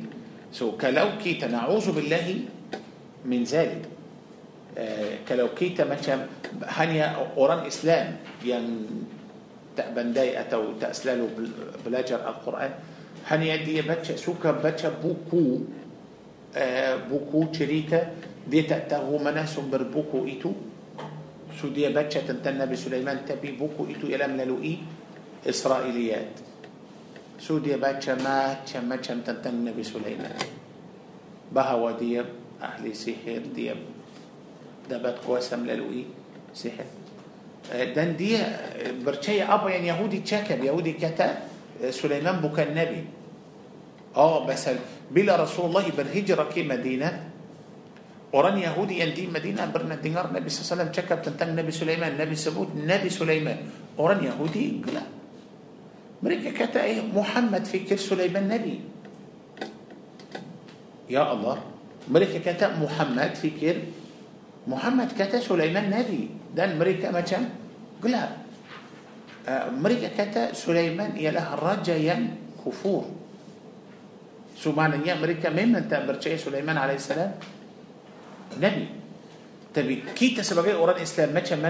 سو 0.52 0.80
كلو 0.80 1.20
كيتا 1.20 1.52
نعوذ 1.52 1.92
بالله 1.92 2.40
من 3.24 3.44
ذلك. 3.44 3.82
آه 4.78 5.20
كيتا 5.52 5.84
مثلا 5.84 6.26
هانيا 6.64 7.36
قرآن 7.36 7.66
إسلام 7.66 8.16
يعني 8.44 8.46
يعني 8.46 8.76
تأبنداي 9.76 10.40
أتو 10.40 10.80
تأسلالو 10.80 11.28
بلاجر 11.84 12.16
القرآن. 12.28 12.95
Hanya 13.26 13.58
dia 13.58 13.82
baca 13.82 14.14
suka 14.14 14.54
baca 14.54 14.88
buku 14.94 15.66
uh, 16.54 16.94
buku 17.10 17.40
cerita 17.50 18.14
dia 18.46 18.62
tak 18.62 18.86
tahu 18.86 19.18
mana 19.18 19.42
sumber 19.42 19.82
buku 19.90 20.22
itu 20.30 20.50
so 21.58 21.72
dia 21.74 21.90
baca 21.90 22.22
tentang 22.22 22.54
Nabi 22.54 22.78
Sulaiman 22.78 23.26
tapi 23.26 23.58
buku 23.58 23.90
itu 23.90 24.06
ialah 24.06 24.30
melalui 24.30 24.78
Israiliyat 25.42 26.38
so 27.42 27.58
dia 27.58 27.82
baca 27.82 28.14
macam-macam 28.14 29.16
tentang 29.26 29.54
Nabi 29.58 29.82
Sulaiman 29.82 30.36
bahawa 31.50 31.98
dia 31.98 32.22
ahli 32.62 32.94
sihir 32.94 33.50
dia 33.50 33.74
dapat 34.86 35.18
kuasa 35.26 35.58
melalui 35.58 36.06
sihir 36.54 36.86
dan 37.90 38.14
dia 38.14 38.46
percaya 39.02 39.50
apa 39.50 39.74
yang 39.74 39.90
Yahudi 39.90 40.22
cakap 40.22 40.62
Yahudi 40.62 40.94
kata 40.94 41.42
Sulaiman 41.90 42.38
bukan 42.38 42.70
Nabi 42.70 43.15
oh 44.16 44.48
pasal 44.48 44.80
bila 45.12 45.36
Rasulullah 45.36 45.84
berhijrah 45.84 46.48
ke 46.48 46.64
Madinah 46.64 47.14
orang 48.32 48.56
Yahudi 48.58 48.98
yang 49.04 49.12
di 49.12 49.28
Madinah 49.28 49.70
pernah 49.70 49.96
dengar 50.00 50.32
Nabi 50.32 50.48
SAW 50.50 50.90
cakap 50.90 51.22
tentang 51.22 51.54
Nabi 51.54 51.70
Sulaiman 51.70 52.16
Nabi 52.16 52.34
sebut 52.34 52.74
Nabi 52.74 53.08
Sulaiman 53.12 53.58
orang 54.00 54.24
Yahudi 54.24 54.64
gelap 54.82 55.08
mereka 56.24 56.50
kata 56.50 56.80
eh 56.82 57.04
Muhammad 57.04 57.68
fikir 57.68 58.00
Sulaiman 58.00 58.48
Nabi 58.48 58.80
ya 61.06 61.28
Allah 61.30 61.62
mereka 62.08 62.40
kata 62.42 62.74
Muhammad 62.80 63.36
fikir 63.36 63.84
Muhammad 64.66 65.14
kata 65.14 65.38
Sulaiman 65.38 65.86
Nabi 65.86 66.26
dan 66.50 66.74
mereka 66.80 67.14
macam 67.14 67.46
gelap 68.02 68.42
uh, 69.46 69.70
mereka 69.70 70.10
kata 70.10 70.56
Sulaiman 70.56 71.14
ialah 71.14 71.54
raja 71.54 71.94
yang 71.94 72.34
kufur 72.58 73.25
شو 74.56 74.72
معنى 74.72 75.04
يا 75.04 75.20
أمريكا 75.20 75.52
مين 75.52 75.76
أنت 75.76 75.92
برشاي 75.94 76.40
سليمان 76.40 76.76
عليه 76.80 76.96
السلام. 76.96 77.32
نبي. 78.56 78.86
تبي 79.74 79.96
كي 80.16 80.32
تسبقي 80.32 80.72
أوران 80.72 81.04
إسلام. 81.04 81.36
ما 81.36 81.40
كان 81.44 81.60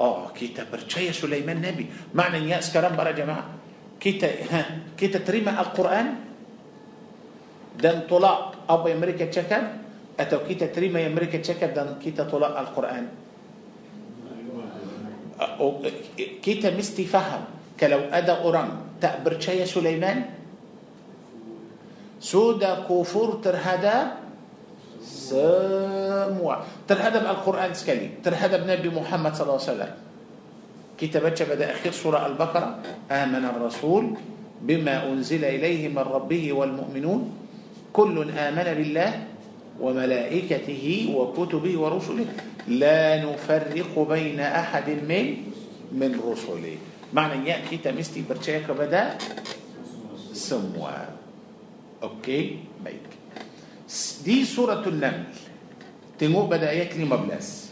آه 0.00 0.32
كي 0.32 0.56
تبرشاي 0.56 1.12
سليمان 1.12 1.60
نبي. 1.60 1.86
معنى 2.14 2.48
يا 2.48 2.64
سكرام 2.64 2.96
برا 2.96 3.12
جماعة. 3.12 3.44
كي 4.00 4.12
ت 4.16 4.24
كي 4.96 5.08
تتريم 5.12 5.48
القرآن. 5.48 6.06
دن 7.76 8.08
طلاء 8.08 8.54
أبو 8.68 8.88
أمريكا 8.88 9.28
تشكر. 9.28 9.62
أتو 10.20 10.38
كي 10.48 10.54
تتريم 10.54 10.96
أمريكا 10.96 11.44
تشكر. 11.44 11.76
دن 11.76 12.00
كي 12.00 12.16
تطلع 12.16 12.56
القرآن. 12.60 13.04
كي 16.16 16.54
تمستي 16.64 17.04
فهم 17.04 17.44
كلو 17.76 18.08
أدا 18.08 18.32
أوران. 18.40 18.96
تأبرشاي 19.02 19.66
سليمان؟ 19.66 20.37
سودا 22.20 22.90
كفر 22.90 23.38
ترهدب 23.42 24.06
سموع. 25.02 26.56
ترهدب 26.88 27.24
القرآن 27.26 27.74
سكلي 27.74 28.22
ترهدب 28.24 28.66
نبي 28.66 28.88
محمد 28.90 29.32
صلى 29.34 29.46
الله 29.46 29.60
عليه 29.62 29.72
وسلم. 29.72 29.92
كتابة 30.98 31.38
بدأ 31.54 31.66
أخير 31.78 31.92
سورة 31.92 32.26
البقرة. 32.26 32.82
آمن 33.10 33.44
الرسول 33.44 34.04
بما 34.62 35.06
أنزل 35.06 35.44
إليه 35.44 35.88
من 35.88 36.02
ربه 36.02 36.52
والمؤمنون. 36.52 37.20
كل 37.92 38.16
آمن 38.30 38.68
بالله 38.74 39.10
وملائكته 39.80 40.84
وكتبه 41.14 41.74
ورسله. 41.78 42.26
لا 42.68 43.22
نفرق 43.24 43.94
بين 43.94 44.40
أحد 44.40 44.88
من 45.06 45.24
من 45.92 46.10
رسله. 46.18 46.76
معنى 47.14 47.48
يأتي 47.48 47.76
تمستي 47.78 48.26
برشاك 48.28 48.70
بدأ 48.70 49.16
سموات 50.34 51.17
أوكي؟ 52.02 52.58
بيك 52.84 53.00
دي 54.24 54.44
سورة 54.44 54.88
النمل. 54.88 55.24
تنقوا 56.18 56.48
بدايات 56.48 56.96
لي 56.96 57.04
مبلس 57.04 57.67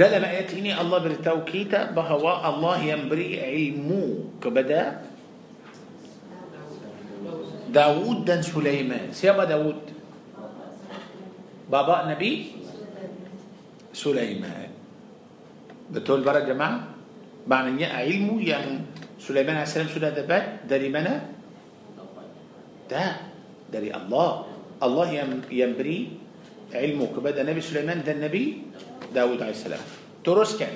ده 0.00 0.08
لما 0.16 0.32
يأتيني 0.32 0.72
الله 0.80 0.98
بالتوكيد 0.98 1.92
بهواء 1.92 2.40
الله 2.56 2.76
ينبري 2.88 3.36
علمه. 3.36 4.40
كبدا. 4.40 5.04
داود 7.68 8.24
دان 8.24 8.40
سليمان. 8.40 9.12
سيما 9.12 9.44
داود 9.44 9.92
بابا 11.68 12.16
نبي 12.16 12.32
سليمان. 13.92 14.72
بتقول 15.92 16.24
برا 16.24 16.48
جماعة. 16.48 16.96
معنى 17.44 17.84
علمه 17.84 18.40
يعني 18.40 18.88
سليمان 19.20 19.60
عليه 19.60 19.68
السلام 19.68 19.88
سنة 19.92 20.16
دبات 20.16 20.64
داري 20.64 20.88
منا؟ 20.88 21.28
ده 22.88 23.04
داري 23.68 23.92
الله. 23.92 24.30
الله 24.80 25.06
ينبري 25.52 25.98
علمه. 26.72 27.06
كبدا. 27.12 27.44
نبي 27.44 27.60
سليمان 27.60 28.00
دا 28.00 28.16
النبي؟ 28.16 28.72
Daud 29.10 29.42
AS. 29.42 29.66
Teruskan. 30.22 30.74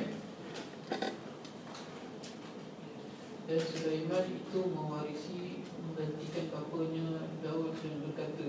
Dan 3.44 3.60
Sulaiman 3.60 4.24
itu 4.24 4.60
mewarisi 4.72 5.62
menggantikan 5.84 6.44
bapanya 6.48 7.28
Daud 7.44 7.76
dan 7.76 7.94
berkata 8.02 8.48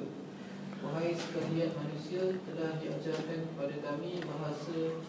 Wahai 0.85 1.17
sekalian 1.17 1.73
manusia 1.73 2.29
telah 2.45 2.77
diajarkan 2.77 3.39
kepada 3.49 3.75
kami 3.81 4.21
bahasa 4.21 5.01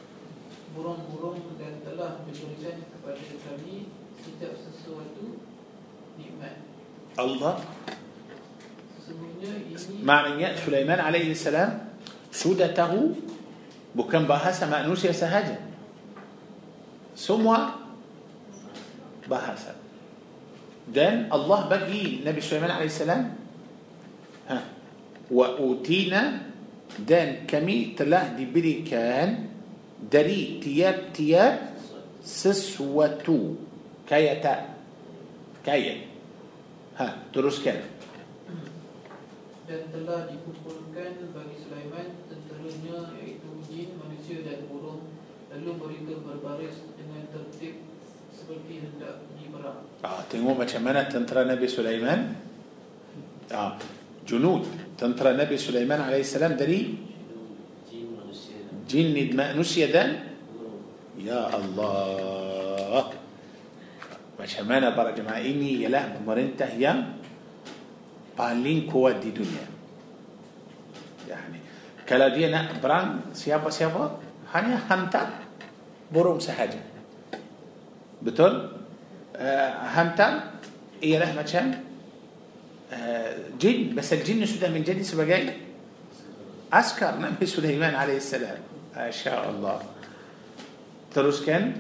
burung-burung 0.73 1.57
dan 1.61 1.85
telah 1.85 2.25
diberikan 2.25 2.81
kepada 2.81 3.21
kami 3.21 3.93
setiap 4.21 4.57
sesuatu 4.57 5.41
nikmat 6.17 6.65
Allah 7.21 7.61
Sesungguhnya 8.97 9.53
ini 9.69 10.01
maknanya 10.01 10.57
Sulaiman 10.57 11.01
alaihi 11.01 11.37
salam 11.37 11.93
sudah 12.33 12.73
tahu 12.73 13.17
bukan 13.97 14.29
bahasa 14.29 14.69
manusia 14.69 15.09
sahaja 15.17 15.57
semua 17.17 17.81
bahasa 19.25 19.73
dan 20.85 21.33
Allah 21.33 21.65
bagi 21.67 22.21
Nabi 22.21 22.45
Sulaiman 22.45 22.77
salam 22.93 23.33
ha 24.53 24.59
wa 25.33 25.57
utina 25.59 26.53
dan 27.01 27.49
kami 27.49 27.97
telah 27.97 28.37
diberikan 28.37 29.49
dari 29.97 30.61
tiap-tiap 30.61 31.75
sesuatu 32.21 33.57
kaya 34.05 34.39
tak 34.45 34.77
kaya 35.65 36.05
ha 37.01 37.27
teruskan 37.33 37.97
dan 39.67 39.83
telah 39.91 40.31
dikumpulkan 40.31 41.35
bagi 41.35 41.57
Sulaiman 41.59 42.23
tenteranya 42.31 43.11
iaitu 43.19 43.51
jin, 43.67 43.99
manusia 44.27 44.43
dan 44.43 44.67
burung 44.67 45.07
lalu 45.55 45.71
mereka 45.79 46.19
berbaris 46.19 46.83
dengan 46.99 47.23
tertib 47.31 47.79
seperti 48.35 48.83
hendak 48.83 49.23
diberang 49.39 49.87
آه 50.03 50.27
تنمو 50.27 50.59
macam 50.59 50.83
mana 50.83 51.07
tentera 51.07 51.47
Nabi 51.47 51.71
Sulaiman 51.71 52.35
آه 53.55 53.79
جنود 54.27 54.67
tentera 54.99 55.31
Nabi 55.31 55.55
Sulaiman 55.55 56.03
عليه 56.03 56.27
السلام 56.27 56.59
dari 56.59 56.99
jin 58.91 59.15
manusia 59.15 59.95
dan 59.95 60.35
ya 61.23 61.47
Allah 61.47 63.15
macam 64.35 64.65
mana 64.67 64.91
para 64.91 65.15
jemaah 65.15 65.39
ini 65.39 65.87
ialah 65.87 66.19
pemerintah 66.19 66.71
yang 66.75 67.15
paling 68.35 68.91
kuat 68.91 69.23
di 69.23 69.31
dunia 69.31 69.67
yani 71.31 71.56
kalau 72.07 72.31
dia 72.31 72.47
nak 72.49 72.79
perang 72.79 73.35
siapa-siapa 73.35 74.23
hanya 74.55 74.79
hantar 74.87 75.43
burung 76.09 76.39
sahaja 76.39 76.79
betul 78.23 78.79
uh, 79.35 79.71
hantar 79.91 80.63
ialah 81.03 81.35
macam 81.35 81.83
uh, 82.95 83.31
jin 83.59 83.93
bas 83.93 84.07
jin 84.23 84.47
sudah 84.47 84.71
menjadi 84.71 85.03
sebagai 85.03 85.51
askar 86.71 87.19
Nabi 87.19 87.45
Sulaiman 87.45 87.93
alaihissalam 87.93 88.63
Masya 88.95 89.35
Allah 89.35 89.83
teruskan 91.11 91.75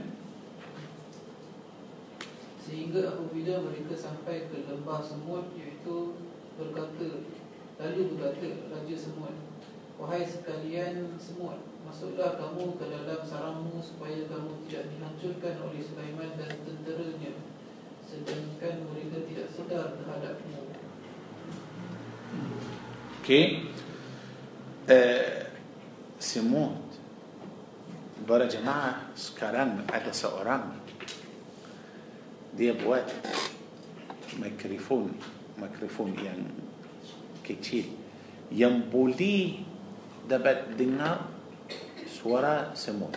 sehingga 2.66 3.14
apabila 3.14 3.62
mereka 3.62 3.94
sampai 3.94 4.50
ke 4.50 4.66
lembah 4.66 4.98
semut 5.06 5.54
iaitu 5.54 6.18
berkata 6.58 7.22
lalu 7.78 8.00
berkata 8.18 8.46
raja 8.74 8.96
semut 8.98 9.45
wahai 9.96 10.24
sekalian 10.24 11.16
semut 11.16 11.60
masuklah 11.86 12.36
kamu 12.36 12.76
ke 12.76 12.84
dalam 12.90 13.20
sarangmu 13.24 13.80
supaya 13.80 14.26
kamu 14.28 14.52
tidak 14.66 14.84
dihancurkan 14.92 15.54
oleh 15.64 15.80
Sulaiman 15.80 16.30
dan 16.36 16.52
tenteranya 16.64 17.32
sedangkan 18.06 18.74
mereka 18.92 19.18
tidak 19.26 19.48
sedar 19.54 19.86
terhadapmu 19.98 20.66
Okey. 23.26 23.66
Uh, 24.86 25.50
semut. 26.22 26.78
Para 28.22 28.46
jemaah 28.46 29.10
sekarang 29.18 29.82
ada 29.90 30.14
seorang 30.14 30.78
dia 32.54 32.70
buat 32.70 33.02
mikrofon 34.38 35.10
mikrofon 35.58 36.14
yang 36.22 36.38
kecil 37.42 37.86
yang 38.54 38.86
boleh 38.86 39.65
dapat 40.26 40.74
dengar 40.74 41.30
suara 42.06 42.74
semut. 42.74 43.14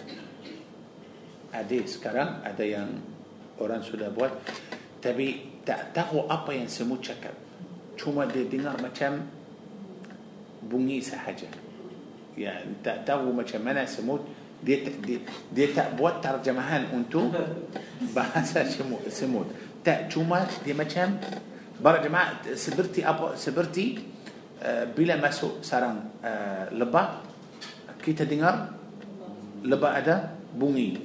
Ada 1.49 1.81
sekarang 1.89 2.45
ada 2.45 2.61
yang 2.61 3.01
orang 3.57 3.81
sudah 3.81 4.13
buat 4.13 4.29
tapi 5.01 5.61
tak 5.65 5.97
tahu 5.97 6.29
apa 6.29 6.53
yang 6.53 6.69
semut 6.69 7.01
cakap. 7.01 7.33
Cuma 7.97 8.29
dia 8.29 8.45
dengar 8.45 8.77
macam 8.79 9.25
bunyi 10.63 11.01
sahaja. 11.01 11.49
Ya, 12.37 12.63
tak 12.85 13.03
tahu 13.03 13.35
macam 13.35 13.59
mana 13.65 13.83
semut 13.83 14.23
dia 14.59 14.83
dia, 15.03 15.19
dia 15.51 15.67
tak 15.71 15.95
buat 15.95 16.19
terjemahan 16.19 16.91
untuk 16.91 17.31
bahasa 18.15 18.63
semut. 18.67 19.03
semut. 19.09 19.47
Tak 19.81 20.11
cuma 20.11 20.43
dia 20.63 20.75
macam 20.75 21.15
para 21.79 22.03
jemaah 22.03 22.43
seperti 22.53 22.99
apa 23.01 23.39
seperti 23.39 24.03
bila 24.91 25.15
masuk 25.15 25.63
sarang 25.63 26.11
uh, 26.19 26.67
lebah 26.75 27.23
kita 28.03 28.27
dengar 28.27 28.75
lebah 29.63 29.91
ada 29.99 30.35
bunyi. 30.55 30.99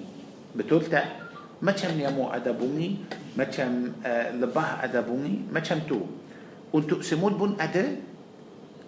Betul 0.55 0.86
tak? 0.86 1.22
Macam 1.62 1.94
nyamuk 1.94 2.31
ada 2.31 2.51
bunyi, 2.51 3.02
macam 3.35 3.94
uh, 4.02 4.28
lebah 4.35 4.82
ada 4.82 5.02
bunyi, 5.02 5.47
macam 5.51 5.82
tu. 5.86 6.02
Untuk 6.74 7.06
semut 7.06 7.39
pun 7.39 7.55
ada 7.59 7.94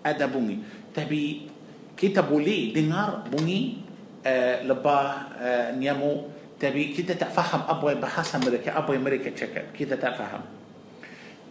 ada 0.02 0.24
bunyi. 0.26 0.62
Tapi 0.90 1.50
kita 1.96 2.22
boleh 2.22 2.74
dengar 2.74 3.26
bunyi 3.26 3.86
uh, 4.22 4.56
lebah 4.66 5.04
uh, 5.38 5.68
nyamuk 5.74 6.36
tapi 6.56 6.92
kita 6.92 7.16
tak 7.20 7.32
faham 7.32 7.68
apa 7.68 8.00
bahasa 8.00 8.40
mereka 8.40 8.72
apa 8.72 8.96
yang 8.96 9.04
mereka 9.04 9.28
cakap 9.32 9.76
kita 9.76 10.00
tak 10.00 10.16
faham 10.16 10.40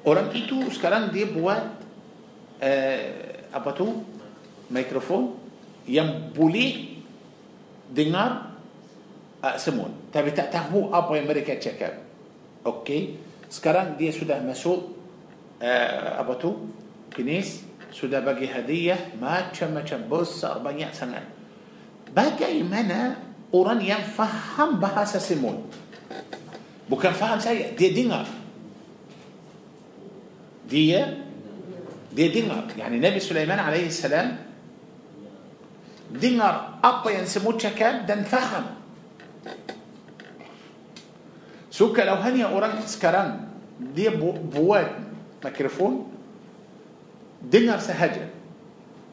orang 0.01 0.33
itu 0.33 0.65
sekarang 0.73 1.13
dia 1.13 1.29
buat 1.29 1.84
uh, 2.61 3.01
apa 3.51 3.69
tu? 3.73 3.87
Mikrofon 4.71 5.37
yang 5.85 6.33
boleh 6.33 7.01
dengar 7.91 8.57
uh, 9.41 9.57
semua. 9.61 9.93
Tapi 10.09 10.33
tak 10.33 10.49
tahu 10.49 10.89
apa 10.89 11.11
yang 11.15 11.29
mereka 11.29 11.55
cakap. 11.57 12.01
Okey 12.65 13.25
sekarang 13.49 13.97
dia 13.97 14.09
sudah 14.09 14.41
masuk 14.41 14.97
uh, 15.61 16.09
apa 16.19 16.33
tu? 16.37 16.73
Kenis 17.13 17.63
sudah 17.95 18.19
bagi 18.19 18.49
hadiah 18.49 19.15
macam-macam 19.15 19.99
besar 20.11 20.59
banyak 20.59 20.91
sangat. 20.91 21.23
Bagaimana 22.11 23.15
orang 23.55 23.79
yang 23.79 24.03
faham 24.03 24.83
bahasa 24.83 25.15
semut 25.21 25.63
bukan 26.91 27.13
faham 27.15 27.39
saya 27.39 27.71
dia 27.71 27.89
dengar. 27.95 28.27
Dia 30.65 31.24
دي 32.15 32.27
دينار 32.27 32.63
يعني 32.77 32.99
نبي 32.99 33.19
سليمان 33.19 33.59
عليه 33.59 33.87
السلام 33.87 34.37
دينار 36.11 36.79
أقوى 36.83 37.13
ينسمو 37.13 37.51
تشكاب 37.51 38.05
دان 38.05 38.23
فهم 38.23 38.65
سوكا 41.71 42.01
لو 42.01 42.15
هني 42.15 42.45
أوراق 42.45 42.85
سكران 42.85 43.47
دي 43.95 44.09
بوات 44.55 44.91
ميكروفون 45.43 46.11
دينار 47.43 47.79
سهجة 47.79 48.35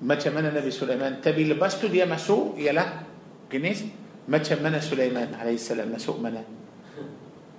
ما 0.02 0.14
تمنى 0.14 0.50
نبي 0.50 0.70
سليمان. 0.70 1.22
تبي 1.22 1.44
لبستو 1.44 1.86
دي 1.86 2.04
مسوء؟ 2.04 2.58
يلا. 2.58 3.06
جنيس. 3.52 3.84
ما 4.28 4.38
تمنى 4.38 4.80
سليمان 4.80 5.34
عليه 5.34 5.54
السلام 5.54 5.94
مسوء 5.94 6.18
منا؟ 6.18 6.42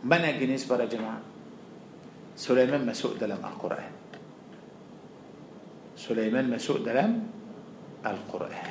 منا 0.04 0.32
جنيس 0.32 0.68
برا 0.68 0.86
جماعة. 0.86 1.22
سليمان 2.36 2.84
مسوء 2.84 3.16
دلم 3.16 3.40
القرآن. 3.40 4.03
Sulaiman 6.04 6.52
masuk 6.52 6.84
dalam 6.84 7.32
Al-Quran. 8.04 8.68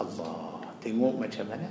Allah. 0.00 0.64
Tengok 0.80 1.20
macam 1.20 1.44
mana? 1.52 1.68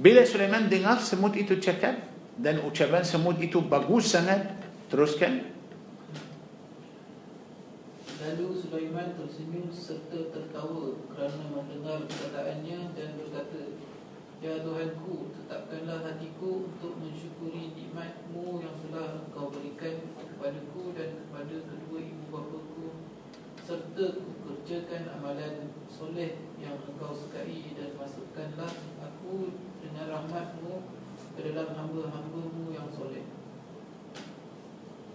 Bila 0.00 0.24
Sulaiman 0.24 0.64
dengar 0.72 0.96
semut 0.96 1.36
itu 1.36 1.60
cakap 1.60 2.00
dan 2.40 2.64
ucapan 2.64 3.04
semut 3.04 3.36
itu 3.36 3.60
bagus 3.60 4.16
sangat 4.16 4.48
teruskan. 4.88 5.44
Lalu 8.24 8.48
Sulaiman 8.56 9.12
tersenyum 9.20 9.68
serta 9.68 10.32
tertawa 10.32 10.96
kerana 11.12 11.52
mendengar 11.52 12.00
perkataannya 12.08 12.96
dan 12.96 13.08
berkata, 13.20 13.76
Ya 14.40 14.56
Tuhanku, 14.64 15.36
tetapkanlah 15.36 16.00
hatiku 16.00 16.64
untuk 16.64 16.96
mensyukuri 16.96 17.76
nikmatmu 17.76 18.64
yang 18.64 18.72
telah 18.88 19.20
engkau 19.20 19.52
berikan 19.52 20.00
kepadaku 20.16 20.96
dan 20.96 21.28
kepada 21.40 21.56
kedua 21.72 22.04
ibu 22.04 22.24
bapaku 22.28 23.00
serta 23.64 24.12
kukerjakan 24.12 25.08
amalan 25.16 25.72
soleh 25.88 26.36
yang 26.60 26.76
engkau 26.84 27.16
sukai 27.16 27.64
dan 27.72 27.96
masukkanlah 27.96 28.68
aku 29.00 29.56
dengan 29.80 30.20
rahmatmu 30.20 30.84
ke 31.32 31.40
dalam 31.48 31.72
hamba-hambamu 31.72 32.76
yang 32.76 32.92
soleh. 32.92 33.24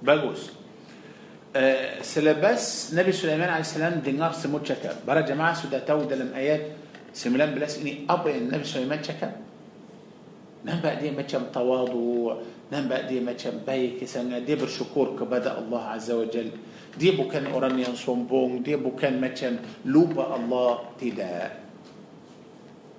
Bagus. 0.01 0.49
Eh, 1.53 2.01
selepas 2.01 2.89
Nabi 2.97 3.13
Sulaiman 3.13 3.61
AS 3.61 3.77
dengar 3.77 4.33
semua 4.33 4.65
cakap 4.65 5.05
para 5.05 5.21
jemaah 5.21 5.53
sudah 5.53 5.85
tahu 5.85 6.09
dalam 6.09 6.33
ayat 6.33 6.73
19 7.13 7.53
ini 7.85 8.09
apa 8.09 8.33
yang 8.33 8.49
Nabi 8.49 8.65
Sulaiman 8.65 8.97
cakap 8.97 9.45
nampak 10.65 10.97
dia 10.97 11.13
macam 11.13 11.53
tawadu 11.53 12.33
نم 12.73 12.87
بقى 12.87 13.07
دي 13.07 13.19
ما 13.19 13.33
كان 13.33 13.61
بيك 13.67 14.05
سنة 14.05 14.39
دي 14.39 14.55
بر 14.55 14.69
كبدأ 15.19 15.53
الله 15.59 15.81
عز 15.81 16.11
وجل. 16.11 16.49
دي 16.99 17.11
بو 17.11 17.27
كان 17.27 17.45
أوران 17.45 17.79
ينصون 17.79 18.25
بون 18.25 18.63
دي 18.63 18.75
بو 18.75 18.95
كان 18.95 19.21
ما 19.21 19.27
كان 19.27 19.59
لوبا 19.85 20.35
الله 20.35 20.79
تدا. 21.01 21.51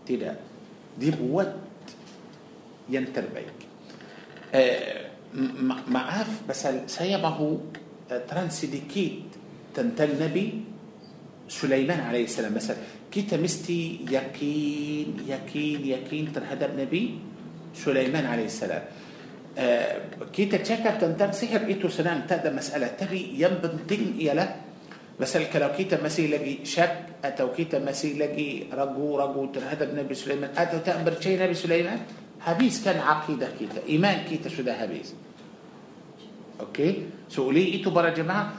تدا. 0.06 0.32
دي 0.98 1.10
بوات 1.10 1.54
ينتر 2.88 3.24
بيك 3.34 3.58
آه 4.54 5.10
معاف 5.88 6.30
بس 6.48 6.68
سيبه 6.86 7.58
آه، 8.10 8.18
ترانسيديكيت 8.30 9.22
تنتل 9.74 10.22
نبي 10.22 10.62
سليمان 11.48 12.00
عليه 12.00 12.24
السلام. 12.24 12.54
بس 12.54 12.72
كي 13.10 13.22
تمستي 13.22 14.06
يقين 14.10 15.26
يقين 15.26 15.80
يقين 15.86 16.32
تنهدب 16.32 16.80
نبي 16.80 17.18
سليمان 17.74 18.26
عليه 18.26 18.44
السلام. 18.44 18.84
آه، 19.58 20.00
كي 20.32 20.46
تتشكى 20.46 21.00
تنتم 21.00 21.32
سحر 21.32 21.64
إتو 21.70 21.88
سنان 21.88 22.26
تادا 22.28 22.52
مسألة. 22.52 23.00
تبي 23.00 23.40
ينبن 23.40 23.88
تن 23.88 24.20
إيلا 24.20 24.46
مسألة 25.20 25.48
لو 25.58 25.72
كيتا 25.72 26.04
مسي 26.04 26.28
لقي 26.28 26.68
شك 26.68 27.24
أتو 27.24 27.56
كيتا 27.56 27.80
مسي 27.80 28.20
لقي 28.20 28.68
رجو 28.68 29.16
رجو 29.16 29.48
هذا 29.56 29.84
النبي 29.84 30.14
سليمان. 30.14 30.50
أتو 30.52 30.84
تأمر 30.84 31.16
شيء 31.20 31.40
نبي 31.40 31.54
سليمان؟ 31.56 32.00
هبيس 32.44 32.84
كان 32.84 33.00
عقيدة 33.00 33.48
كيتا 33.58 33.80
إيمان 33.88 34.28
كيتا 34.28 34.52
شو 34.52 34.62
ده 34.62 34.76
هبيس 34.76 35.14
أوكي؟ 36.60 37.02
سؤلي 37.32 37.80
إتو 37.80 37.90
برا 37.90 38.12
جماعة. 38.12 38.52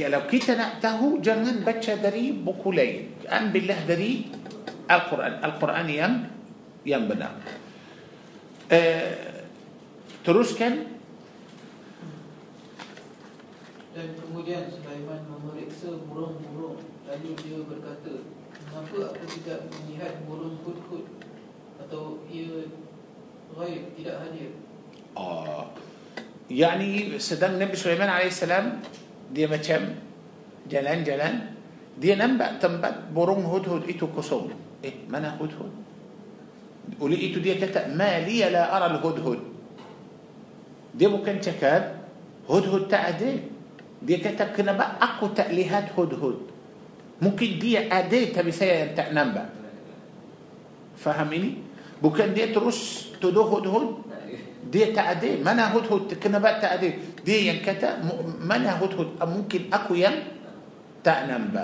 لو 0.00 0.22
كيتا 0.26 0.54
نأته 0.54 1.18
جنن 1.20 1.64
بتشا 1.66 1.94
دري 1.94 2.32
بكلين 2.32 3.28
أم 3.28 3.52
بالله 3.52 3.78
دري 3.84 4.24
القرآن. 4.90 5.44
القرآن 5.44 5.88
ين 5.90 6.14
ينبنى 6.86 7.28
أه 8.72 9.31
Teruskan. 10.22 10.74
Dan 13.92 14.08
kemudian 14.16 14.70
Sulaiman 14.70 15.20
memeriksa 15.28 15.98
burung-burung. 16.08 16.80
Lalu 17.04 17.30
dia 17.42 17.58
berkata, 17.66 18.24
Mengapa 18.72 19.12
aku 19.12 19.24
tidak 19.28 19.68
melihat 19.68 20.22
burung 20.24 20.56
hud-hud? 20.64 21.04
Atau 21.76 22.24
ia 22.30 22.70
raib, 23.52 23.82
tidak 23.98 24.16
hadir? 24.22 24.50
Ah, 25.12 25.68
Yani 26.48 27.20
sedang 27.20 27.60
Nabi 27.60 27.76
Sulaiman 27.76 28.08
AS 28.08 28.40
dia 29.32 29.46
macam 29.48 29.80
jalan-jalan 30.68 31.56
dia 31.96 32.14
nampak 32.16 32.60
tempat 32.60 33.12
burung-hud-hud 33.12 33.84
itu 33.88 34.08
kosong 34.12 34.52
eh 34.84 35.04
mana 35.08 35.36
hud-hud? 35.36 35.72
oleh 37.00 37.18
itu 37.30 37.38
dia 37.38 37.56
kata 37.56 37.92
ma 37.94 38.20
liya 38.24 38.52
la 38.52 38.72
ara 38.72 38.92
al 38.92 38.98
hudhud 39.00 39.51
دي 40.94 41.06
ممكن 41.06 41.40
تكاد 41.40 41.84
هد 42.50 42.64
هد 42.68 42.88
تعدي 42.88 43.32
دي 44.02 44.16
كتكنا 44.16 44.72
أقو 45.02 45.26
تأليهات 45.26 45.84
هد 45.98 46.12
هد 46.14 46.38
ممكن 47.22 47.58
دي 47.58 47.78
عدي 47.78 48.26
تبي 48.26 48.52
سيا 48.52 48.92
تعنم 48.98 49.48
فهميني 50.96 51.50
بكن 52.02 52.34
دي 52.34 52.46
ترش 52.52 52.80
تدو 53.22 53.42
هد 53.42 53.66
هد 53.66 53.88
دي 54.72 54.92
تعدي 54.92 55.36
ما 55.44 55.52
هد 55.54 55.86
هد 55.92 56.08
تكنا 56.08 56.38
بقى 56.38 56.60
تعدي 56.60 56.90
دي 57.24 57.46
ينكتا 57.48 58.02
ما 58.42 58.56
هد 58.58 58.92
هد 58.98 59.08
ممكن 59.28 59.60
أقو 59.72 59.94
ين 59.94 60.14
تعنم 61.04 61.54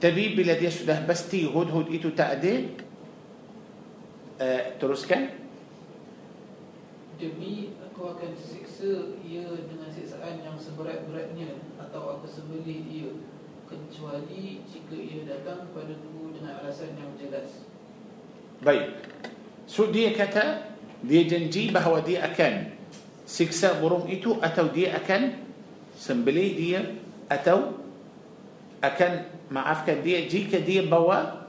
تبي 0.00 0.34
بلا 0.34 0.54
دي 0.58 0.68
بس 1.08 1.28
تي 1.28 1.46
هد 1.46 1.68
هد 1.74 1.86
إتو 1.94 2.08
تعدي 2.08 2.54
آه 4.40 4.72
ترس 4.80 5.06
كان 5.06 5.28
demi 7.20 7.76
aku 7.84 8.16
akan 8.16 8.32
siksa 8.32 9.20
ia 9.20 9.44
dengan 9.68 9.92
siksaan 9.92 10.40
yang 10.40 10.56
seberat-beratnya 10.56 11.60
atau 11.76 12.16
aku 12.16 12.26
sembelih 12.26 12.80
ia 12.88 13.12
kecuali 13.68 14.64
jika 14.66 14.96
ia 14.96 15.22
datang 15.28 15.68
padaku 15.70 16.32
dengan 16.32 16.58
alasan 16.64 16.96
yang 16.96 17.12
jelas 17.20 17.68
baik 18.64 19.04
so 19.68 19.92
dia 19.92 20.16
kata 20.16 20.74
dia 21.04 21.22
janji 21.28 21.68
bahawa 21.68 22.00
dia 22.00 22.24
akan 22.24 22.72
siksa 23.28 23.78
burung 23.78 24.10
itu 24.10 24.40
atau 24.42 24.66
dia 24.72 24.98
akan 24.98 25.38
sembelih 25.94 26.50
dia 26.58 26.80
atau 27.30 27.78
akan 28.80 29.12
maafkan 29.52 30.00
dia 30.00 30.24
jika 30.24 30.58
dia 30.58 30.82
bawa 30.82 31.46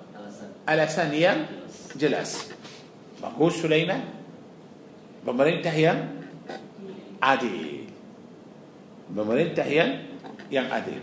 alasan 0.68 1.10
yang 1.16 1.48
jelas. 1.98 2.52
Bagus 3.18 3.64
Sulaiman. 3.64 4.21
Pemerintah 5.22 5.76
yang 5.76 6.00
adil. 7.22 7.86
Pemerintah 9.12 9.68
yang 9.68 9.92
yang 10.50 10.68
adil. 10.68 11.02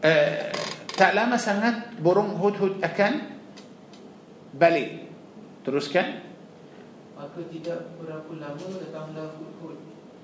Uh, 0.00 0.48
tak 0.96 1.12
lama 1.12 1.36
sangat 1.36 1.96
burung 2.00 2.36
hud-hud 2.40 2.80
akan 2.80 3.36
balik. 4.56 5.08
Teruskan. 5.60 6.24
Maka 7.20 7.40
tidak 7.52 7.92
berapa 8.00 8.32
lama 8.40 8.66
datanglah 8.80 9.36
Hud-Hud 9.36 9.76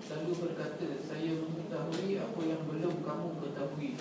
Lalu 0.09 0.33
berkata 0.33 0.89
Saya 1.05 1.37
mengetahui 1.45 2.17
apa 2.17 2.41
yang 2.41 2.65
belum 2.65 3.05
kamu 3.05 3.29
ketahui 3.45 4.01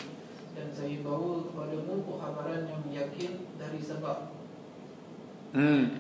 Dan 0.55 0.72
saya 0.72 1.03
bawa 1.03 1.43
kepadamu 1.43 2.07
Khabaran 2.07 2.63
yang 2.72 2.88
yakin 2.88 3.51
dari 3.59 3.84
sebab 3.84 4.31
Hmm. 5.55 5.95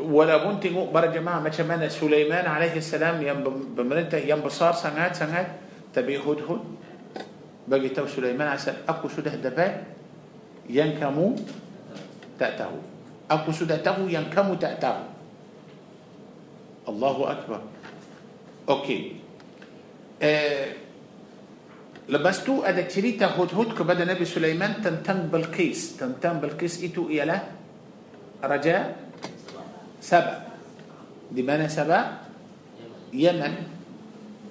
ولا 0.00 0.36
بنتي 0.48 0.70
مقبرة 0.70 1.06
جماعة 1.06 1.40
ما 1.40 1.50
شمانا 1.50 1.88
سليمان 1.88 2.46
عليه 2.46 2.76
السلام 2.76 3.20
بمرنتا 3.76 4.18
ينبصار 4.18 4.72
سنات 4.72 5.16
سنات 5.16 5.46
تبي 5.94 6.18
هد 6.18 6.40
هد 6.48 6.60
بقي 7.68 7.88
تو 7.88 8.06
سليمان 8.06 8.48
عسى 8.48 8.88
أكو 8.88 9.08
سده 9.08 9.34
دباء 9.44 9.84
ينكمو 10.70 11.36
تأتاه 12.38 12.74
أكو 13.30 13.52
سده 13.52 13.76
تهو 13.76 14.08
ينكمو 14.08 14.54
تأتاه 14.54 14.98
الله 16.88 17.30
أكبر. 17.30 17.60
Okay. 18.68 19.00
آه، 20.22 20.68
lepas 22.08 22.42
itu 22.42 22.62
ada 22.62 22.82
cerita 22.82 23.26
Hudhud, 23.26 23.50
Hudhud 23.54 23.70
kepada 23.78 24.04
Nabi 24.04 24.24
Sulaiman 24.24 24.82
tentang 24.82 25.30
Balqis 25.30 25.96
tentang 25.96 26.40
Balqis 26.42 26.84
itu 26.84 27.08
ialah 27.08 27.38
raja. 28.44 29.09
Saba 30.00 30.34
di 31.32 31.42
mana 31.42 31.68
Saba 31.68 32.18
Yaman. 33.12 33.54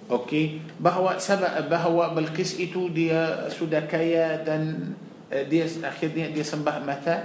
Okay. 0.09 0.61
bahawa 0.81 1.21
Saba 1.21 1.69
bahawa 1.69 2.15
Balqis 2.17 2.61
itu 2.61 2.87
di 2.89 3.13
سودكايا 3.53 4.41
دن 4.41 4.93
دي 5.29 5.65
اخيرني 5.85 6.33
دي 6.33 6.41
سمبه 6.43 6.79
متى؟ 6.81 7.17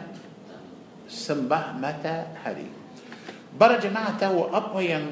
سمبه 1.08 1.72
متى 1.80 2.16
هذه. 2.44 2.68
برا 3.60 3.80
جماعة 3.80 4.20
هو 4.24 4.52
أبوين 4.52 5.06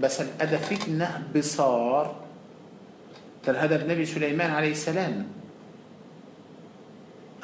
بس 0.00 0.20
الأدى 0.20 0.58
فتنة 0.58 1.28
بصار. 1.36 2.06
ترى 3.44 3.58
هذا 3.58 3.76
النبي 3.82 4.04
سليمان 4.06 4.50
عليه 4.50 4.72
السلام. 4.72 5.26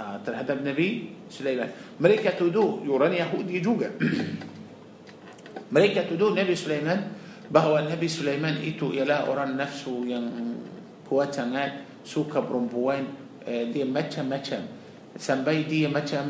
آه 0.00 0.16
ترى 0.26 0.36
هذا 0.36 0.52
النبي 0.52 0.90
سليمان. 1.30 1.70
ملكة 2.00 2.40
دو 2.48 2.84
يوران 2.84 3.12
يهودي 3.12 3.60
جوجا. 3.60 3.90
ملكة 5.72 6.02
تدو 6.10 6.34
نبي 6.34 6.54
سليمان 6.56 7.00
بهو 7.50 7.78
النبي 7.78 8.08
سليمان 8.08 8.54
إتو 8.64 8.90
إلى 8.90 9.14
أوران 9.28 9.56
نفسه 9.56 9.92
ين 10.08 10.24
بواتنات 11.10 11.72
سوكا 12.04 12.40
برومبوان 12.40 13.04
دي 13.46 13.84
متشم 13.84 14.28
متشم 14.30 14.64
سنبي 15.20 15.62
دي 15.68 15.88
متشم 15.88 16.28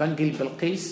بنجل 0.00 0.30
بالقيس 0.36 0.84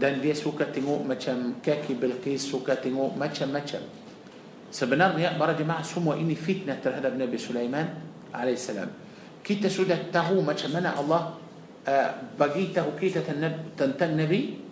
دان 0.00 0.20
دي 0.20 0.34
سوكا 0.34 0.64
تنو 0.72 1.02
متشم 1.08 1.60
كاكي 1.64 1.94
بالقيس 1.94 2.50
سوكا 2.52 2.74
تنو 2.84 3.16
متشم 3.16 3.52
متشم 3.52 3.84
سبنار 4.74 5.18
يا 5.18 5.38
برا 5.38 5.52
جماعة 5.54 5.82
سمو 5.86 6.12
إني 6.18 6.34
فتنة 6.34 6.82
ترهدب 6.84 7.14
نبي 7.14 7.38
سليمان 7.38 7.88
عليه 8.34 8.58
السلام 8.58 8.90
كيتا 9.44 9.68
سودة 9.68 10.10
تهو 10.12 10.42
متشم 10.42 10.74
الله 10.76 11.22
بقيته 12.40 12.86
كي 13.00 13.08
تنتن 13.78 14.10
نبي 14.16 14.63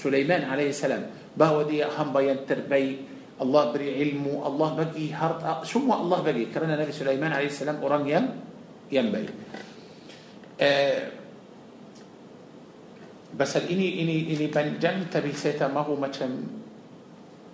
سليمان 0.00 0.48
عليه 0.48 0.72
السلام. 0.72 1.20
باودي 1.36 1.84
هم 1.84 2.10
بين 2.12 2.48
تربي 2.48 2.86
الله 3.40 3.62
بري 3.72 3.88
علمه 3.96 4.34
الله 4.46 4.68
بقي 4.76 5.06
هرت 5.16 5.64
شو 5.64 5.80
الله 5.80 6.18
بقي 6.20 6.44
كرنا 6.52 6.76
نبي 6.76 6.92
سليمان 6.92 7.32
عليه 7.32 7.48
السلام 7.48 7.80
أوران 7.80 8.04
يم 8.04 8.24
ينبي 8.92 9.24
آه 10.60 11.02
بس 13.38 13.52
إني 13.56 13.88
إني 14.02 14.16
إني 14.36 14.46
بنجم 14.52 15.08
تبي 15.08 15.32
سيتا 15.32 15.72
ما 15.72 15.80
هو 15.86 15.96
مثلا 15.96 16.28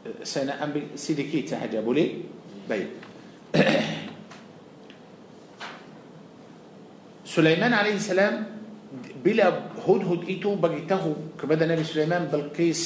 آه، 0.07 0.25
سنة 0.25 0.57
أم 0.59 0.73
سيدكي 0.99 1.47
تحجبوا 1.47 1.95
لي 1.95 2.07
بي 2.67 2.83
سليمان 7.29 7.73
عليه 7.77 7.95
السلام 7.95 8.56
بلا 9.27 9.75
هدهد 9.83 10.31
إتو 10.31 10.55
بقيته 10.63 11.05
kepada 11.35 11.67
Nabi 11.67 11.83
Sulaiman 11.83 12.31
Balqis 12.31 12.83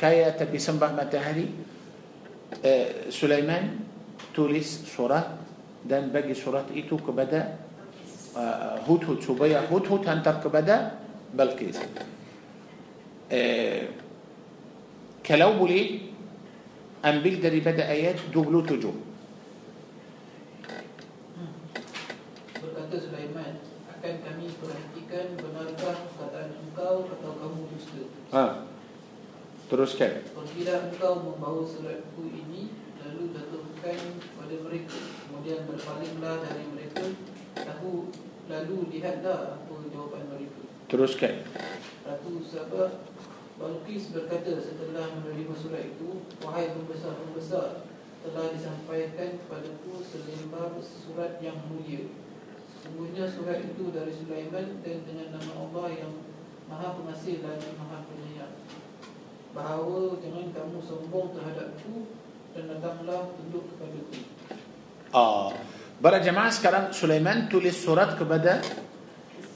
kaya 0.00 0.32
tapi 0.40 0.56
sembah 0.56 0.96
matahari. 0.96 1.48
آه، 2.64 3.10
Sulaiman 3.12 3.84
tulis 4.32 4.88
surat 4.96 5.20
dan 5.84 6.08
bagi 6.08 6.32
surat 6.32 6.64
itu 6.72 6.96
kepada 6.96 7.40
آه، 8.32 8.40
آه، 8.40 8.80
Hudhud 8.88 9.20
supaya 9.20 9.68
Hudhud 9.68 10.08
hantar 10.08 10.40
kepada 10.40 10.76
Balqis 11.36 11.78
kalau 15.26 15.52
boleh 15.60 16.00
kan 17.04 17.20
baca 17.20 17.33
daripada 17.33 17.60
ayat 17.60 18.32
dua 18.32 18.43
puluh 18.43 18.60
tujuh. 18.64 18.92
بركاته 22.62 22.96
سليمان. 22.96 23.54
Akan 24.04 24.20
kami 24.20 24.52
perhatikan 24.60 25.32
benarkah 25.40 25.96
perkataan 26.12 26.52
engkau 26.60 27.08
atau 27.08 27.32
kamu 27.40 27.60
dusta. 27.72 28.04
Ha. 28.36 28.68
Teruskan. 29.72 30.28
Perkira 30.28 30.92
engkau 30.92 31.24
membawa 31.24 31.64
suratku 31.64 32.28
ini 32.28 32.68
lalu 33.00 33.32
jatuhkan 33.32 33.96
pada 34.36 34.56
mereka. 34.60 35.00
Kemudian 35.24 35.64
berpalinglah 35.64 36.36
dari 36.44 36.64
mereka. 36.68 37.16
Tahu 37.56 38.12
Lalu 38.44 38.92
lihatlah 38.92 39.56
apa 39.56 39.74
jawapan 39.88 40.28
mereka 40.28 40.68
Teruskan 40.92 41.48
Ratu 42.04 42.44
Sabah 42.44 43.08
Balkis 43.56 44.12
berkata 44.12 44.60
setelah 44.60 45.16
menerima 45.16 45.54
surat 45.56 45.80
itu 45.80 46.28
Wahai 46.44 46.74
pembesar-pembesar 46.76 47.88
Telah 48.20 48.46
disampaikan 48.52 49.40
kepadaku 49.40 50.02
selembar 50.04 50.76
surat 50.82 51.40
yang 51.40 51.56
mulia 51.72 52.04
Sesungguhnya 52.84 53.24
surat 53.32 53.64
itu 53.64 53.88
dari 53.96 54.12
Sulaiman 54.12 54.84
Dan 54.84 55.08
dengan 55.08 55.40
nama 55.40 55.56
Allah 55.56 56.04
yang 56.04 56.12
Maha 56.68 57.00
Pengasih 57.00 57.40
dan 57.40 57.56
Maha 57.80 58.04
Penyayang 58.04 58.60
Bahawa 59.56 60.20
jangan 60.20 60.52
kamu 60.52 60.84
sombong 60.84 61.32
terhadapku 61.32 62.12
Dan 62.52 62.76
datanglah 62.76 63.32
tunduk 63.40 63.72
kepadaku 63.72 64.20
Ah, 65.16 65.56
Para 65.96 66.20
jemaah 66.20 66.52
sekarang 66.52 66.92
Sulaiman 66.92 67.48
tulis 67.48 67.72
surat 67.72 68.20
kepada 68.20 68.60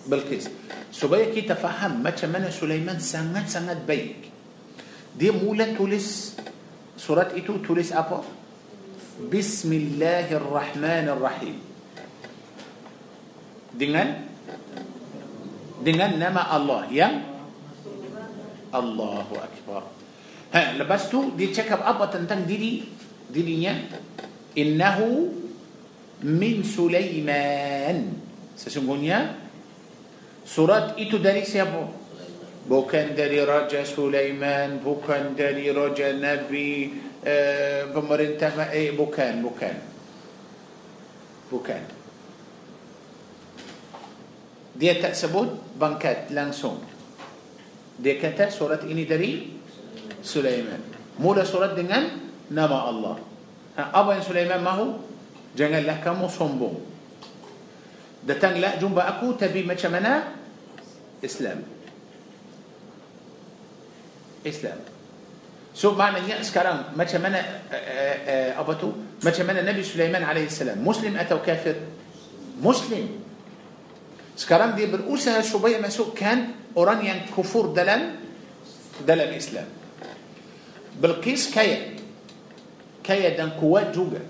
Bilqis 0.09 0.49
supaya 0.89 1.29
kita 1.29 1.53
faham 1.53 2.01
macam 2.01 2.33
mana 2.33 2.49
Sulaiman 2.49 2.97
sangat-sangat 2.97 3.85
baik. 3.85 4.33
Dia 5.13 5.37
mula 5.37 5.77
tulis 5.77 6.33
surat 6.97 7.37
itu 7.37 7.61
tulis 7.61 7.93
apa? 7.93 8.25
Bismillahirrahmanirrahim. 9.29 11.68
Dengan 13.79 14.27
dengan 15.79 16.11
nama 16.19 16.51
Allah 16.51 16.91
yang 16.91 17.23
Allahu 18.75 19.35
Akbar. 19.39 19.87
Ha, 20.51 20.75
lepas 20.75 21.07
tu 21.07 21.31
dia 21.39 21.55
cakap 21.55 21.87
apa 21.87 22.11
tentang 22.11 22.43
diri 22.43 22.83
dirinya? 23.31 23.79
Innahu 24.59 25.31
min 26.27 26.67
Sulaiman 26.67 28.11
sesungguhnya 28.59 29.39
surat 30.43 30.99
itu 30.99 31.23
dari 31.23 31.47
siapa 31.47 31.87
bukan 32.67 33.15
dari 33.15 33.39
raja 33.47 33.87
Sulaiman 33.87 34.83
bukan 34.83 35.39
dari 35.39 35.71
raja 35.71 36.11
nabi 36.19 36.91
eh, 37.23 37.87
pemerintah 37.95 38.75
eh 38.75 38.91
bukan 38.91 39.47
bukan 39.47 39.75
bukan 41.55 41.98
dia 44.79 44.97
tak 45.03 45.19
sebut 45.19 45.77
bangkat 45.77 46.31
langsung 46.31 46.79
dia 47.99 48.15
kata 48.17 48.49
surat 48.55 48.87
ini 48.87 49.03
dari 49.03 49.59
Sulaiman 50.23 50.81
mula 51.19 51.43
surat 51.43 51.75
dengan 51.75 52.07
nama 52.49 52.87
Allah 52.87 53.17
apa 53.75 54.15
yang 54.15 54.25
Sulaiman 54.25 54.63
mahu 54.63 55.09
Janganlah 55.59 55.99
kamu 55.99 56.31
sombong. 56.31 56.79
Datanglah 58.23 58.79
jumpa 58.79 59.03
aku 59.11 59.35
tapi 59.35 59.67
macam 59.67 59.91
mana? 59.91 60.39
Islam. 61.19 61.67
Islam. 64.47 64.79
So 65.75 65.99
maknanya 65.99 66.43
sekarang 66.47 66.95
macam 66.95 67.27
mana 67.27 67.43
uh, 67.71 68.17
uh, 68.23 68.51
apa 68.59 68.73
tu? 68.79 68.95
Macam 69.23 69.45
mana 69.51 69.67
Nabi 69.67 69.83
Sulaiman 69.83 70.23
alaihissalam 70.23 70.79
Muslim 70.79 71.19
atau 71.19 71.43
kafir? 71.43 71.79
Muslim. 72.63 73.19
Sekarang 74.39 74.79
dia 74.79 74.87
berusaha 74.87 75.43
supaya 75.43 75.83
masukkan 75.83 76.55
orang 76.79 77.03
yang 77.03 77.19
kufur 77.35 77.75
dalam 77.75 78.15
dalam 79.03 79.35
Islam. 79.35 79.67
Bilqis 80.95 81.51
kaya. 81.51 81.99
Kaya 83.03 83.35
dan 83.35 83.59
kuat 83.59 83.91
juga. 83.91 84.23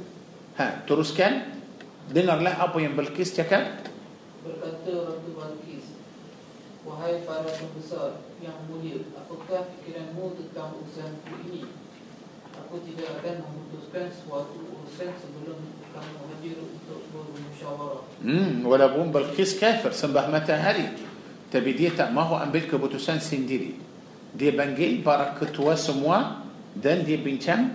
Ha, 0.56 0.88
teruskan. 0.88 1.60
Dengarlah 2.08 2.56
apa 2.56 2.80
yang 2.80 2.96
Balkis 2.96 3.36
cakap. 3.36 3.84
Berkata 4.40 5.12
Ratu 5.12 5.36
Balkis, 5.36 5.92
Wahai 6.88 7.20
para 7.28 7.44
pembesar 7.44 8.24
yang 8.40 8.56
mulia, 8.64 9.04
apakah 9.12 9.68
fikiranmu 9.76 10.40
tentang 10.40 10.72
urusanku 10.80 11.52
ini? 11.52 11.68
Aku 12.64 12.80
tidak 12.80 13.20
akan 13.20 13.44
memutuskan 13.44 14.08
suatu 14.08 14.56
urusan 14.56 15.12
sebelum 15.20 15.68
kamu. 15.92 16.27
Hmm, 18.22 18.62
walaupun 18.62 19.10
Balkis 19.10 19.58
kafir, 19.58 19.90
sembah 19.90 20.30
matahari. 20.30 20.86
Tapi 21.48 21.70
dia 21.74 21.90
tak 21.94 22.12
mahu 22.12 22.36
ambil 22.38 22.68
keputusan 22.68 23.18
sendiri. 23.18 23.74
dia 24.36 24.52
panggil 24.52 25.00
para 25.00 25.32
ketua 25.40 25.72
semua 25.72 26.44
dan 26.76 27.00
dia 27.00 27.16
bincang 27.16 27.74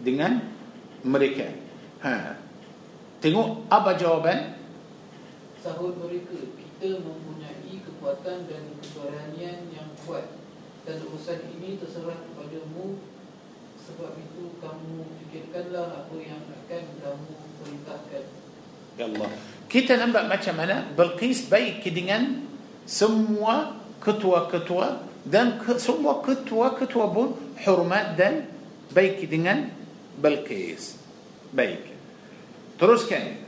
dengan 0.00 0.40
mereka. 1.04 1.52
Ha. 2.00 2.40
Tengok 3.20 3.68
apa 3.68 3.94
jawapan? 3.94 4.56
Sahut 5.60 5.94
mereka, 6.00 6.34
kita 6.58 6.98
mempunyai 6.98 7.78
kekuatan 7.86 8.50
dan 8.50 8.62
keberanian 8.82 9.70
yang 9.70 9.86
kuat 10.02 10.26
Dan 10.82 10.98
urusan 11.06 11.46
ini 11.54 11.78
terserah 11.78 12.18
kepadamu 12.18 12.98
Sebab 13.86 14.18
itu 14.18 14.58
kamu 14.58 15.06
fikirkanlah 15.22 16.02
apa 16.02 16.16
yang 16.18 16.42
akan 16.42 16.84
kamu 16.98 17.30
perintahkan 17.62 18.41
Ya 19.00 19.08
Allah. 19.08 19.30
Kita 19.68 19.96
nampak 19.96 20.28
macam 20.28 20.54
mana 20.56 20.84
Bilqis 20.92 21.48
baik 21.48 21.86
dengan 21.88 22.44
semua 22.84 23.78
ketua-ketua 24.04 25.00
dan 25.24 25.56
ke, 25.56 25.78
semua 25.78 26.20
ketua-ketua 26.20 27.06
pun 27.08 27.38
hormat 27.62 28.18
dan 28.18 28.50
baik 28.92 29.24
dengan 29.30 29.70
Bilqis. 30.20 30.98
Baik. 31.54 31.92
Teruskan. 32.76 33.38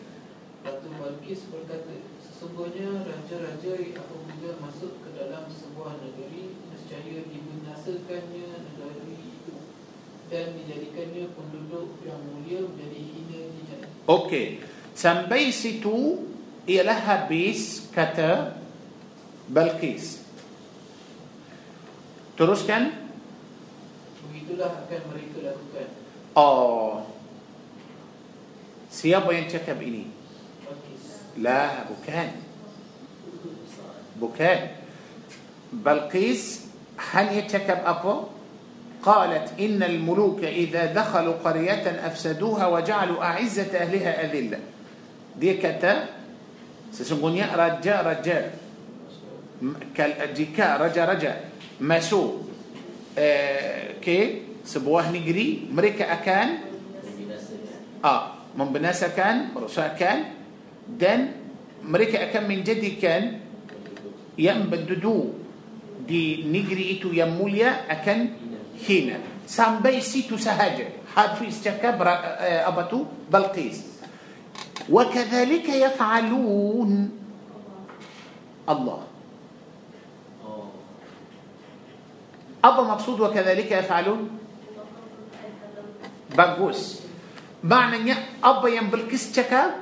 Ratu 0.65 0.89
Balkis 0.97 1.45
berkata 1.53 1.93
Sesungguhnya 2.25 3.05
raja-raja 3.05 3.73
apabila 4.01 4.53
masuk 4.65 4.97
ke 5.05 5.13
dalam 5.13 5.45
sebuah 5.53 6.01
negeri 6.01 6.57
Nescaya 6.73 7.21
dibinasakannya 7.29 8.49
negeri 8.65 9.17
itu 9.29 9.55
Dan 10.33 10.57
dijadikannya 10.57 11.37
penduduk 11.37 12.01
yang 12.01 12.21
mulia 12.25 12.65
menjadi 12.65 13.01
hina 13.01 13.41
di 13.53 13.63
sana 13.69 13.87
Okey. 14.09 14.65
Sampai 14.95 15.51
situ 15.51 16.23
ialah 16.65 16.99
habis 17.03 17.91
kata 17.91 18.55
Balqis. 19.51 20.23
Teruskan. 22.39 22.91
Begitulah 24.31 24.87
akan 24.87 25.01
mereka 25.13 25.39
lakukan 25.53 25.89
Oh. 26.35 27.07
Siapa 28.91 29.31
yang 29.31 29.47
cakap 29.47 29.79
ini? 29.83 30.15
لا 31.39 31.91
bukan 31.91 32.29
bukan 34.23 34.59
بلقيس 35.75 36.43
هل 37.11 37.27
يتكب 37.39 37.79
أبو 37.83 38.15
قالت 39.03 39.59
إن 39.59 39.83
الملوك 39.83 40.45
إذا 40.47 40.95
دخلوا 40.95 41.43
قرية 41.45 42.07
أفسدوها 42.07 42.67
وجعلوا 42.67 43.19
أعزة 43.25 43.75
أهلها 43.75 44.13
أذلة 44.25 44.59
dia 45.35 45.59
kata 45.59 46.11
sesungguhnya 46.95 47.51
raja-raja 47.55 48.55
jika 50.35 50.79
raja-raja 50.79 51.51
masuk 51.83 52.47
eh, 53.19 53.99
ke 53.99 54.19
sebuah 54.63 55.11
negeri 55.11 55.69
mereka 55.71 56.11
akan 56.15 56.47
ah, 58.03 58.23
membinasakan 58.55 59.55
merosakkan 59.55 60.33
dan 60.87 61.35
mereka 61.85 62.31
akan 62.31 62.43
menjadikan 62.49 63.45
yang 64.35 64.67
berduduk 64.67 65.37
di 66.05 66.45
negeri 66.49 67.01
itu 67.01 67.15
yang 67.15 67.33
mulia 67.33 67.89
akan 67.89 68.19
hina. 68.77 69.21
Sampai 69.45 70.01
situ 70.01 70.41
sahaja. 70.41 70.89
Habis 71.15 71.61
cakap 71.61 72.01
eh, 72.41 72.65
apa 72.65 72.89
tu? 72.89 73.05
Balqis. 73.29 73.94
وكذلك 74.91 75.69
يفعلون. 75.69 76.91
الله. 78.69 79.03
أبا 82.65 82.83
مقصود 82.83 83.21
وكذلك 83.21 83.71
يفعلون؟ 83.73 84.21
بقوس 86.33 87.01
معنى 87.65 88.09
يا 88.09 88.17
أبا 88.45 88.69
يم 88.69 88.91
بالكس 88.91 89.33
تكا 89.33 89.75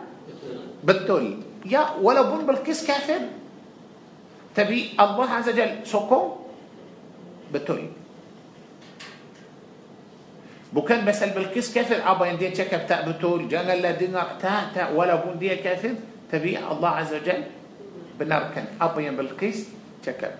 بالتولي 0.84 1.38
يا 1.66 1.94
ولا 2.02 2.22
بون 2.22 2.46
بالكس 2.46 2.86
كافر. 2.86 3.22
تبي 4.54 4.98
الله 5.00 5.28
عز 5.30 5.48
وجل 5.48 5.86
سوكو؟ 5.86 6.20
بالتولي 7.52 8.01
بكان 10.72 11.04
مثل 11.04 11.30
بالكيس 11.36 11.74
كافر. 11.74 12.00
أبا 12.00 12.26
يندي 12.26 12.50
تكب 12.56 12.88
تأبتول 12.88 13.48
جانا 13.48 13.76
لا 13.76 13.92
دينا 13.96 14.40
تا 14.40 14.72
تا 14.74 14.96
ولا 14.96 15.20
بون 15.20 15.38
دي 15.38 15.56
كافر. 15.60 15.94
تبي 16.32 16.56
الله 16.56 16.88
عز 16.88 17.12
وجل؟ 17.14 17.44
بنركن 18.16 18.64
أبا 18.80 19.00
ين 19.04 19.16
بالكيس 19.16 19.68
تكب 20.00 20.32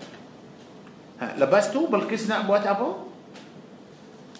لبستو 1.37 1.85
بالكيس 1.85 2.29
نعم 2.29 2.41
نأبوات 2.41 2.65
أبو؟ 2.65 2.89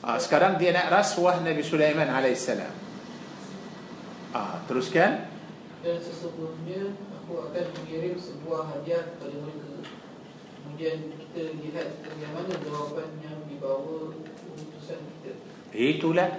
آه، 0.05 0.17
سكرام 0.17 0.57
دينا 0.57 0.89
رأس 0.89 1.19
وهنا 1.19 1.53
نبي 1.53 1.61
سليمان 1.63 2.09
عليه 2.09 2.33
السلام. 2.33 2.73
آه 4.33 4.65
terus 4.65 4.89
kan 4.89 5.29
dan 5.85 6.01
sesungguhnya 6.01 6.97
aku 7.21 7.37
akan 7.37 7.65
mengirim 7.77 8.17
sebuah 8.17 8.65
hadiah 8.65 9.13
kepada 9.13 9.35
mereka 9.45 9.85
kemudian 10.57 10.97
kita 11.21 11.53
lihat 11.61 12.01
bagaimana 12.01 12.49
jawapan 12.65 13.13
Itulah. 15.73 16.29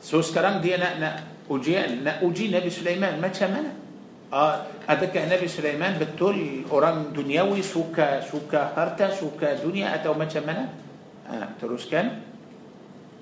So 0.00 0.24
sekarang 0.24 0.64
dia 0.64 0.80
nak 0.80 0.96
nak 0.96 1.14
ujian, 1.52 2.00
nak 2.00 2.24
uji 2.24 2.48
Nabi 2.48 2.72
Sulaiman 2.72 3.20
macam 3.20 3.52
mana? 3.52 3.70
Ah, 4.32 4.64
adakah 4.88 5.28
Nabi 5.28 5.44
Sulaiman 5.44 6.00
betul 6.00 6.64
orang 6.72 7.12
duniawi 7.12 7.60
suka 7.60 8.24
suka 8.24 8.72
harta, 8.72 9.12
suka 9.12 9.60
dunia 9.60 9.92
atau 9.92 10.16
macam 10.16 10.48
mana? 10.48 10.72
Ah, 11.28 11.52
teruskan. 11.60 12.24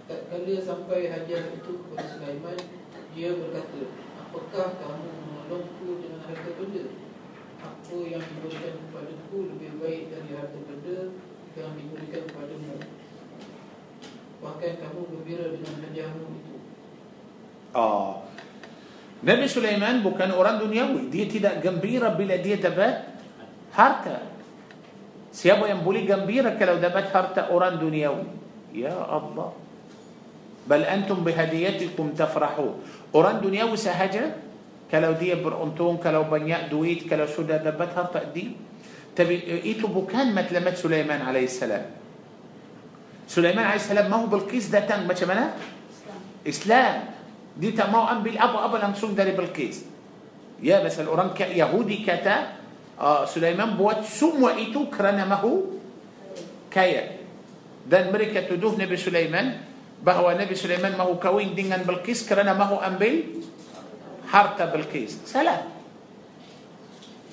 Kala 0.09 0.56
sampai 0.56 1.12
hadiah 1.12 1.52
itu 1.52 1.85
kepada 1.85 2.01
Sulaiman 2.09 2.56
Dia 3.12 3.28
berkata 3.36 3.93
Apakah 4.24 4.80
kamu 4.80 5.05
menolongku 5.05 6.01
dengan 6.01 6.24
harta 6.24 6.48
benda? 6.56 6.85
Apa 7.60 7.97
yang 8.09 8.24
diberikan 8.24 8.72
kepadaku 8.89 9.36
lebih 9.52 9.76
baik 9.85 10.02
dari 10.09 10.30
harta 10.32 10.59
benda 10.64 11.12
yang 11.56 11.76
diberikan 11.76 12.24
kepadamu 12.24 12.97
Bahkan 14.39 14.73
kamu 14.78 15.01
gembira 15.10 15.44
dengan 15.51 15.74
hadiahmu 15.82 16.27
itu 16.31 16.55
Ah. 17.74 18.24
Nabi 19.19 19.51
Sulaiman 19.51 20.01
bukan 20.01 20.31
orang 20.31 20.62
duniawi. 20.62 21.10
Dia 21.10 21.27
tidak 21.27 21.55
gembira 21.59 22.15
bila 22.15 22.39
dia 22.39 22.55
dapat 22.55 23.19
harta. 23.74 24.24
Siapa 25.35 25.66
yang 25.66 25.82
boleh 25.82 26.06
gembira 26.06 26.55
kalau 26.55 26.78
dapat 26.78 27.10
harta 27.10 27.51
orang 27.51 27.82
duniawi? 27.82 28.27
Ya 28.73 28.94
Allah. 28.94 29.52
Bal 30.70 30.86
antum 30.86 31.27
bihadiyatikum 31.27 32.15
tafrahu. 32.15 32.78
Orang 33.10 33.43
duniawi 33.43 33.74
sahaja 33.74 34.39
kalau 34.89 35.19
dia 35.19 35.36
beruntung, 35.36 36.01
kalau 36.01 36.24
banyak 36.31 36.73
duit, 36.73 37.05
kalau 37.10 37.27
sudah 37.28 37.60
dapat 37.60 37.93
harta 37.93 38.23
di 38.23 38.55
tapi 39.19 39.66
itu 39.66 39.90
bukan 39.90 40.31
matlamat 40.31 40.78
Sulaiman 40.78 41.19
alaihissalam. 41.19 41.90
Sulaiman 43.28 43.64
عليه 43.64 43.76
السلام 43.76 44.10
mahu 44.10 44.16
Balqis 44.16 44.72
datang 44.72 45.05
masuk 45.05 45.52
Islam. 46.48 46.97
dia 47.60 47.76
tak 47.76 47.93
mahu 47.93 47.98
ambil 47.98 48.56
apa-apa 48.56 48.76
dari 48.80 49.36
Balqis. 49.36 49.85
ya 50.64 50.80
pasal 50.80 51.01
orang 51.01 51.36
Yahudi 51.36 52.09
kata 52.09 52.56
آه، 52.98 53.24
Sulaiman 53.28 53.76
buat 53.76 54.02
semua 54.05 54.48
itu 54.48 54.90
kerana 54.90 55.28
mahu? 55.28 55.39
kaya. 55.44 57.20
dah 57.86 58.09
mereka 58.09 58.48
tuduh 58.48 58.80
Nabi 58.80 58.97
Sulaiman. 58.97 59.47
bahawa 60.02 60.30
Nabi 60.35 60.55
Sulaiman 60.55 60.97
mahu 60.98 61.05
kahwin 61.05 61.55
dengan 61.55 61.85
Balqis 61.85 62.26
kerana 62.28 62.56
mahu 62.56 62.64
ambil 62.64 63.44
harta 64.26 64.64
Balqis. 64.72 65.28
salah. 65.28 65.62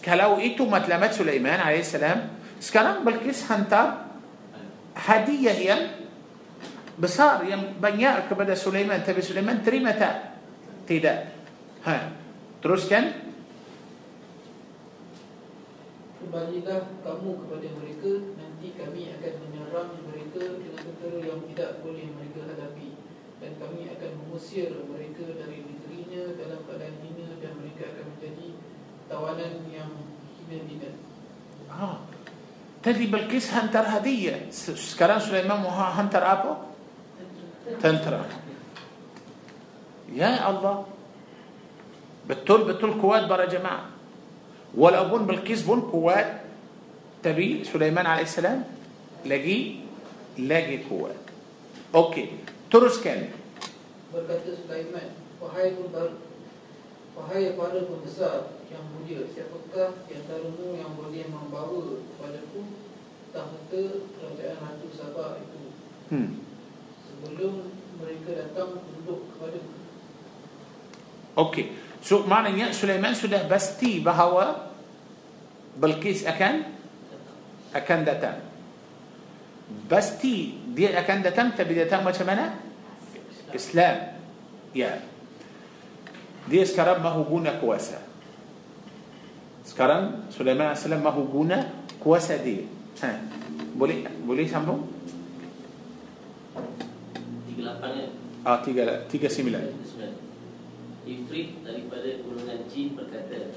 kalau 0.05 0.37
mata-mata 0.37 1.11
Sulaiman 1.13 1.59
عليه 1.59 1.79
السلام. 1.79 2.29
سكرام 2.59 3.05
بالقيس 3.05 3.51
هنتر 3.51 4.04
hadiah 4.95 5.57
yang 5.59 5.81
besar 6.95 7.43
yang 7.43 7.75
banyak 7.75 8.31
kepada 8.31 8.55
Sulaiman 8.55 9.03
tapi 9.03 9.19
Sulaiman 9.19 9.59
terima 9.59 9.91
tak? 9.93 10.39
Tidak. 10.87 11.17
Ha. 11.83 11.95
Teruskan. 12.63 13.25
Kembalilah 16.25 16.89
kamu 17.05 17.31
kepada 17.45 17.67
mereka 17.77 18.11
Nanti 18.33 18.73
kami 18.73 19.13
akan 19.13 19.33
menyerang 19.45 19.93
mereka 20.09 20.41
Dengan 20.57 20.81
tentera 20.81 21.19
yang 21.21 21.41
tidak 21.53 21.85
boleh 21.85 22.05
mereka 22.17 22.49
hadapi 22.49 22.97
Dan 23.37 23.51
kami 23.61 23.93
akan 23.93 24.11
mengusir 24.25 24.73
mereka 24.89 25.21
dari 25.37 25.61
negerinya 25.61 26.33
Dalam 26.33 26.65
keadaan 26.65 26.97
hina 27.05 27.29
Dan 27.37 27.53
mereka 27.61 27.93
akan 27.93 28.05
menjadi 28.17 28.47
tawanan 29.05 29.53
yang 29.69 29.91
hina-hina 30.41 30.97
Ha. 31.69 32.14
Tadi 32.85 33.09
Balqis 33.09 33.53
hantar 33.53 33.81
hadiah. 33.81 34.49
kalau 34.99 35.19
Sulaiman 35.19 35.65
وها 35.65 36.01
hantar 36.01 36.21
apa? 36.21 36.53
tentera 37.81 38.25
يا 40.13 40.49
الله. 40.49 40.85
betul 42.29 42.61
betul 42.73 43.01
kuat 43.01 43.25
para 43.25 43.45
jemaah. 43.45 43.85
walaupun 44.77 45.25
Balqis 45.25 45.61
pun 45.61 45.81
kuat 45.81 46.41
tapi 47.23 47.63
Sulaiman 47.63 48.05
عليه 48.05 48.23
السلام. 48.23 48.63
lagi 49.25 49.75
lagi 50.37 50.77
kuat 50.77 51.25
okay. 51.95 52.29
teruskan. 52.71 53.29
بركة 54.13 54.39
سليمان. 54.69 55.09
وهاي 55.41 55.69
كل 55.73 56.09
Wahai 57.15 57.55
para 57.55 57.79
pembesar 57.87 58.59
yang 58.67 58.83
mulia, 58.91 59.23
siapakah 59.31 60.03
di 60.03 60.19
antaramu 60.19 60.75
yang 60.75 60.99
boleh 60.99 61.23
membawa 61.31 62.03
kepadaku 62.11 62.61
tahta 63.31 63.81
kerajaan 64.19 64.59
Ratu 64.59 64.87
Sabah 64.91 65.39
itu 65.39 65.71
Hmm. 66.11 66.37
sebelum 67.07 67.71
mereka 67.97 68.29
datang 68.35 68.83
duduk 68.83 69.31
kepadaku? 69.31 69.71
Okey. 71.35 71.65
So 72.03 72.27
maknanya 72.27 72.75
Sulaiman 72.75 73.15
sudah 73.17 73.47
pasti 73.49 74.03
bahawa 74.03 74.75
Bilqis 75.75 76.27
akan 76.27 76.63
akan 77.75 77.99
datang. 78.07 78.37
Pasti 79.89 80.55
dia 80.77 80.95
akan 80.99 81.17
datang 81.25 81.47
tapi 81.57 81.73
datang 81.75 82.05
macam 82.05 82.27
mana? 82.27 82.59
Islam. 83.51 84.19
Ya. 84.75 85.14
Dia 86.45 86.61
sekarang 86.61 87.01
mahu 87.01 87.37
guna 87.37 87.57
kuasa. 87.57 88.05
Sekarang 89.65 90.29
Sulaiman 90.29 90.77
AS 90.77 90.85
mahu 90.85 91.25
guna 91.25 91.65
kuasa 91.97 92.37
dia. 92.37 92.69
Ha. 93.01 93.17
Boleh 93.73 94.05
boleh 94.21 94.45
sambung? 94.45 94.85
38 96.53 97.81
kan 97.81 98.09
Ah 98.45 98.61
tiga 98.61 99.09
tiga 99.09 99.25
sembilan. 99.25 99.63
Ifrit 101.05 101.61
daripada 101.65 102.09
golongan 102.21 102.65
jin 102.69 102.93
berkata 102.97 103.53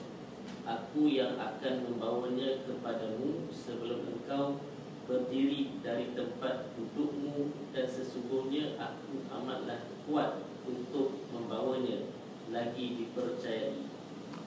Aku 0.68 1.08
yang 1.08 1.40
akan 1.40 1.74
membawanya 1.80 2.60
kepadamu 2.68 3.48
sebelum 3.48 4.04
engkau 4.04 4.60
berdiri 5.08 5.80
dari 5.80 6.12
tempat 6.12 6.76
dudukmu 6.76 7.56
dan 7.72 7.88
sesungguhnya 7.88 8.76
aku 8.76 9.24
amatlah 9.32 9.88
kuat 10.04 10.44
untuk 10.68 11.24
membawanya 11.32 12.12
lagi 12.52 13.04
dipercayai. 13.04 13.76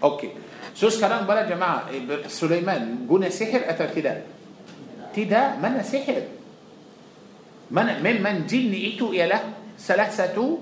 Okey. 0.02 0.32
So 0.74 0.90
sekarang 0.90 1.30
bala 1.30 1.46
jemaah 1.46 1.94
eh, 1.94 2.02
Sulaiman 2.26 3.06
guna 3.06 3.30
sihir 3.30 3.70
atau 3.70 3.86
tidak? 3.92 4.26
Tidak, 5.12 5.60
mana 5.60 5.86
sihir? 5.86 6.26
Mana 7.72 8.00
memang 8.00 8.48
jin 8.48 8.72
itu 8.74 9.14
ialah 9.14 9.76
salah 9.76 10.10
satu 10.10 10.60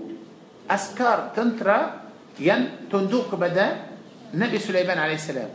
askar 0.69 1.33
tentera 1.33 2.05
yang 2.37 2.85
tunduk 2.91 3.33
kepada 3.33 3.89
Nabi 4.35 4.57
Sulaiman 4.61 4.97
alaihissalam. 4.97 5.49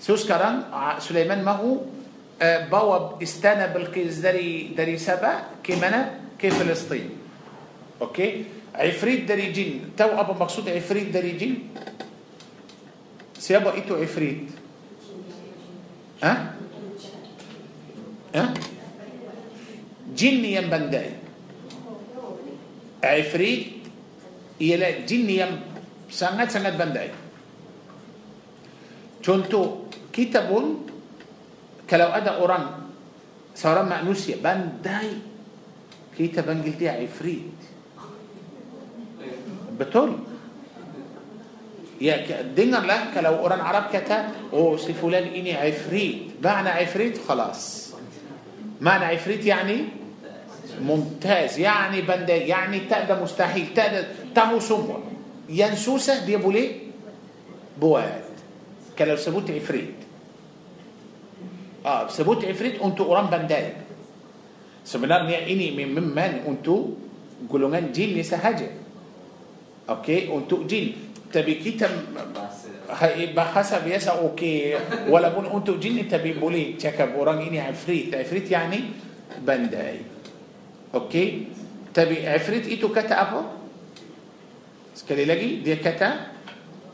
So 0.00 0.16
sekarang 0.16 0.68
ah, 0.72 0.96
Sulaiman 1.00 1.44
mahu 1.44 2.00
uh, 2.40 2.60
bawa 2.72 3.20
istana 3.20 3.68
Bilqis 3.68 4.24
dari 4.24 4.72
dari 4.72 4.96
Sabah 4.96 5.60
ke 5.60 5.76
mana? 5.76 6.32
Ke 6.40 6.48
Palestin. 6.48 7.12
Okey. 8.00 8.59
عفريت 8.80 9.28
داري 9.28 9.52
جن. 9.52 9.92
تو 9.92 10.08
أبو 10.08 10.32
مقصود 10.40 10.64
عفريت 10.68 11.12
داري 11.12 11.36
جن. 11.36 11.52
سيابا 13.36 13.76
إيتو 13.76 14.00
عفريت. 14.00 14.48
ها؟ 16.24 16.32
ها؟ 18.34 18.40
أه؟ 18.40 18.48
جن 20.16 20.44
يم 20.44 20.68
عفريت 23.04 23.66
يلا 24.60 25.04
جن 25.04 25.30
يم 25.30 25.52
sangat 26.10 26.48
sangat 26.50 26.74
pandai. 26.80 27.10
tentu 29.20 29.62
kita 30.12 30.54
pun 30.54 30.86
kalau 31.84 32.08
ada 32.16 32.30
orang 32.40 32.64
seorang 33.54 33.88
manusia 33.88 34.40
pandai 34.40 35.10
kita 36.16 36.43
pun 36.43 36.64
kata 36.64 36.88
عفريت. 36.88 37.60
Betul. 39.80 40.20
Ya, 41.96 42.20
dengarlah 42.52 43.16
kalau 43.16 43.40
orang 43.40 43.64
Arab 43.64 43.88
kata, 43.88 44.52
oh 44.52 44.76
si 44.76 44.92
fulan 44.92 45.32
ini 45.32 45.56
Ifrit. 45.56 46.36
Makna 46.44 46.76
Ifrit, 46.84 47.16
خلاص. 47.24 47.90
معنى 48.80 49.04
عفريت 49.04 49.44
يعني 49.44 49.76
ممتاز. 50.80 51.60
يعني 51.60 52.00
pandai 52.00 52.48
يعني 52.48 52.88
tiada 52.88 53.12
mustahil. 53.12 53.76
dia 53.76 54.32
tahu 54.32 54.56
semua. 54.56 55.04
ينسوسة 55.52 56.24
دي 56.24 56.40
بولي 56.40 56.96
بواد. 57.76 58.24
كلو 58.96 59.16
سبوت 59.20 59.52
عفريت. 59.52 60.00
آه 61.84 62.08
سبوت 62.08 62.44
عفريت 62.44 62.80
أنتو 62.80 63.04
اوران 63.04 63.28
بنداي. 63.28 63.92
sebenarnya 64.80 65.44
ini 65.44 65.76
memang 65.76 66.48
untuk 66.48 66.96
golongan 67.44 67.92
jin 67.92 68.16
ni 68.16 68.24
sahaja 68.24 68.79
okey 69.98 70.30
untuk 70.30 70.64
jin. 70.70 70.94
Tapi 71.30 71.62
kita 71.62 71.86
bahasa 73.34 73.82
biasa 73.82 74.18
okey. 74.30 74.74
Walaupun 75.06 75.46
untuk 75.50 75.78
jin 75.78 76.02
tapi 76.10 76.34
boleh 76.34 76.74
cakap 76.74 77.14
orang 77.14 77.42
ini 77.46 77.62
ifrit 77.62 78.10
ifrit 78.10 78.46
yani 78.50 78.90
bandai. 79.42 80.02
Okey? 80.90 81.50
Tapi 81.94 82.22
ifrit 82.26 82.66
itu 82.66 82.86
kata 82.90 83.14
apa? 83.14 83.40
Sekali 84.94 85.24
lagi 85.26 85.62
dia 85.62 85.78
kata 85.78 86.38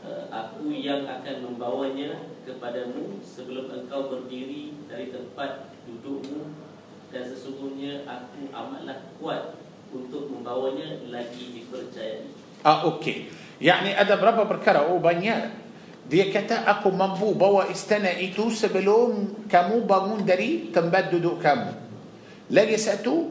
Eh, 0.07 0.23
Aku 0.31 0.71
yang 0.71 1.03
akan 1.03 1.35
membawanya 1.43 2.31
kepadamu 2.47 3.19
sebelum 3.19 3.67
engkau 3.73 4.07
berdiri 4.07 4.77
dari 4.87 5.11
tempat 5.11 5.73
dudukmu. 5.83 6.53
Dan 7.11 7.23
sesungguhnya 7.23 8.05
aku 8.05 8.51
amatlah 8.51 9.11
kuat 9.17 9.57
untuk 9.91 10.29
membawanya 10.29 11.07
lagi 11.09 11.55
dipercayai. 11.55 12.36
آه 12.65 12.83
أوكي. 12.83 13.25
يعني 13.61 14.01
أدب 14.01 14.23
ربا 14.23 14.43
بركرا 14.43 14.77
أو 14.77 14.97
بنيار 14.99 15.49
دي 16.09 16.23
كتا 16.31 16.69
أكو 16.69 16.89
مبو 16.91 17.33
بوا 17.33 17.71
استنا 17.71 18.17
ايتو 18.17 18.49
سبلوم 18.49 19.47
كمو 19.51 19.79
بامون 19.79 20.25
دري 20.25 20.71
تمبددو 20.73 21.39
كامو. 21.39 21.71
lagi 22.49 22.77
satu 22.77 23.23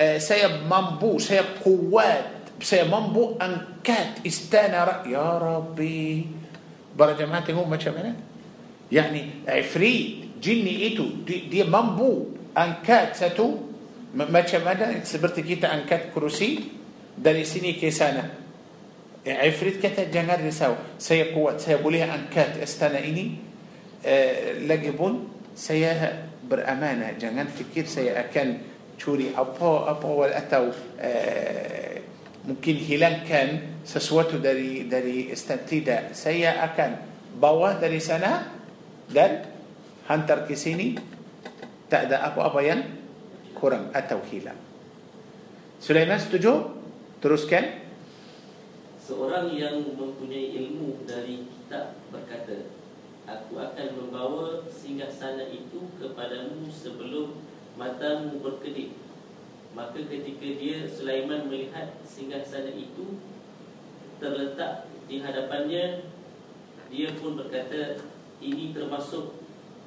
آه، 0.00 0.18
siapa 0.18 0.70
mampu 0.70 1.18
siapa 1.18 1.44
kuat 1.64 2.60
siapa 2.62 2.94
mampu 2.94 3.36
angkat 3.42 4.26
istana 4.26 5.02
يا 5.06 5.38
ربي. 5.38 6.26
para 6.96 7.12
jemaah 7.12 7.52
makna 7.52 7.78
يعني 8.92 9.22
عفريت 9.48 10.38
jin 10.42 10.82
itu 10.82 11.26
dia, 11.26 11.48
dia 11.50 11.64
mampu 11.64 12.26
angkat 12.58 13.16
satu. 13.16 14.40
macam 14.40 14.76
mana 14.76 15.04
seperti 15.04 15.56
angkat 15.64 16.12
kerusi 16.14 16.60
dari 17.18 17.44
sini 17.44 17.72
ke 17.80 18.00
sana 18.00 18.41
Jangan 19.22 20.38
risau. 20.42 20.74
Saya 20.98 21.30
kuat. 21.30 21.62
Saya 21.62 21.78
boleh 21.78 22.02
angkat 22.02 22.58
istana 22.58 22.98
ini. 22.98 23.38
Uh, 24.02 24.66
Lagi 24.66 24.90
pun 24.90 25.30
Saya 25.54 26.26
beramanah. 26.42 27.14
Jangan 27.14 27.46
fikir 27.46 27.86
saya 27.86 28.18
akan 28.26 28.74
Curi 28.98 29.30
apa-apa 29.30 30.34
Atau 30.34 30.74
uh, 30.74 31.94
Mungkin 32.42 32.76
hilangkan 32.82 33.78
Sesuatu 33.86 34.42
dari 34.42 34.90
dari 34.90 35.30
istana. 35.30 35.62
Tidak. 35.62 36.02
Saya 36.18 36.58
akan 36.66 36.90
Bawa 37.38 37.78
dari 37.78 38.02
sana 38.02 38.50
Dan 39.06 39.46
Hantar 40.10 40.50
ke 40.50 40.58
sini. 40.58 40.98
Tak 41.86 42.10
ada 42.10 42.26
apa-apa 42.26 42.58
yang 42.58 42.82
Kurang 43.54 43.94
atau 43.94 44.18
hilang. 44.26 44.58
Sulaiman 45.78 46.18
setuju? 46.18 46.74
Teruskan 47.22 47.81
Seorang 49.02 49.50
yang 49.50 49.82
mempunyai 49.98 50.54
ilmu 50.62 51.02
dari 51.02 51.42
kitab 51.50 51.98
berkata, 52.14 52.70
Aku 53.26 53.58
akan 53.58 53.88
membawa 53.98 54.62
singgah 54.70 55.10
sana 55.10 55.42
itu 55.50 55.90
kepadamu 55.98 56.70
sebelum 56.70 57.42
matamu 57.74 58.38
berkedip. 58.38 58.94
Maka 59.74 60.06
ketika 60.06 60.46
dia 60.54 60.86
Sulaiman 60.86 61.50
melihat 61.50 61.98
singgah 62.06 62.46
sana 62.46 62.70
itu 62.70 63.18
terletak 64.22 64.86
di 65.10 65.18
hadapannya, 65.18 66.06
dia 66.86 67.10
pun 67.18 67.34
berkata, 67.34 67.98
ini 68.38 68.70
termasuk 68.70 69.34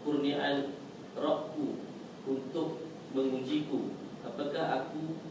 kurniaan 0.04 0.76
rohku 1.16 1.80
untuk 2.28 2.84
mengujiku. 3.16 3.96
Apakah 4.28 4.84
aku 4.84 5.24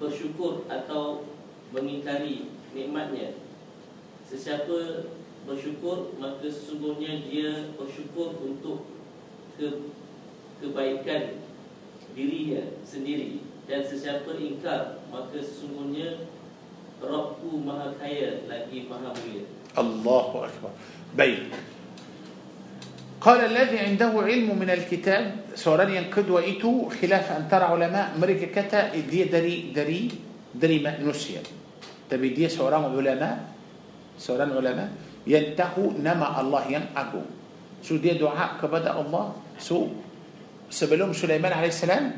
bersyukur 0.00 0.64
atau 0.72 1.28
mengingkari 1.72 2.51
nikmatnya. 2.75 3.35
Sesiapa 4.27 5.07
bersyukur 5.47 6.17
maka 6.19 6.43
sesungguhnya 6.51 7.23
dia 7.23 7.71
bersyukur 7.79 8.35
untuk 8.43 8.83
ke, 9.55 9.87
kebaikan 10.59 11.39
dirinya 12.11 12.75
sendiri 12.83 13.39
dan 13.69 13.83
sesiapa 13.87 14.35
ingkar 14.35 15.03
maka 15.07 15.39
sesungguhnya 15.39 16.27
Rabbku 16.97 17.61
maha 17.61 17.93
kaya 18.01 18.49
lagi 18.49 18.89
maha 18.89 19.13
mulia. 19.13 19.45
Allahu 19.77 20.49
Akbar. 20.49 20.73
Baik. 21.13 21.53
قال 23.17 23.49
الذي 23.49 23.77
عنده 23.81 24.13
علم 24.13 24.53
من 24.53 24.69
الكتاب 24.69 25.57
seorang 25.57 25.89
yang 25.89 26.07
kedua 26.13 26.45
itu 26.45 26.85
khilaf 27.01 27.33
antara 27.33 27.73
ulama 27.73 28.13
mereka 28.13 28.45
kata 28.53 28.93
dia 29.09 29.25
dari 29.25 29.73
dari 29.73 30.13
dari 30.53 30.77
manusia 30.77 31.41
tapi 32.12 32.36
dia 32.36 32.52
seorang 32.52 32.92
ulama 32.92 33.40
seorang 34.20 34.52
ulama 34.52 34.84
yang 35.24 35.56
tahu 35.56 35.96
nama 35.96 36.36
Allah 36.36 36.68
yang 36.68 36.84
agung 36.92 37.24
so 37.80 37.96
dia 37.96 38.20
doa 38.20 38.60
kepada 38.60 39.00
Allah 39.00 39.32
so 39.56 39.88
sebelum 40.68 41.16
Sulaiman 41.16 41.56
alaihissalam 41.56 42.12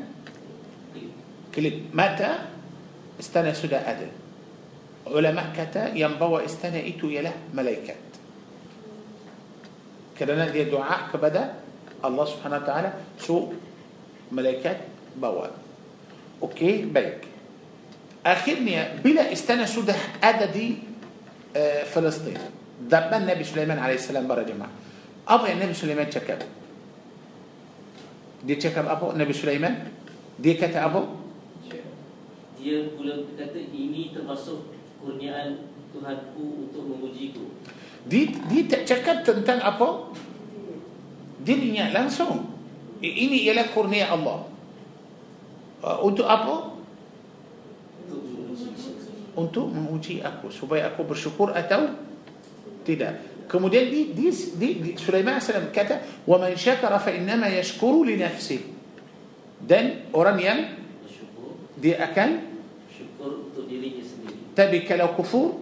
kelip 1.55 1.95
mata 1.95 2.51
istana 3.23 3.55
sudah 3.55 3.87
ada 3.87 4.11
ulama 5.15 5.55
kata 5.55 5.95
yang 5.95 6.19
bawa 6.19 6.43
istana 6.43 6.83
itu 6.83 7.15
ialah 7.15 7.55
malaikat 7.55 8.03
kerana 10.19 10.51
dia 10.51 10.66
doa 10.66 11.07
kepada 11.07 11.62
Allah 12.03 12.25
Subhanahu 12.27 12.62
wa 12.62 12.66
taala 12.66 12.91
so 13.15 13.55
malaikat 14.35 14.91
bawa 15.15 15.55
okey 16.43 16.91
baik 16.91 17.34
akhirnya 18.24 18.96
bila 19.05 19.28
istana 19.28 19.68
sudah 19.68 19.96
ada 20.24 20.48
di 20.48 20.80
uh, 21.52 21.84
Palestin 21.92 22.40
zaman 22.88 23.28
Nabi 23.28 23.44
Sulaiman 23.44 23.76
alaihissalam 23.76 24.24
para 24.24 24.42
jemaah 24.42 24.72
apa 25.28 25.44
yang 25.52 25.60
Nabi 25.60 25.76
Sulaiman 25.76 26.09
cakap 26.09 26.40
dia 28.44 28.56
cakap 28.56 28.88
apa 28.88 29.12
Nabi 29.12 29.32
Sulaiman 29.36 29.92
dia 30.40 30.56
kata 30.56 30.88
apa 30.88 31.22
Dia 32.64 32.96
pula 32.96 33.28
kata 33.36 33.60
ini 33.60 34.16
termasuk 34.16 34.72
kurniaan 34.96 35.68
Tuhanku 35.92 36.64
untuk 36.64 36.82
memujiku 36.96 37.44
dia, 38.09 38.32
dia 38.48 38.62
tak 38.64 38.88
cakap 38.88 39.20
tentang 39.20 39.60
apa 39.60 40.16
dirinya 41.44 41.92
langsung 41.92 42.52
ini 43.05 43.44
ialah 43.44 43.68
kurnia 43.72 44.09
Allah 44.09 44.48
uh, 45.84 45.98
untuk 46.01 46.24
apa 46.24 46.73
untuk 49.35 49.70
memuji 49.70 50.23
aku 50.23 50.51
supaya 50.51 50.90
aku 50.90 51.02
bersyukur 51.06 51.51
atau 51.55 51.90
tidak 52.86 53.35
kemudian 53.48 53.90
di 53.90 54.12
di, 54.12 54.31
di, 54.31 54.69
di 54.81 54.90
Sulaiman 54.97 55.39
AS 55.40 55.51
kata 55.51 56.24
wa 56.24 56.36
man 56.40 56.55
syakara 56.56 57.01
fa 57.01 57.12
innama 57.12 57.51
yashkuru 57.51 58.06
li 58.06 58.16
nafsi 58.16 58.61
dan 59.61 60.11
orang 60.12 60.39
yang 60.40 60.59
dia 61.81 62.01
akan 62.05 62.28
syukur 62.89 63.51
untuk 63.51 63.65
dirinya 63.69 64.05
sendiri 64.05 64.55
tapi 64.56 64.78
kalau 64.86 65.12
kufur 65.16 65.61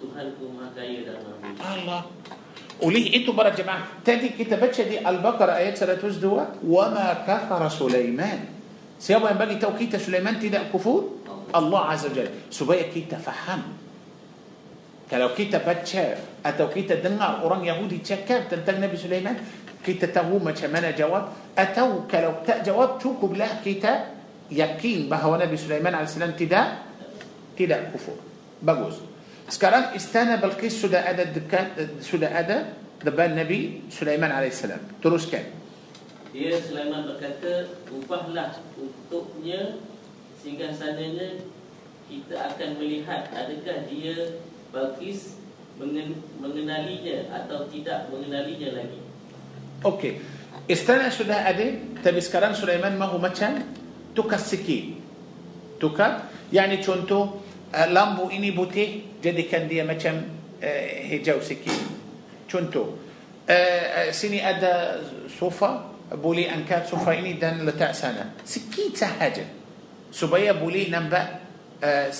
Tuhanku 0.00 0.56
maha 0.56 0.72
kaya 0.72 1.04
dan 1.04 1.20
maha 1.20 1.48
Allah 1.60 2.02
oleh 2.80 3.12
itu 3.12 3.36
para 3.36 3.52
jemaah 3.52 4.00
tadi 4.00 4.32
kita 4.32 4.56
baca 4.56 4.82
di 4.82 4.96
Al-Baqarah 4.96 5.60
ayat 5.60 5.76
102 5.76 6.64
wa 6.64 6.84
ma 6.88 7.12
kafara 7.28 7.68
Sulaiman 7.68 8.48
siapa 8.96 9.28
yang 9.28 9.38
bagi 9.38 9.60
tahu 9.60 9.76
kita 9.76 10.00
Sulaiman 10.00 10.40
tidak 10.40 10.72
kufur 10.72 11.19
Allah 11.52 11.82
Azza 11.94 12.08
wa 12.10 12.14
Jalla. 12.14 12.32
Supaya 12.50 12.86
kita 12.88 13.18
faham. 13.18 13.76
Kalau 15.10 15.34
kita 15.34 15.58
baca 15.58 16.04
atau 16.46 16.66
kita 16.70 17.02
dengar 17.02 17.42
orang 17.42 17.66
Yahudi 17.66 17.98
cakap 17.98 18.46
tentang 18.46 18.78
Nabi 18.78 18.94
Sulaiman 18.94 19.34
kita 19.82 20.06
tahu 20.12 20.38
macam 20.38 20.70
mana 20.70 20.94
jawab. 20.94 21.34
Atau 21.58 22.06
kalau 22.06 22.46
tak 22.46 22.62
jawab 22.62 23.02
cukuplah 23.02 23.58
kita 23.58 24.14
yakin 24.50 25.10
bahawa 25.10 25.42
Nabi 25.42 25.58
Sulaiman 25.58 25.98
AS 25.98 26.14
tidak 26.14 26.86
tidak 27.58 27.90
kufur. 27.90 28.18
Bagus. 28.62 29.02
Sekarang 29.50 29.98
istana 29.98 30.38
Balqis 30.38 30.78
sudah 30.78 31.02
ada 31.02 31.26
dekat 31.26 31.74
sudah 32.06 32.30
ada 32.30 32.70
depan 33.02 33.34
Nabi 33.34 33.90
Sulaiman 33.90 34.30
alaihissalam 34.30 35.02
teruskan. 35.02 35.42
Dia 36.30 36.54
Sulaiman 36.62 37.10
berkata 37.10 37.66
Ubahlah 37.90 38.54
untuknya 38.78 39.80
Sehingga 40.40 40.72
sananya 40.72 41.44
Kita 42.08 42.56
akan 42.56 42.80
melihat 42.80 43.28
Adakah 43.30 43.86
dia 43.86 44.40
Balkis 44.72 45.36
mengen- 45.76 46.24
Mengenalinya 46.40 47.28
Atau 47.44 47.68
tidak 47.68 48.08
mengenalinya 48.08 48.80
lagi 48.80 49.00
Okey. 49.80 50.20
Istana 50.68 51.08
sudah 51.08 51.48
ada, 51.48 51.64
tapi 52.04 52.20
sekarang 52.20 52.52
Sulaiman 52.52 52.94
mahu 53.00 53.16
macam 53.16 53.64
tukar 54.12 54.36
sikit. 54.36 54.92
Tukar, 55.80 56.28
yani 56.52 56.84
contoh 56.84 57.40
uh, 57.72 57.88
lampu 57.88 58.28
ini 58.28 58.52
putih, 58.52 59.18
jadikan 59.24 59.64
dia 59.64 59.82
macam 59.88 60.20
uh, 60.60 60.84
hijau 61.08 61.40
sikit. 61.40 61.74
Contoh, 62.44 63.00
uh, 63.48 64.12
sini 64.12 64.44
ada 64.44 65.00
sofa, 65.32 65.96
boleh 66.12 66.52
angkat 66.52 66.84
sofa 66.84 67.16
ini 67.16 67.40
dan 67.40 67.64
letak 67.64 67.96
sana. 67.96 68.36
Sikit 68.44 68.92
sahaja. 68.94 69.42
Supaya 70.10 70.54
boleh 70.58 70.90
nampak, 70.90 71.46
uh, 71.82 72.10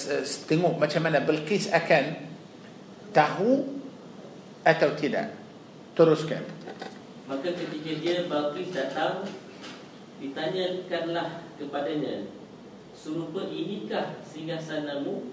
tengok 0.47 0.79
macam 0.79 1.03
mana 1.05 1.23
Bilqis 1.23 1.71
akan 1.71 2.31
tahu 3.11 3.67
atau 4.63 4.91
tidak. 4.95 5.35
Teruskan. 5.99 6.47
Maka 7.31 7.55
ketika 7.55 7.93
dia 8.03 8.27
Balkis 8.27 8.75
datang 8.75 9.23
Ditanyakanlah 10.19 11.47
kepadanya 11.55 12.27
Serupa 12.91 13.47
inikah 13.47 14.19
singgasanamu 14.27 15.31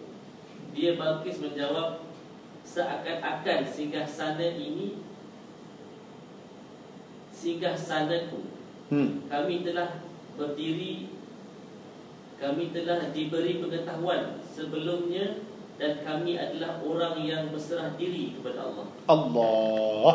Dia 0.78 0.94
Balkis 0.94 1.42
menjawab 1.42 2.06
Seakan-akan 2.62 3.66
singgasana 3.66 4.46
ini 4.46 5.02
Singgasanaku 7.34 8.58
Hmm. 8.88 9.28
Kami 9.28 9.68
telah 9.68 10.00
berdiri 10.40 11.12
Kami 12.38 12.70
telah 12.70 13.10
diberi 13.10 13.58
pengetahuan 13.58 14.38
sebelumnya 14.54 15.42
Dan 15.78 16.02
kami 16.06 16.38
adalah 16.38 16.82
orang 16.86 17.22
yang 17.22 17.50
berserah 17.50 17.94
diri 17.98 18.34
kepada 18.38 18.66
Allah. 18.66 18.88
Allah. 19.10 20.14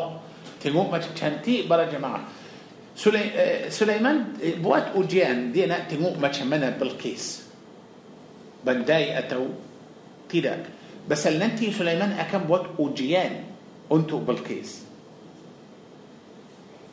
Tengok 0.62 0.86
macam 0.90 1.10
cantik 1.14 1.66
para 1.66 1.86
jemaah. 1.90 2.22
Uh, 2.92 3.66
Sulaiman 3.72 4.36
eh, 4.38 4.60
buat 4.60 4.92
ujian 4.94 5.48
Dia 5.50 5.64
nak 5.64 5.88
tengok 5.88 6.20
macam 6.20 6.46
mana 6.52 6.76
Bilqis 6.76 7.48
Bandai 8.62 9.16
atau 9.16 9.48
Tidak. 10.28 10.58
Pasal 11.08 11.40
nanti 11.40 11.72
Sulaiman 11.72 12.14
akan 12.14 12.40
buat 12.44 12.64
ujian 12.76 13.48
Untuk 13.88 14.28
Bilqis 14.28 14.84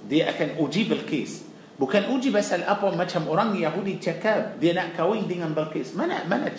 Dia 0.08 0.32
akan 0.32 0.56
uji 0.64 0.88
Bilqis 0.88 1.49
Bukan 1.80 2.12
uji 2.12 2.28
pasal 2.28 2.68
apa 2.68 2.92
macam 2.92 3.32
orang 3.32 3.56
Yahudi 3.56 4.04
cakap 4.04 4.60
dia 4.60 4.76
nak 4.76 5.00
kahwin 5.00 5.32
dengan 5.32 5.56
Bilqis. 5.56 5.96
Mana 5.96 6.28
mana 6.28 6.52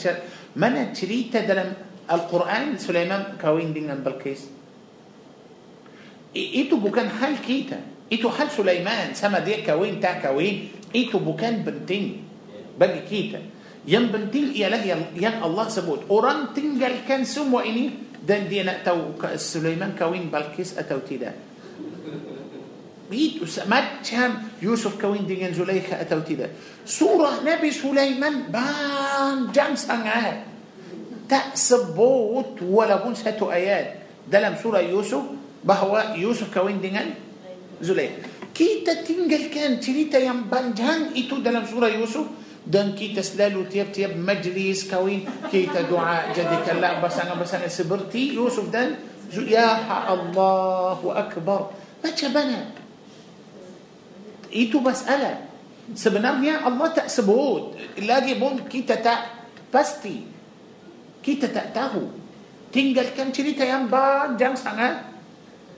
mana 0.56 0.96
cerita 0.96 1.44
dalam 1.44 1.76
Al-Quran 2.08 2.80
Sulaiman 2.80 3.36
kahwin 3.36 3.76
dengan 3.76 4.00
Bilqis? 4.00 4.48
I- 6.32 6.64
itu 6.64 6.80
bukan 6.80 7.04
hal 7.20 7.36
kita. 7.36 7.76
Itu 8.08 8.32
hal 8.32 8.48
Sulaiman 8.48 9.12
sama 9.12 9.44
dia 9.44 9.60
kahwin 9.60 10.00
tak 10.00 10.24
kahwin 10.24 10.72
itu 10.90 11.20
bukan 11.20 11.68
penting 11.68 12.24
bagi 12.80 13.04
kita. 13.04 13.44
Yang 13.84 14.06
penting 14.16 14.44
ialah 14.56 14.80
yang, 14.80 15.02
yang 15.16 15.36
Allah 15.44 15.68
sebut. 15.68 16.08
Orang 16.08 16.56
tinggalkan 16.56 17.28
semua 17.28 17.60
ini 17.68 18.08
dan 18.24 18.48
dia 18.48 18.64
nak 18.64 18.88
tahu 18.88 19.20
Sulaiman 19.36 19.92
kahwin 19.92 20.32
Balkis 20.32 20.80
atau 20.80 21.00
tidak. 21.04 21.49
بيت 23.10 23.42
وسمتهم 23.42 24.32
يوسف 24.62 25.00
كوين 25.02 25.26
دين 25.26 25.54
زليخة 25.54 26.00
أتوا 26.00 26.22
تدا 26.22 26.48
سورة 26.86 27.42
نبي 27.42 27.70
سليمان 27.70 28.54
بان 28.54 29.50
جام 29.50 29.74
سنعاد 29.74 30.38
تأسبوت 31.28 32.62
ولا 32.62 33.02
بون 33.02 33.14
ستو 33.14 33.50
آيات. 33.50 33.94
دلم 34.30 34.54
سورة 34.62 34.78
يوسف 34.78 35.22
بهو 35.66 36.14
يوسف 36.16 36.54
كوين 36.54 36.80
دين 36.80 37.14
زليخة 37.82 38.14
كي 38.54 38.86
تتنجل 38.86 39.50
كان 39.54 39.80
تريتا 39.80 40.18
ينبان 40.18 40.74
جان 40.74 41.10
إتو 41.16 41.42
دلم 41.42 41.66
سورة 41.66 41.86
يوسف. 41.86 42.26
دن 42.66 42.92
كي 42.92 43.16
تسلالو 43.16 43.72
تيب 43.72 43.92
تيب 43.92 44.20
مجلس 44.20 44.90
كوين. 44.90 45.24
كي 45.50 45.66
تدعاء 45.66 46.36
جدك 46.36 46.66
الله 46.70 47.00
بس 47.00 47.16
أنا 47.18 47.34
بس 47.34 47.54
أنا 47.54 47.68
سبرتي. 47.68 48.36
يوسف 48.36 48.68
دن 48.68 48.94
يا 49.48 49.80
الله 50.12 51.00
أكبر. 51.18 51.60
ما 52.04 52.10
تبنى 52.10 52.60
Itu 54.50 54.82
masalah. 54.82 55.46
Sebenarnya 55.94 56.62
Allah 56.66 56.90
tak 56.94 57.10
sebut. 57.10 57.78
Lagi 58.02 58.34
pun 58.38 58.66
kita 58.66 58.98
tak 58.98 59.50
pasti. 59.70 60.26
Kita 61.22 61.50
tak 61.50 61.74
tahu. 61.74 62.04
Tinggalkan 62.70 63.34
cerita 63.34 63.66
yang 63.66 63.90
panjang 63.90 64.54
sangat. 64.54 65.10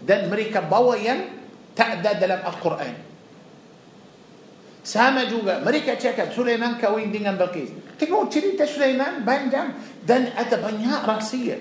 Dan 0.03 0.29
mereka 0.29 0.61
bawa 0.65 0.99
yang 0.99 1.31
tak 1.73 2.01
ada 2.03 2.19
dalam 2.19 2.41
Al-Quran. 2.43 3.13
Sama 4.83 5.31
juga 5.31 5.63
mereka 5.63 5.95
cakap 5.95 6.35
Sulaiman 6.35 6.75
kahwin 6.75 7.15
dengan 7.15 7.39
Balqis. 7.39 7.71
Tengok 8.03 8.27
cerita 8.35 8.67
Sulaiman 8.67 9.23
panjang 9.23 9.79
dan 10.03 10.35
ada 10.35 10.59
banyak 10.59 11.01
rahsia. 11.07 11.57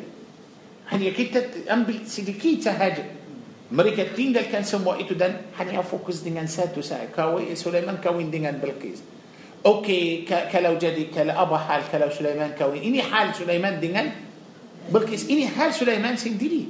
Hanya 0.90 1.14
kita 1.14 1.70
ambil 1.70 2.02
sedikit 2.10 2.66
sahaja. 2.66 3.21
Mereka 3.72 4.12
tinggalkan 4.12 4.68
semua 4.68 5.00
itu 5.00 5.16
dan 5.16 5.48
hanya 5.56 5.80
fokus 5.80 6.20
dengan 6.20 6.44
satu 6.44 6.84
saja. 6.84 7.08
Kawin 7.08 7.56
Sulaiman 7.56 8.04
kawin 8.04 8.28
dengan 8.28 8.60
Bilqis. 8.60 9.00
Okey, 9.64 10.28
kalau 10.28 10.76
jadi 10.76 11.08
kalau 11.08 11.38
apa 11.38 11.56
hal 11.72 11.82
kalau 11.88 12.12
Sulaiman 12.12 12.52
kawin? 12.52 12.84
Ini 12.84 13.00
hal 13.00 13.32
Sulaiman 13.32 13.80
dengan 13.80 14.12
Bilqis. 14.92 15.32
Ini 15.32 15.56
hal 15.56 15.72
Sulaiman 15.72 16.20
sendiri. 16.20 16.68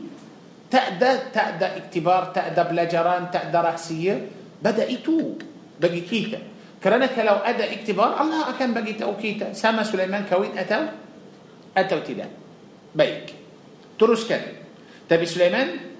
Tak 0.70 1.02
ada 1.02 1.12
tak 1.34 1.48
ada 1.58 1.68
iktibar, 1.82 2.30
tak 2.38 2.54
ada 2.54 2.70
pelajaran, 2.70 3.34
tak 3.34 3.50
ada 3.50 3.74
rahsia. 3.74 4.22
Bada 4.62 4.86
itu 4.86 5.42
bagi 5.82 6.06
kita. 6.06 6.38
Kerana 6.78 7.10
kalau 7.10 7.42
ada 7.42 7.66
iktibar, 7.66 8.14
Allah 8.14 8.54
akan 8.54 8.78
bagi 8.78 8.94
tahu 8.94 9.18
kita 9.18 9.58
sama 9.58 9.82
Sulaiman 9.82 10.30
kawin 10.30 10.54
atau 10.54 10.86
atau 11.74 11.98
tidak. 12.06 12.30
Baik. 12.94 13.34
Teruskan. 13.98 14.42
Tapi 15.10 15.26
Sulaiman 15.26 15.91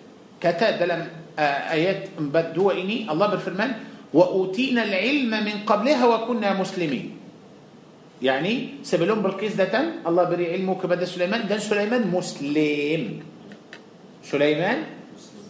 كتا 0.42 0.82
دلم 0.82 1.02
آه، 1.40 1.62
آيات 1.72 2.18
بدو 2.20 2.74
إني 2.74 3.08
الله 3.08 3.28
بالفرمان 3.28 3.72
وأوتينا 4.10 4.84
العلم 4.84 5.32
من 5.32 5.56
قبلها 5.64 6.04
وكنا 6.04 6.60
مسلمين. 6.60 7.06
يعني 8.22 8.84
سبلون 8.84 9.22
بالقيس 9.22 9.56
ده 9.56 9.70
تم 9.70 10.06
الله 10.06 10.24
بري 10.28 10.46
علمه 10.54 10.76
كبدا 10.82 11.06
سليمان 11.06 11.48
ده 11.48 11.58
سليمان 11.58 12.10
مسلم. 12.12 13.04
سليمان 14.26 14.78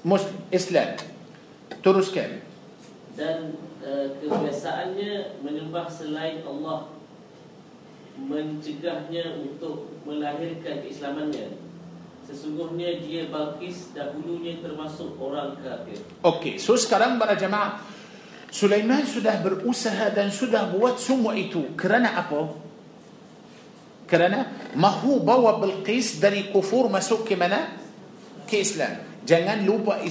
مسلم 0.05 0.35
إسلام. 0.53 0.89
ترس 1.84 2.11
كامل 2.13 2.39
dan 3.18 3.53
uh, 3.84 4.07
kebiasaannya 4.23 5.43
menyembah 5.43 5.88
selain 5.91 6.43
Allah. 6.47 6.88
Mencegahnya 8.22 9.39
untuk 9.39 9.88
melahirkan 10.07 10.84
keislamannya. 10.84 11.70
Sesungguhnya 12.27 13.02
dia 13.02 13.27
Balkis 13.27 13.91
dahulunya 13.91 14.61
termasuk 14.61 15.19
orang 15.19 15.57
kafir. 15.60 15.99
Okey, 16.22 16.61
so 16.61 16.77
sekarang 16.77 17.19
para 17.19 17.35
jemaah 17.35 17.81
Sulaiman 18.52 19.07
sudah 19.07 19.39
berusaha 19.39 20.11
dan 20.11 20.27
sudah 20.27 20.69
buat 20.76 20.99
semua 20.99 21.35
itu 21.39 21.72
kerana 21.80 22.19
apa? 22.19 22.52
Kerana 24.11 24.72
mahu 24.76 25.23
bawa 25.23 25.56
Bilqis 25.64 26.19
dari 26.19 26.52
kufur 26.52 26.91
masuk 26.91 27.23
ke 27.23 27.39
mana? 27.39 27.80
Ke 28.43 28.60
Islam. 28.60 29.23
Jangan 29.23 29.64
lupa 29.64 30.03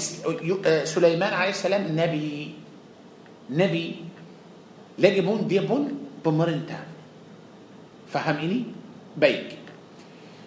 Sulaiman 0.89 1.37
AS 1.37 1.69
Nabi. 1.69 2.57
Nabi. 3.53 3.85
Lagi 4.97 5.21
pun 5.21 5.45
dia 5.45 5.61
pun 5.69 5.93
pemerintah. 6.25 6.81
Faham 8.09 8.41
ini? 8.41 8.65
Baik. 9.13 9.61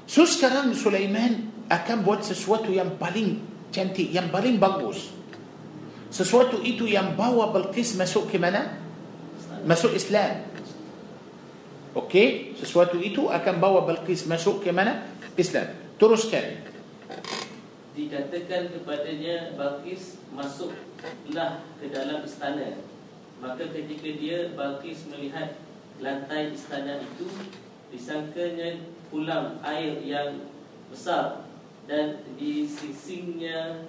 So 0.09 0.25
sekarang 0.25 0.73
Sulaiman 0.73 1.52
akan 1.71 1.97
buat 2.03 2.23
sesuatu 2.23 2.71
yang 2.71 2.99
paling 2.99 3.39
cantik, 3.71 4.11
yang 4.11 4.29
paling 4.29 4.59
bagus. 4.59 5.13
Sesuatu 6.13 6.61
itu 6.61 6.85
yang 6.85 7.17
bawa 7.17 7.49
Balqis 7.49 7.97
masuk 7.97 8.29
ke 8.29 8.37
mana? 8.37 8.77
Masuk 9.65 9.97
Islam. 9.97 10.45
Okey, 11.93 12.57
sesuatu 12.57 12.97
itu 13.01 13.29
akan 13.29 13.61
bawa 13.61 13.85
Balqis 13.85 14.25
masuk 14.25 14.65
ke 14.65 14.69
mana? 14.73 15.09
Islam. 15.37 15.73
Teruskan. 15.97 16.61
Dikatakan 17.93 18.73
kepadanya 18.73 19.53
Balqis 19.53 20.17
masuklah 20.33 21.61
ke 21.77 21.85
dalam 21.89 22.25
istana. 22.25 22.81
Maka 23.37 23.69
ketika 23.69 24.09
dia 24.13 24.53
Balqis 24.57 25.05
melihat 25.09 25.57
lantai 26.01 26.53
istana 26.53 27.01
itu 27.01 27.29
disangkanya 27.93 28.81
pulang 29.13 29.61
air 29.61 30.01
yang 30.01 30.41
besar 30.89 31.42
dan 31.83 32.23
di 32.39 32.63
sisinya 32.63 33.83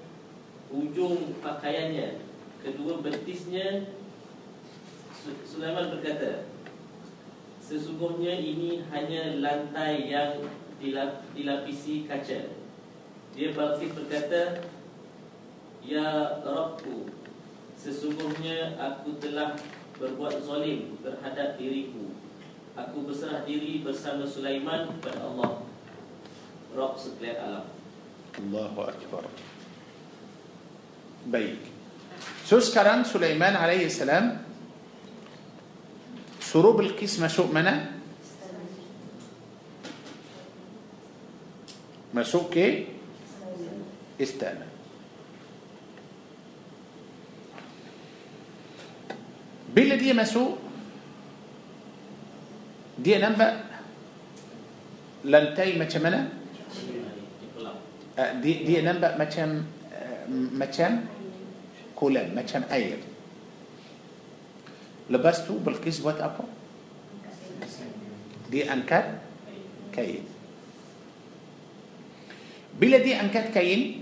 ujung 0.74 1.38
pakaiannya 1.38 2.18
kedua 2.58 2.98
betisnya 2.98 3.86
Sulaiman 5.46 5.94
berkata 5.94 6.50
sesungguhnya 7.62 8.34
ini 8.36 8.84
hanya 8.92 9.40
lantai 9.40 10.12
yang 10.12 10.36
dilapisi 11.32 12.04
kaca. 12.04 12.52
Dia 13.32 13.48
Balqis 13.56 13.96
berkata 13.96 14.68
ya 15.80 16.40
Rabbku 16.44 17.08
sesungguhnya 17.80 18.76
aku 18.76 19.16
telah 19.16 19.56
berbuat 19.96 20.44
zalim 20.44 21.00
terhadap 21.00 21.56
diriku. 21.56 22.12
Aku 22.76 23.06
berserah 23.06 23.46
diri 23.48 23.80
bersama 23.80 24.26
Sulaiman 24.26 24.90
kepada 24.98 25.24
Allah. 25.24 25.64
Rabb 26.74 26.98
sekalian 26.98 27.38
alam 27.38 27.73
الله 28.38 28.72
أكبر. 28.78 29.24
بيك. 31.26 31.62
سوس 32.46 32.74
كران 32.74 33.04
سليمان 33.04 33.56
عليه 33.56 33.86
السلام. 33.86 34.44
سروب 36.40 36.80
القسمة 36.80 37.26
شو 37.26 37.50
منا؟ 37.50 37.90
ما 42.14 42.22
كي؟ 42.22 42.86
استانا 44.22 44.66
بلا 49.74 49.98
دي 49.98 50.12
مسو 50.14 50.54
دي 53.02 53.18
نبأ 53.18 53.60
لنتاي 55.24 55.74
ما 55.78 55.84
تمنى؟ 55.90 56.22
Dia, 58.14 58.56
dia 58.62 58.80
nampak 58.86 59.18
macam 59.18 59.66
macam 60.54 60.90
kolam, 61.94 62.32
macam 62.34 62.64
air. 62.72 62.98
Lepas 65.10 65.44
tu 65.44 65.60
Bilqis 65.60 66.00
buat 66.00 66.16
apa? 66.16 66.48
Dia 68.48 68.72
angkat 68.72 69.20
kain. 69.92 70.24
Bila 72.74 72.98
dia 72.98 73.20
angkat 73.20 73.52
kain, 73.52 74.00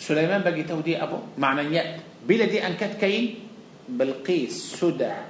Sulaiman 0.00 0.40
bagi 0.40 0.64
tahu 0.64 0.80
dia 0.80 1.04
apa? 1.04 1.20
Maknanya 1.36 2.00
bila 2.24 2.48
dia 2.48 2.64
angkat 2.64 2.96
kain, 2.96 3.44
Bilqis 3.84 4.56
sudah 4.80 5.28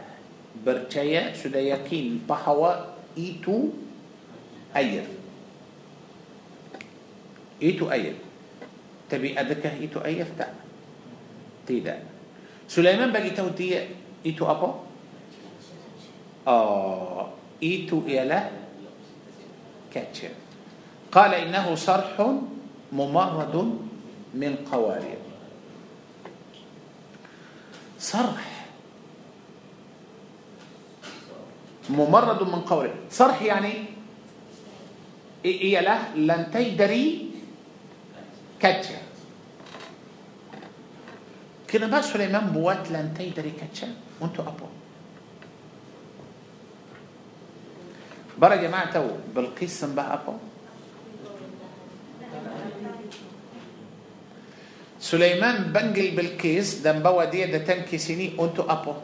percaya, 0.62 1.34
sudah 1.34 1.60
yakin 1.60 2.22
bahawa 2.22 2.94
itu 3.18 3.74
air. 4.70 5.17
اي 7.62 7.72
تو 7.72 7.90
اي 7.90 8.14
تبي 9.10 9.40
ادك 9.40 9.66
اي 9.66 9.86
تو 9.86 10.00
اي 10.00 10.22
افتا 10.22 10.46
Tiada. 11.66 12.02
Sulaiman 12.68 13.12
bagitahu 13.12 13.88
itu 14.26 14.44
apa؟ 14.50 14.72
آه. 16.46 17.28
itu 17.62 18.04
ialah 18.06 18.50
kaca 19.94 20.32
قال 21.12 21.34
إنه 21.34 21.74
صرح 21.74 22.14
ممرد 22.92 23.54
من 24.34 24.52
قوارير. 24.72 25.20
صرح. 27.98 28.44
ممرد 31.90 32.40
من 32.42 32.60
قوارير. 32.68 32.94
صرح 33.10 33.42
يعني 33.42 33.72
إيه 35.44 35.80
lantai 35.80 36.52
dari 36.52 37.27
كاتشا 38.60 38.98
كنبا 41.70 42.00
سليمان 42.00 42.46
بوات 42.50 42.90
لن 42.90 43.14
تيدري 43.14 43.50
كاتشا 43.60 43.88
وانتو 44.20 44.42
أبو 44.42 44.66
برا 48.38 48.56
جماعة 48.56 48.92
تو 48.92 49.06
بلقيس 49.34 49.80
سنبا 49.80 50.04
أبو 50.14 50.34
سليمان 55.00 55.70
بنجل 55.72 56.10
بالكيس 56.16 56.82
دم 56.82 56.98
بوا 57.02 57.24
دي 57.24 57.46
دا 57.46 57.58
تم 57.58 57.86
كيسيني 57.86 58.34
انتو 58.40 58.62
أبو 58.66 58.94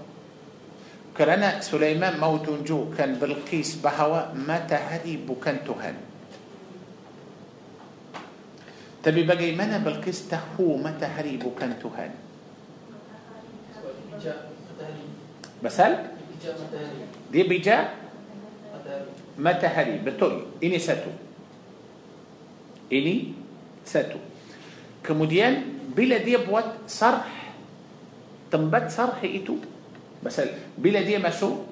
كرنا 1.17 1.61
سليمان 1.63 2.19
موتون 2.19 2.67
نجو 2.67 2.91
كان 2.99 3.15
بالقيس 3.23 3.79
بهوا 3.79 4.35
ما 4.35 4.59
تهري 4.67 5.17
بكنتهن 5.23 5.95
هن 5.95 6.14
Tapi 9.05 9.21
bagaimana 9.29 9.85
Balqis 9.85 10.25
tahu 10.33 10.81
matahari 10.81 11.37
bukan 11.37 11.77
Tuhan? 11.77 12.11
Pasal? 15.61 16.17
Dia 17.29 17.45
bijak 17.45 17.85
matahari. 19.37 20.01
Betul. 20.01 20.57
Ini 20.65 20.81
satu. 20.81 21.13
Ini 22.89 23.37
satu. 23.85 24.17
Kemudian 25.05 25.85
bila 25.93 26.17
dia 26.25 26.41
buat 26.41 26.89
sarh 26.89 27.29
tempat 28.49 28.89
sarh 28.89 29.21
itu 29.21 29.61
pasal 30.25 30.49
bila 30.81 31.05
dia 31.05 31.21
masuk 31.21 31.69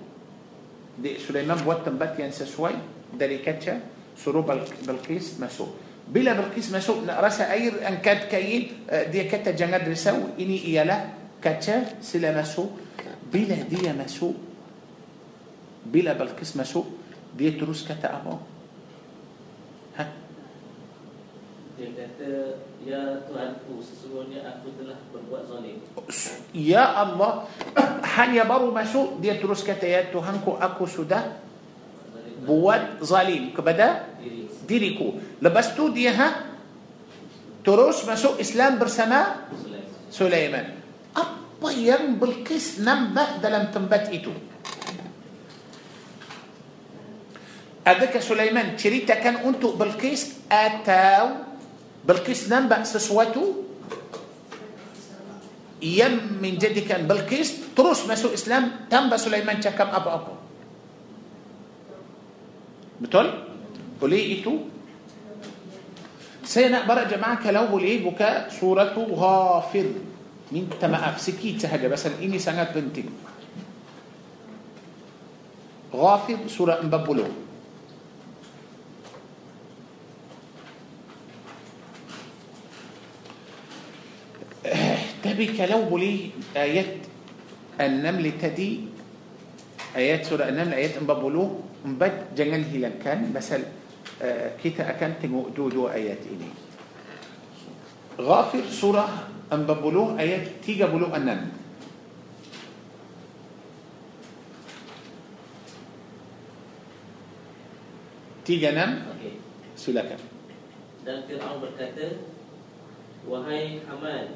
Sulaiman 1.24 1.56
buat 1.64 1.80
tempat 1.80 2.20
yang 2.20 2.28
sesuai 2.28 2.76
dari 3.16 3.40
kaca 3.40 3.80
suruh 4.12 4.44
Balqis 4.84 5.40
masuk 5.40 5.72
بلا 6.12 6.32
بلقيس 6.32 6.72
ما 6.72 6.80
شو 6.80 7.04
نقرس 7.08 7.40
عير 7.40 7.88
أن 7.88 8.04
كاد 8.04 8.28
كاين 8.28 8.84
آه، 8.90 9.08
دي 9.08 9.24
كاتا 9.24 9.50
جنجد 9.56 9.88
رسو 9.88 10.36
إني 10.40 10.60
ايالا 10.68 10.96
كاتا 11.40 12.04
سلا 12.04 12.36
ما 12.36 12.44
شو 12.44 12.68
بلا 13.32 13.64
دي 13.64 13.88
ما 13.96 14.06
شو 14.06 14.32
بلا 15.88 16.12
بلقيس 16.12 16.56
ما 16.56 16.64
شو 16.68 16.84
دي 17.32 17.50
تروس 17.56 17.88
كاتا 17.88 18.20
أبو. 18.20 18.36
ها؟ 19.96 20.04
يا 21.80 21.88
يا 26.54 27.02
الله. 27.02 27.32
هن 28.12 28.30
يبرو 28.36 28.70
ما 28.70 28.84
شو 28.84 29.16
دي 29.20 29.34
تروس 29.40 29.64
كتا 29.64 29.88
يا 29.88 30.12
تهانكو 30.12 30.52
أكو 30.60 30.86
سوده 30.86 31.20
buat 32.42 33.02
zalim 33.02 33.54
kepada 33.54 34.10
diriku. 34.66 35.18
Lepas 35.38 35.74
tu 35.74 35.90
dia 35.94 36.12
ha 36.14 36.28
terus 37.62 38.02
masuk 38.02 38.42
Islam 38.42 38.78
bersama 38.82 39.46
Sulaiman. 40.10 40.82
Apa 41.14 41.68
yang 41.70 42.18
Bilqis 42.18 42.82
nampak 42.82 43.38
dalam 43.38 43.70
tempat 43.70 44.10
itu? 44.10 44.34
Adakah 47.82 48.22
Sulaiman 48.22 48.78
ceritakan 48.78 49.42
untuk 49.42 49.74
Bilqis 49.74 50.46
atau 50.46 51.50
Bilqis 52.02 52.46
nampak 52.46 52.86
sesuatu 52.86 53.66
yang 55.82 56.38
menjadikan 56.38 57.06
Bilqis 57.10 57.74
terus 57.74 58.06
masuk 58.06 58.34
Islam 58.34 58.86
tanpa 58.86 59.18
Sulaiman 59.18 59.58
cakap 59.58 59.90
apa-apa? 59.90 60.41
بتول 63.02 63.28
وليه 64.00 64.36
إيتو. 64.38 64.54
سينا 66.44 66.86
برأ 66.86 67.10
جماعة 67.10 67.42
كلاو 67.42 67.74
وليه 67.74 68.06
بكا 68.06 68.50
صورة 68.50 68.94
غافر 68.94 69.86
من 70.52 70.70
تمأف 70.80 71.20
سكيت 71.20 71.60
سهجة 71.62 71.88
بس 71.88 72.06
إني 72.06 72.38
سنات 72.38 72.76
بنتين 72.76 73.10
غافر 75.94 76.38
سورة 76.48 76.80
مببولو. 76.82 77.26
تبي 85.22 85.66
لو 85.66 85.82
بلي 85.90 86.30
آيات 86.56 86.96
النمل 87.80 88.38
تدي. 88.42 88.80
آيات 89.96 90.26
سورة 90.26 90.48
النمل 90.48 90.74
آيات 90.74 91.02
مببولو. 91.02 91.71
Empat 91.82 92.34
jangan 92.38 92.62
hilangkan 92.66 93.34
pasal 93.34 93.66
kita 94.62 94.86
akan 94.86 95.18
tengok 95.18 95.50
dua-dua 95.50 95.98
ayat 95.98 96.22
ini. 96.30 96.46
Ghafir 98.16 98.64
surah 98.70 99.26
40 99.50 100.16
ayat 100.16 100.62
36. 100.64 101.04
Tiga 108.42 108.68
enam. 108.74 108.90
Okay. 109.18 109.38
Silakan. 109.78 110.20
Dan 111.02 111.26
Fir'aun 111.26 111.62
berkata, 111.62 112.26
Wahai 113.22 113.82
Haman, 113.86 114.34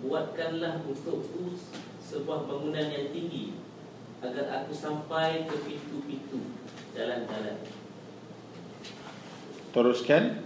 buatkanlah 0.00 0.84
untukku 0.88 1.52
sebuah 2.00 2.48
bangunan 2.48 2.88
yang 2.88 3.12
tinggi 3.12 3.57
agar 4.18 4.46
aku 4.62 4.72
sampai 4.74 5.46
ke 5.46 5.56
pintu-pintu 5.62 6.50
jalan-jalan. 6.94 7.62
Teruskan. 9.70 10.42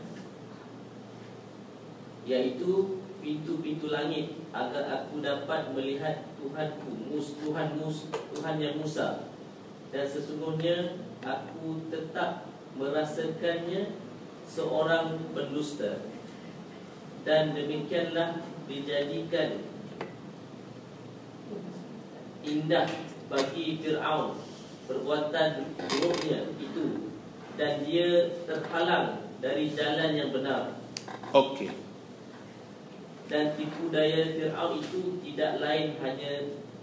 Yaitu 2.23 3.03
pintu-pintu 3.19 3.91
langit 3.91 4.39
Agar 4.55 4.87
aku 4.87 5.19
dapat 5.19 5.75
melihat 5.75 6.23
Tuhanku 6.39 7.11
mus, 7.11 7.35
Tuhan 7.43 7.75
mus, 7.83 8.07
Tuhan 8.31 8.63
yang 8.63 8.79
Musa. 8.79 9.27
Dan 9.91 10.07
sesungguhnya 10.07 11.03
Aku 11.23 11.83
tetap 11.91 12.47
merasakannya 12.79 13.99
Seorang 14.47 15.19
pendusta 15.35 16.07
Dan 17.27 17.59
demikianlah 17.59 18.39
Dijadikan 18.71 19.67
Indah 22.47 22.87
bagi 23.33 23.81
Fir'aun 23.81 24.37
Perbuatan 24.83 25.73
buruknya 25.79 26.53
itu 26.61 27.09
dan 27.55 27.87
dia 27.87 28.35
terhalang 28.45 29.25
dari 29.39 29.71
jalan 29.73 30.11
yang 30.19 30.35
benar. 30.35 30.75
Okey. 31.31 31.71
Dan 33.31 33.55
tipu 33.55 33.95
daya 33.95 34.27
Fir'aun 34.37 34.83
itu 34.83 35.23
tidak 35.23 35.63
lain 35.63 35.97
hanya 36.03 36.33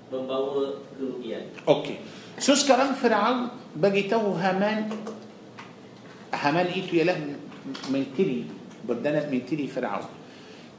membawa 0.08 0.80
kerugian. 0.96 1.52
Okey. 1.68 2.00
So 2.40 2.56
sekarang 2.56 2.96
Fir'aun 2.96 3.52
beritahu 3.76 4.34
Haman 4.40 4.90
Haman 6.32 6.68
itu 6.72 7.04
ialah 7.04 7.20
menteri 7.92 8.48
berdana 8.88 9.28
menteri 9.28 9.68
Fir'aun. 9.68 10.08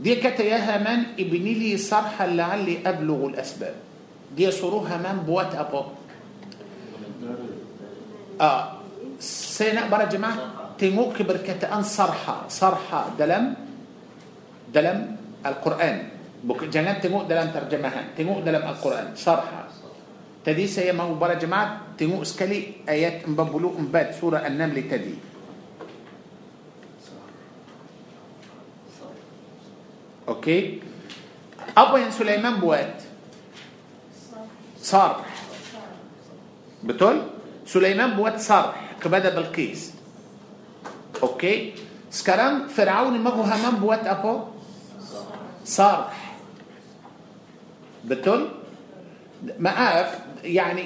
Dia 0.00 0.16
kata 0.16 0.40
ya 0.40 0.56
Haman 0.56 1.20
ibni 1.20 1.52
li 1.52 1.70
sarha 1.76 2.24
la'alli 2.24 2.80
ablughu 2.80 3.36
al-asbab. 3.36 3.89
دي 4.36 4.50
صروها 4.50 4.96
من 4.96 5.26
بوات 5.26 5.54
أبو. 5.54 5.82
آه 8.40 8.64
سيناء 9.20 9.88
برا 9.90 10.04
جماعة 10.08 10.36
تنوك 10.78 11.22
بركة 11.22 11.60
أن 11.66 11.82
صرحة 11.82 12.48
صرحة 12.48 13.18
دلم 13.18 13.54
دلم 14.72 14.98
القرآن. 15.46 15.96
بك 16.44 16.72
جنات 16.72 17.04
تنوك 17.04 17.28
دلم 17.28 17.50
ترجمها. 17.52 18.16
تنوك 18.16 18.38
دلم 18.46 18.62
القرآن. 18.64 19.12
صرحة. 19.18 19.68
تدي 20.44 20.66
سيا 20.66 20.96
برا 20.96 21.34
جماعة 21.36 22.00
تنوك 22.00 22.24
سكلي 22.24 22.88
آيات 22.88 23.28
مبابلو 23.28 23.76
مباد 23.76 24.16
سورة 24.16 24.40
النمل 24.46 24.88
تدي. 24.88 25.14
Okey? 30.28 30.80
أبو 31.76 31.94
Sulaiman 32.10 32.62
buat. 32.62 33.09
صرح. 34.82 35.24
Betul 36.84 37.16
Sulaiman 37.66 38.16
buat 38.16 38.40
صرح 38.40 38.96
kepada 39.02 39.34
Balqis 39.34 39.94
okey? 41.22 41.72
Sekarang 42.10 42.68
Firaun 42.68 43.20
minta 43.20 43.42
Haman 43.42 43.76
buat 43.76 44.06
apa 44.06 44.34
صرح. 45.64 46.16
Betul 48.04 48.48
maaf 49.58 50.08
يعني 50.44 50.82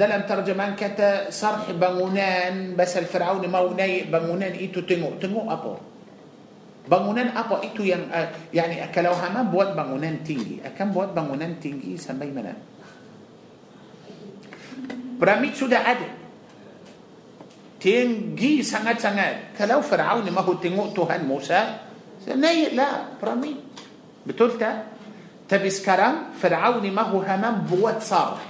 dalam 0.00 0.22
terjemahan 0.28 0.76
kata 0.76 1.30
صرح 1.30 1.70
bangunan 1.70 2.76
pasal 2.76 2.96
Firaun 2.96 3.44
mahu 3.48 3.60
naik 3.60 4.08
bangunan 4.08 4.52
itu 4.52 4.80
tengok 4.88 5.20
tengok 5.20 5.52
apa? 5.52 5.74
بمونان 6.88 7.28
أبو 7.36 7.54
إيتو 7.60 7.84
يعني 8.54 8.84
اكلو 8.84 9.12
ما 9.34 9.42
بوات 9.52 9.76
بمونان 9.76 10.24
تيجي 10.24 10.64
أكم 10.64 10.96
بوات 10.96 11.08
بمونان 11.12 11.60
تيجي 11.60 11.96
سمي 11.96 12.32
منام 12.32 12.56
Piramid 15.16 15.52
sudah 15.56 15.82
ada. 15.82 16.08
tinggi 17.86 18.64
sangat-sangat. 18.66 19.54
Kalau 19.54 19.84
Firaun 19.84 20.26
mahu 20.26 20.58
tengok 20.58 20.96
Tuhan 20.96 21.22
Musa, 21.22 21.86
naiklah 22.26 23.14
piramid. 23.20 23.62
Betul 24.26 24.58
tak? 24.58 24.90
Tapi 25.46 25.70
sekarang 25.70 26.34
Firaun 26.34 26.82
mahu 26.82 27.22
Haman 27.22 27.62
buat 27.68 28.02
sarh. 28.02 28.42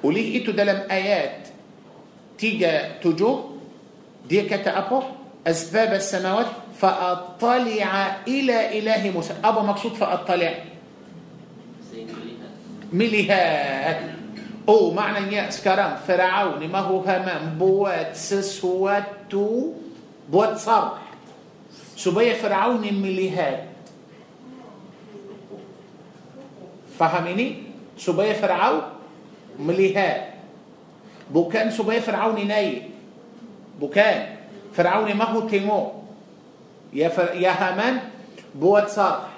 Oleh 0.00 0.40
itu 0.40 0.56
dalam 0.56 0.88
ayat 0.88 1.52
tiga 2.40 2.96
tujuh 3.04 3.60
dia 4.24 4.48
kata 4.48 4.72
apa? 4.72 5.20
Asbab 5.44 5.92
as-samawat 5.92 6.72
fa'attali'a 6.80 8.24
ila 8.24 8.58
ilahi 8.72 9.08
Musa. 9.12 9.36
Apa 9.44 9.60
maksud 9.60 10.00
fa'attali'a? 10.00 10.72
Melihat. 12.88 14.23
Oh 14.64 14.96
maknanya 14.96 15.52
sekarang 15.52 16.00
Firaun 16.08 16.56
ni 16.56 16.72
mahu 16.72 17.04
Haman 17.04 17.60
buat 17.60 18.16
sesuatu 18.16 19.76
buat 20.24 20.56
sarh 20.56 21.04
supaya 21.92 22.32
Firaun 22.32 22.80
ni 22.80 22.88
melihat 22.88 23.68
faham 26.96 27.28
ini 27.28 27.68
supaya 27.92 28.32
Firaun 28.32 28.88
melihat 29.60 30.40
bukan 31.28 31.68
supaya 31.68 32.00
Firaun 32.00 32.32
ni 32.32 32.48
naik 32.48 32.88
bukan 33.76 34.48
Firaun 34.72 35.04
ni 35.04 35.12
mahu 35.12 35.44
tengok 35.44 36.08
ya 36.88 37.12
ya 37.36 37.52
Haman 37.52 38.00
buat 38.56 38.88
sarh 38.88 39.28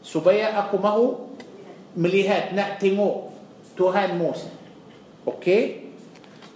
supaya 0.00 0.56
aku 0.56 0.80
mahu 0.80 1.36
melihat 1.92 2.56
nak 2.56 2.80
tengok 2.80 3.28
تو 3.78 3.92
تهان 3.92 4.18
موسى 4.18 4.50
أوكي؟ 5.26 5.80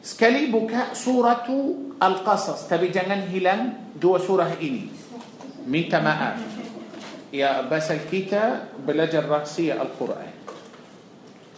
سكالي 0.03 0.47
بكاء 0.51 0.95
سورة 0.95 1.47
القصص 2.03 2.67
تبي 2.67 2.89
جنن 2.91 3.23
هلن 3.31 3.73
دو 4.03 4.19
سورة 4.19 4.59
إني 4.59 4.87
من 5.67 5.89
تماء 5.89 6.39
يا 7.33 7.63
بس 7.71 7.91
الكيتا 7.91 8.83
بلج 8.87 9.15
الرأسية 9.15 9.73
القرآن 9.83 10.33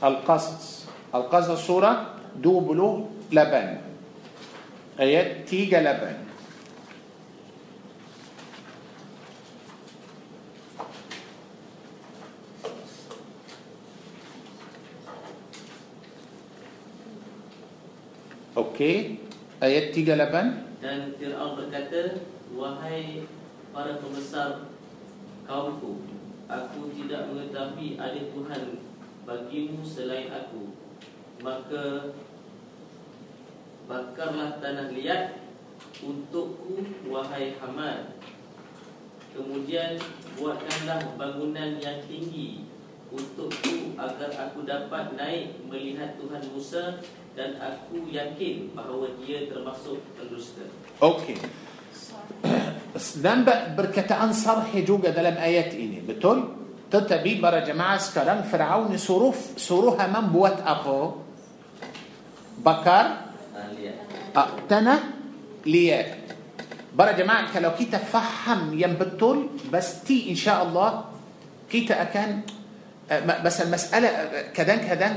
القصص 0.05 0.85
القصص 1.15 1.67
سورة 1.67 1.93
دو 2.37 2.61
بلو 2.61 3.09
لبن 3.33 3.69
آيات 5.01 5.49
تيجا 5.49 5.81
لبن 5.81 6.24
Okey, 18.55 19.19
ayat 19.59 19.91
38. 19.91 20.79
Dan 20.79 21.19
Fir'aun 21.19 21.59
berkata, 21.59 22.23
Wahai 22.55 23.27
para 23.75 23.99
pembesar 23.99 24.71
kaumku, 25.43 26.07
aku 26.47 26.81
tidak 26.95 27.35
mengetahui 27.35 27.99
ada 27.99 28.31
Tuhan 28.31 28.79
bagimu 29.27 29.83
selain 29.83 30.31
aku. 30.31 30.71
Maka 31.43 32.15
bakarlah 33.91 34.63
tanah 34.63 34.95
liat 34.95 35.51
untukku, 35.99 36.79
wahai 37.11 37.59
Hamad. 37.59 38.23
Kemudian 39.35 39.99
buatkanlah 40.39 41.19
bangunan 41.19 41.83
yang 41.83 42.07
tinggi 42.07 42.71
untukku 43.11 43.99
agar 43.99 44.31
aku 44.31 44.63
dapat 44.63 45.19
naik 45.19 45.59
melihat 45.67 46.15
Tuhan 46.23 46.55
Musa 46.55 47.03
dan 47.35 47.59
aku 47.59 48.07
yakin 48.11 48.71
bahawa 48.75 49.11
dia 49.23 49.51
termasuk 49.51 49.99
pendusta. 50.15 50.65
Okey. 51.03 51.39
Nampak 53.21 53.75
perkataan 53.75 54.31
sarhi 54.31 54.87
juga 54.87 55.11
dalam 55.11 55.35
ayat 55.35 55.75
ini, 55.75 55.99
betul? 55.99 56.55
Tetapi 56.87 57.43
para 57.43 57.67
jemaah 57.67 57.99
sekarang 57.99 58.47
Firaun 58.47 58.95
suruh 58.95 59.35
suruh 59.59 59.99
Haman 59.99 60.31
buat 60.31 60.63
apa? 60.63 61.19
Bakar 62.63 63.35
Ah, 63.55 63.71
ah, 64.35 64.49
tanah 64.71 65.01
liat. 65.67 66.07
Para 66.95 67.15
jemaah 67.19 67.51
kalau 67.51 67.75
kita 67.75 67.99
faham 67.99 68.71
yang 68.79 68.95
betul, 68.95 69.51
pasti 69.67 70.31
insya-Allah 70.31 71.11
kita 71.67 71.99
akan 71.99 72.29
eh, 73.11 73.21
ma- 73.27 73.43
بس 73.43 73.57
المسألة 73.67 74.09
كذا 74.55 74.75
كذا 74.87 75.09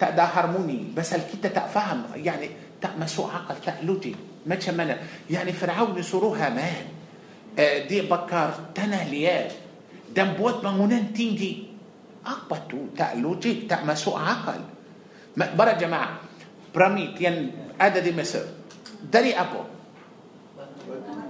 تا 0.00 0.10
دا 0.10 0.24
هارموني 0.24 0.92
بس 0.96 1.14
الكيتا 1.14 1.48
تفهم 1.48 2.02
يعني 2.16 2.78
تا 2.80 2.92
مسوء 3.00 3.30
عقل 3.30 3.56
تا 3.64 3.80
لوجي 3.82 4.16
ما 4.46 4.54
تشمل. 4.54 4.96
يعني 5.30 5.52
فرعون 5.52 6.02
سروها 6.02 6.48
مان 6.50 6.86
آه، 7.58 7.88
دي 7.88 8.06
بكر 8.06 8.50
تنا 8.74 9.08
ليال. 9.10 9.50
دم 10.14 10.38
بوت 10.38 10.62
بامونان 10.62 11.12
تينجي. 11.12 11.66
أقبتو 12.26 12.96
تا 12.98 13.14
لوجي 13.16 13.66
تا 13.68 13.84
مسوء 13.84 14.18
عقل 14.18 14.60
برا 15.36 15.72
جماعة 15.72 16.10
براميت 16.74 17.20
ين 17.20 17.52
ادا 17.80 18.00
دي 18.00 18.12
مصر. 18.12 18.44
داري 19.12 19.34
أبو. 19.34 19.60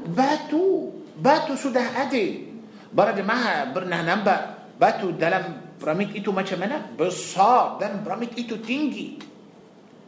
باتو. 0.06 0.90
باتو 1.16 1.56
سودا 1.56 1.80
ادي 1.80 2.44
برا 2.92 3.10
جماعة 3.10 3.72
برنا 3.72 4.02
نمبا 4.02 4.36
باتو 4.80 5.10
دلم 5.10 5.65
piramid 5.76 6.12
itu 6.16 6.32
macam 6.32 6.58
mana 6.60 6.82
besar 6.96 7.80
dan 7.80 8.00
piramid 8.00 8.32
itu 8.36 8.60
tinggi 8.60 9.20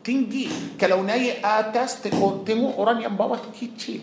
tinggi 0.03 0.77
kalau 0.81 1.05
naik 1.05 1.45
atas 1.45 2.01
tengok, 2.01 2.49
tengok 2.49 2.75
orang 2.81 3.05
yang 3.05 3.15
bawah 3.15 3.41
kecil 3.53 4.03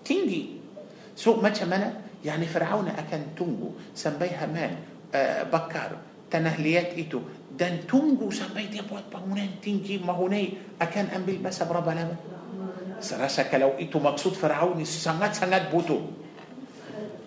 tinggi 0.00 0.56
so 1.12 1.36
macam 1.36 1.68
mana 1.68 2.10
يعني 2.20 2.46
فرعون 2.46 2.92
akan 2.92 3.20
tunggu 3.32 3.72
sampai 3.96 4.36
Haman 4.36 4.72
uh, 5.12 5.42
bakar 5.48 5.96
tanah 6.28 6.60
liat 6.60 6.92
itu 6.94 7.20
dan 7.48 7.84
tunggu 7.88 8.28
sampai 8.28 8.68
dia 8.68 8.84
buat 8.84 9.08
bangunan 9.08 9.48
tinggi 9.58 9.98
mahu 9.98 10.28
naik 10.28 10.78
akan 10.78 11.16
ambil 11.16 11.36
masa 11.40 11.64
berapa 11.64 11.90
lama 11.96 12.16
saya 13.00 13.24
rasa 13.24 13.48
kalau 13.48 13.80
itu 13.80 13.96
maksud 13.96 14.36
Firaun 14.36 14.84
sangat-sangat 14.84 15.72
butuh 15.72 16.04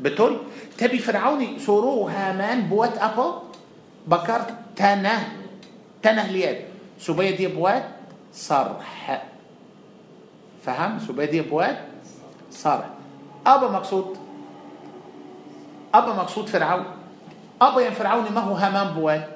بتوري 0.03 0.37
تبي 0.77 0.99
فرعوني 0.99 1.59
سورو 1.59 2.07
هامان 2.07 2.67
بوات 2.67 2.97
أبو 2.97 3.33
بكر 4.07 4.41
تنه 4.75 5.31
تنه 6.03 6.27
لياد 6.27 6.59
سبيا 6.99 7.31
دي 7.31 7.47
بوات 7.47 7.85
صرح. 8.33 9.23
فهم؟ 10.65 10.99
سبيا 10.99 11.25
دي 11.25 11.41
بوات 11.41 11.77
صرح. 12.51 12.89
أبا 13.47 13.67
مقصود 13.71 14.17
أبا 15.93 16.13
مقصود 16.13 16.49
فرعون. 16.49 16.85
أبا 17.61 17.81
يا 17.81 17.89
فرعون 17.89 18.31
ما 18.31 18.41
هو 18.41 18.53
هامان 18.53 18.93
بوات 18.93 19.29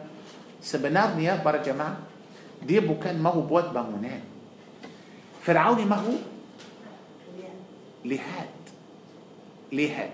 سبنار 0.61 1.19
يا 1.19 1.39
بر 1.45 1.57
جماعة. 1.64 1.98
دي 2.64 2.80
بو 2.80 2.99
كان 2.99 3.23
ما 3.23 3.30
هو 3.30 3.41
بوات 3.41 3.69
بامونان 3.69 4.22
فرعون 5.44 5.88
ما 5.88 5.95
هو؟ 5.95 6.14
لهاد 8.06 8.57
لهاد 9.72 10.10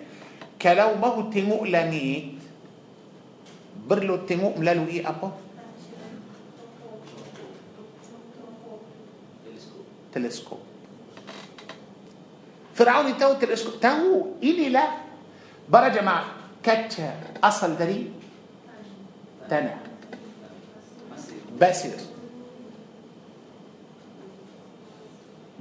kalau 0.64 0.96
mahu 0.96 1.28
tengok 1.28 1.68
langit 1.68 2.40
perlu 3.84 4.24
tengok 4.24 4.56
melalui 4.56 5.04
apa 5.04 5.44
Teleskop. 10.14 10.62
Firaun 12.78 13.18
tahu 13.18 13.34
teleskop 13.42 13.82
tahu 13.82 14.38
inilah 14.46 15.02
para 15.66 15.90
jemaah 15.90 16.54
kaca 16.62 17.38
asal 17.42 17.74
dari 17.74 18.14
tanah 19.50 19.78
basir 21.58 21.98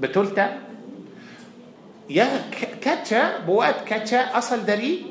betul 0.01 0.33
tak 0.33 0.72
يا 2.11 2.27
كاتشا 2.83 3.47
بوات 3.47 3.85
كاتشا 3.87 4.39
أصل 4.39 4.67
دري 4.67 5.07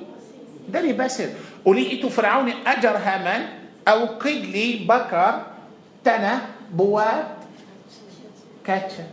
دري 0.70 0.94
باسر 0.94 1.30
وليئتو 1.66 2.10
فرعون 2.10 2.52
أجر 2.68 2.96
هامان 2.98 3.42
أو 3.88 4.06
قدلي 4.20 4.84
بكر 4.84 5.34
تنا 6.04 6.42
بوات 6.74 7.28
كاتشا 8.66 9.06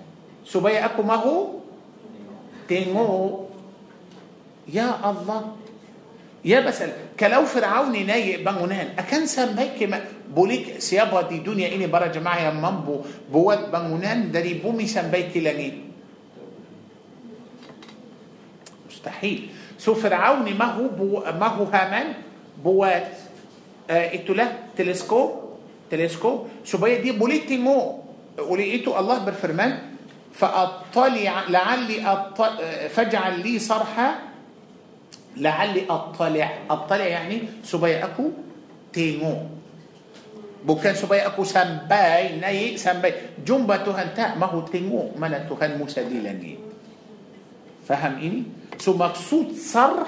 سبيا 0.46 0.84
أكو 0.84 1.02
ما 1.02 1.14
هو؟ 1.14 1.60
تنو 2.68 3.48
يا 4.68 4.88
الله. 5.10 5.42
يا 6.44 6.60
بسل. 6.60 7.16
كلاو 7.20 7.44
فرعون 7.44 7.92
ناي 8.06 8.44
بانونان 8.44 8.88
أكن 8.98 9.26
سام 9.26 9.56
ما 9.56 9.98
بوليك 10.28 10.78
سيابا 10.78 11.28
دي 11.28 11.38
دنيا 11.40 11.74
إني 11.74 11.86
برا 11.86 12.06
جماعة 12.06 12.38
يا 12.40 12.50
مامبو. 12.50 13.00
بوات 13.32 13.68
بانونان 13.72 14.32
دري 14.32 14.60
بومي 14.60 14.86
سام 14.86 15.10
لاني 15.12 15.87
mustahil 18.98 19.54
so 19.78 19.94
Firaun 19.94 20.42
ما 20.58 20.74
هو 20.74 20.90
بو 20.90 21.22
ما 21.22 21.48
هو 21.54 21.70
buat 22.58 23.04
uh, 23.86 24.06
itulah 24.10 24.74
teleskop 24.74 25.62
teleskop 25.86 26.50
supaya 26.66 26.98
dia 26.98 27.14
boleh 27.14 27.46
tengok 27.46 27.86
oleh 28.50 28.82
itu 28.82 28.90
Allah 28.90 29.22
berfirman 29.22 29.98
فأطلع 30.38 31.50
لعلي 31.50 31.96
أطلع 32.06 32.86
فاجعل 32.94 33.34
لي 33.42 33.58
صرحا 33.58 34.08
لعلي 35.36 35.82
أطلع 35.90 36.48
أطلع 36.70 37.06
يعني 37.06 37.66
supaya 37.66 38.06
aku 38.06 38.30
tengok 38.94 39.58
bukan 40.62 40.94
supaya 40.94 41.26
aku 41.26 41.42
sampai 41.42 42.38
naik 42.38 42.78
sampai 42.78 43.38
jumpa 43.42 43.82
Tuhan 43.82 44.14
tak 44.14 44.38
mahu 44.38 44.66
tengok 44.70 45.18
mana 45.18 45.42
Tuhan 45.46 45.74
Musa 45.74 46.06
di 46.06 46.22
langit 46.22 46.58
faham 47.86 48.18
ini 48.22 48.57
so 48.78 48.94
maksud 48.94 49.54
sarh 49.58 50.06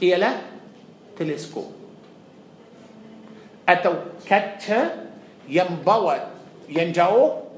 ialah 0.00 0.40
teleskop 1.16 1.68
atau 3.64 4.16
kaca 4.24 5.10
yang 5.50 5.80
bawa 5.82 6.30
yang 6.70 6.92
jauh 6.92 7.50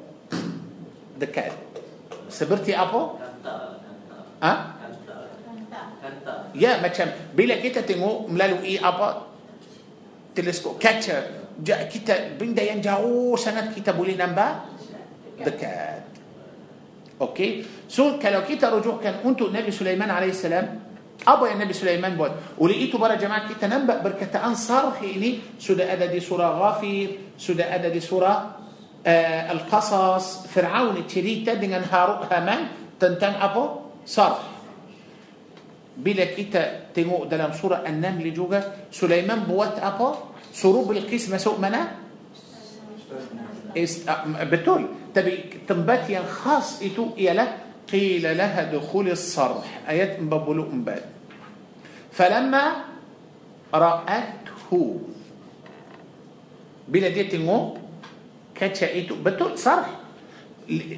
dekat 1.20 1.52
seperti 2.32 2.72
apa 2.72 3.20
Kanta, 3.20 3.54
ha? 4.42 4.52
kanta, 4.80 5.18
kanta. 6.00 6.34
Ya 6.54 6.78
macam 6.78 7.10
bila 7.34 7.58
kita 7.58 7.82
tengok 7.82 8.30
melalui 8.30 8.78
apa 8.78 9.28
teleskop 10.32 10.78
kaca 10.78 11.42
kita 11.62 12.38
benda 12.40 12.64
yang 12.64 12.80
jauh 12.80 13.36
sangat 13.36 13.76
kita 13.76 13.92
boleh 13.92 14.16
nampak 14.16 14.72
dekat. 15.42 16.11
Okey. 17.22 17.62
So 17.86 18.18
kalau 18.18 18.42
kita 18.42 18.66
rujukkan 18.74 19.22
untuk 19.22 19.54
Nabi 19.54 19.70
Sulaiman 19.70 20.10
alaihissalam 20.10 20.66
apa 21.22 21.44
yang 21.46 21.62
Nabi 21.62 21.70
Sulaiman 21.70 22.18
buat? 22.18 22.58
Oleh 22.58 22.82
itu 22.82 22.98
para 22.98 23.14
jemaah 23.14 23.46
kita 23.46 23.70
nampak 23.70 24.02
perkataan 24.02 24.58
sarh 24.58 24.98
ini 25.06 25.54
sudah 25.54 25.86
ada 25.86 26.10
di 26.10 26.18
surah 26.18 26.58
Ghafir, 26.58 27.38
sudah 27.38 27.70
ada 27.70 27.86
di 27.86 28.02
surah 28.02 28.36
uh, 29.06 29.42
Al-Qasas 29.54 30.50
Fir'aun 30.50 30.98
cerita 31.06 31.54
dengan 31.54 31.86
Harut 31.86 32.26
Haman 32.26 32.90
tentang 32.98 33.38
apa? 33.38 33.62
صرح. 34.02 34.50
Bila 35.94 36.26
kita 36.34 36.90
tengok 36.90 37.30
dalam 37.30 37.54
surah 37.54 37.86
An-Naml 37.86 38.26
juga 38.34 38.90
Sulaiman 38.90 39.46
buat 39.46 39.78
apa? 39.78 40.34
Suruh 40.50 40.82
Bilqis 40.82 41.30
masuk 41.30 41.54
mana? 41.62 42.02
Uh, 43.78 44.46
betul. 44.50 45.01
Tapi 45.14 45.64
tempatnya 45.68 46.24
khas 46.24 46.82
itu 46.82 47.14
ialah 47.16 47.44
قيل 47.92 48.24
لها 48.24 48.72
ادخلي 48.72 49.12
الصرح. 49.12 49.88
Ayat 49.88 50.20
empat 50.20 50.44
puluh 50.44 50.68
empat. 50.72 51.04
فلما 52.12 52.64
رأته 53.74 54.72
bila 56.88 57.08
dia 57.08 57.24
tengok 57.28 57.78
kaca 58.56 58.88
itu. 58.98 59.20
Itu 59.20 59.56
صرح. 59.56 59.88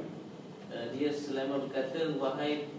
Eh, 0.71 0.87
dia 0.95 1.11
Sulaiman 1.11 1.67
berkata 1.67 2.07
wahai 2.23 2.71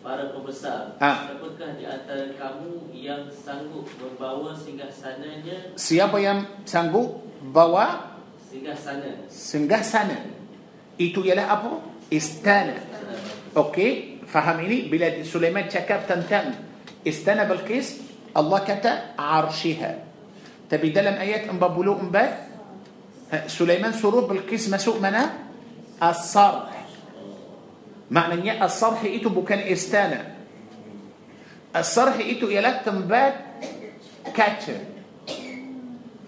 para 0.00 0.32
pembesar, 0.32 0.96
ha. 0.96 1.28
siapakah 1.28 1.76
di 1.76 1.84
antara 1.84 2.32
kamu 2.32 2.88
yang 2.96 3.28
sanggup 3.28 3.84
membawa 4.00 4.56
singgah 4.56 4.88
sananya? 4.88 5.76
Siapa 5.76 6.16
yang 6.16 6.64
sanggup 6.64 7.20
bawa 7.52 8.16
singgah 8.48 8.78
sana? 8.78 9.28
Singgah 9.28 9.82
sana. 9.84 10.18
Itu 10.96 11.20
ialah 11.20 11.52
apa? 11.52 11.72
Istana. 12.08 12.80
Okey, 13.52 14.22
faham 14.24 14.62
ini 14.64 14.88
bila 14.88 15.10
Sulaiman 15.26 15.68
cakap 15.68 16.08
tentang 16.08 16.54
istana 17.02 17.44
Bilqis, 17.44 18.00
Allah 18.32 18.62
kata 18.62 19.18
arshiha. 19.18 20.06
Tapi 20.70 20.94
dalam 20.94 21.18
ayat 21.18 21.50
44 21.50 23.34
eh, 23.34 23.44
Sulaiman 23.50 23.92
suruh 23.92 24.24
Bilqis 24.24 24.70
masuk 24.70 25.02
mana? 25.02 25.49
As-sarh 26.00 26.72
maknanya 28.08 28.64
as-sarh 28.64 29.04
itu 29.04 29.28
bukan 29.28 29.60
istana 29.68 30.34
as-sarh 31.76 32.16
itu 32.24 32.48
ialah 32.48 32.80
tempat 32.80 33.62
kaca 34.32 34.76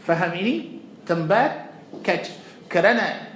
faham 0.04 0.32
ini 0.36 0.84
tempat 1.08 1.72
kaca 2.04 2.32
kerana 2.68 3.32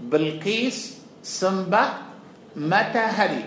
Bilqis 0.00 1.00
sembah 1.20 2.16
matahari 2.56 3.44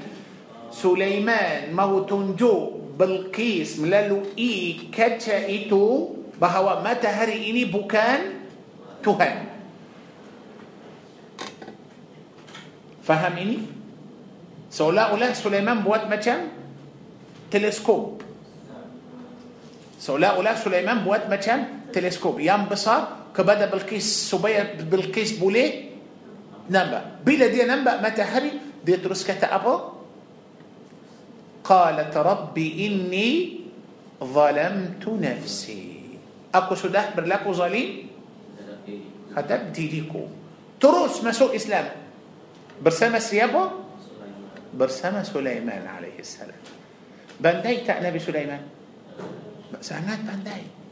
Sulaiman 0.74 1.70
mahu 1.70 2.06
tunjuk 2.10 2.98
Bilqis 2.98 3.78
melalui 3.78 4.90
kaca 4.90 5.46
itu 5.50 6.18
bahawa 6.38 6.82
matahari 6.82 7.50
ini 7.54 7.66
bukan 7.70 8.42
Tuhan 9.06 9.53
faham 13.04 13.36
ini 13.36 13.58
seolah-olah 14.72 15.36
Sulaiman 15.36 15.84
buat 15.84 16.08
macam 16.08 16.50
teleskop 17.52 18.24
seolah-olah 20.00 20.56
Sulaiman 20.56 21.04
buat 21.04 21.28
macam 21.28 21.88
teleskop 21.92 22.40
yang 22.40 22.66
besar 22.72 23.30
kepada 23.36 23.68
Bilqis 23.68 24.04
supaya 24.04 24.74
Bilqis 24.80 25.36
boleh 25.36 25.94
nampak 26.72 27.28
bila 27.28 27.52
dia 27.52 27.68
nampak 27.68 28.00
matahari 28.00 28.56
dia 28.80 28.98
terus 28.98 29.28
kata 29.28 29.52
apa 29.52 30.00
qalat 31.64 32.16
rabbi 32.16 32.88
inni 32.88 33.30
zalamtu 34.20 35.20
nafsi 35.20 36.16
aku 36.56 36.74
sudah 36.76 37.12
berlaku 37.12 37.52
zalim 37.52 38.08
Terhadap 38.56 38.80
diri 38.88 39.08
hadap 39.36 39.62
diriku 39.76 40.24
terus 40.80 41.20
masuk 41.20 41.52
Islam 41.52 42.03
bersama 42.84 43.18
siapa? 43.24 43.80
Bersama 44.76 45.24
Sulaiman 45.24 45.88
alaihi 45.88 46.20
salam. 46.20 46.60
Pandai 47.40 47.88
tak 47.88 48.04
Nabi 48.04 48.20
Sulaiman? 48.20 48.62
Sangat 49.80 50.20
pandai. 50.28 50.84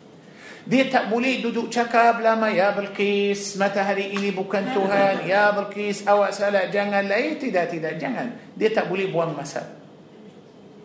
Dia 0.62 0.88
tak 0.94 1.10
boleh 1.10 1.42
duduk 1.42 1.74
cakap 1.74 2.22
lama 2.22 2.46
ya 2.54 2.70
Bilqis 2.78 3.58
matahari 3.58 4.14
ini 4.14 4.30
bukan 4.30 4.62
Tuhan 4.70 5.26
ya 5.26 5.50
Bilqis 5.58 6.06
awak 6.06 6.38
salah 6.38 6.70
jangan 6.70 7.10
lain 7.10 7.42
tidak 7.42 7.74
tidak 7.74 7.98
jangan. 7.98 8.38
Dia 8.54 8.70
tak 8.70 8.86
boleh 8.86 9.10
buang 9.10 9.34
masa. 9.34 9.66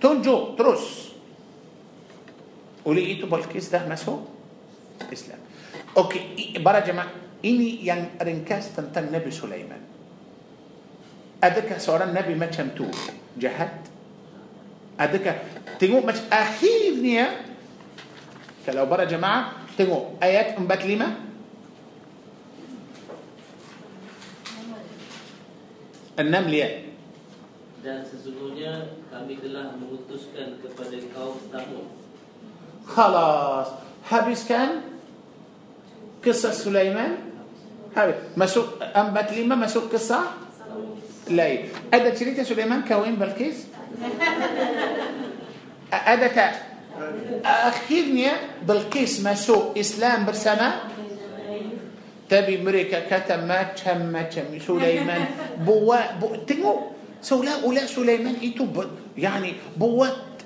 Tunjuk 0.00 0.56
terus. 0.56 1.12
Oleh 2.88 3.20
itu 3.20 3.28
Bilqis 3.28 3.68
dah 3.68 3.84
masuk 3.84 4.24
Islam. 5.12 5.40
Okey 5.92 6.56
para 6.64 6.80
jemaah 6.80 7.12
ini 7.44 7.84
yang 7.84 8.16
ringkas 8.16 8.72
tentang 8.72 9.12
Nabi 9.12 9.28
Sulaiman 9.28 9.95
أدك 11.44 11.78
سورة 11.78 12.04
النبي 12.04 12.34
ما 12.34 12.46
تشمتو. 12.46 12.86
جهد 13.38 13.68
أدك 15.00 15.42
تنقو 15.78 16.06
مش 16.06 16.18
أخير 16.32 16.92
ابنية. 16.92 17.40
كلو 18.66 18.86
برا 18.86 19.04
جماعة 19.04 19.52
تنقو 19.78 20.00
آيات 20.22 20.56
أمبات 20.56 20.84
لما 20.86 21.08
النملية 26.18 26.84
خلاص. 32.86 33.66
Habiskan 34.10 34.70
kisah 36.26 36.50
Sulaiman. 36.50 37.16
Habis 37.96 38.14
masuk 38.36 38.96
empat 38.96 39.32
lima 39.32 39.54
masuk 39.54 39.92
kisah? 39.92 40.20
لا 41.30 41.58
ada 41.94 42.10
cerita 42.10 42.38
ya 42.38 42.44
Sulaiman 42.44 42.82
kahwin 42.82 43.16
Balqis 43.16 43.66
adakah 45.92 46.38
akhirnya 47.44 48.26
Balqis 48.62 49.20
masuk 49.20 49.80
Islam 49.80 50.24
bersama 50.26 50.72
tapi 52.28 52.58
mereka 52.62 53.00
ke 53.10 53.20
makam 53.20 53.46
makam 53.46 54.00
makam 54.10 54.58
Sulaiman. 54.58 55.24
Bawa 55.62 56.18
pun 56.18 56.42
tengok? 56.46 56.90
Seolah-olah 57.22 57.86
Sulaiman 57.86 58.36
itu 58.42 58.66
يعني 59.18 59.52
بوات 59.76 60.42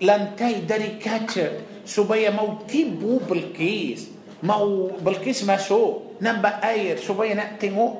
لم 0.00 0.22
تاي 0.38 0.54
داري 0.54 0.98
كاتر 1.02 1.50
سبيا 1.86 2.30
مو 2.30 2.58
تيبو 2.68 3.18
بلكيس 3.30 4.08
مو 4.42 4.90
بلكيس 5.06 5.44
ما 5.44 5.56
سوء. 5.56 6.18
نبا 6.22 6.68
أير. 6.68 6.96
سبيا 6.98 7.34
نتنو 7.34 7.94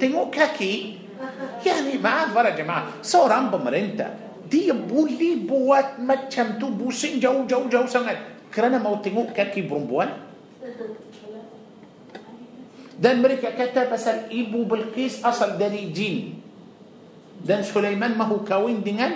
تنو 0.00 0.30
كاكي؟ 0.30 0.99
يعني 1.66 1.98
ما 1.98 2.26
فرا 2.34 2.50
جماعة. 2.50 3.02
سوران 3.02 3.50
بمرنتا 3.50 4.08
دي 4.50 4.72
بولي 4.72 5.46
بوات 5.46 6.00
ما 6.00 6.14
تشمتو 6.26 6.74
بوسين 6.74 7.20
جو 7.20 7.46
جو 7.46 7.68
جو 7.70 7.86
سنت 7.86 8.18
كرنا 8.54 8.78
ما 8.82 8.98
تنو 8.98 9.30
كاكي 9.36 9.62
برمبوان 9.62 10.10
دان 13.00 13.22
مريكا 13.22 13.56
كتب 13.56 13.92
بس 13.92 14.08
الإبو 14.08 14.64
بلقيس 14.64 15.24
أصل 15.24 15.56
داري 15.56 15.88
جين. 15.96 16.36
دان 17.48 17.62
سليمان 17.62 18.18
ما 18.18 18.24
هو 18.28 18.44
كوين 18.44 18.82
دينان 18.84 19.12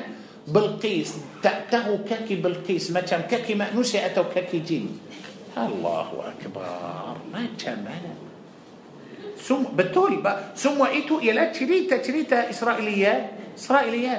بلقيس 0.48 1.14
تأته 1.42 1.98
كاكي 2.08 2.40
بلقيس 2.40 2.90
ما 2.90 3.00
تشم 3.04 3.28
كاكي 3.28 3.54
ما 3.54 3.68
نسي 3.76 4.00
أتو 4.06 4.24
كاكي 4.32 4.58
جين. 4.64 4.88
الله 5.58 6.08
أكبر. 6.32 7.16
ما 7.32 7.40
تشم. 7.58 7.84
أنا 7.84 8.23
سم 9.44 9.76
بتولي 9.76 10.24
با 10.24 10.56
سم 10.56 10.80
وإتو 10.80 11.20
يلا 11.20 11.52
تريتا 11.52 12.00
تريتا 12.00 12.50
إسرائيلية 12.50 13.12
إسرائيلية. 13.60 14.16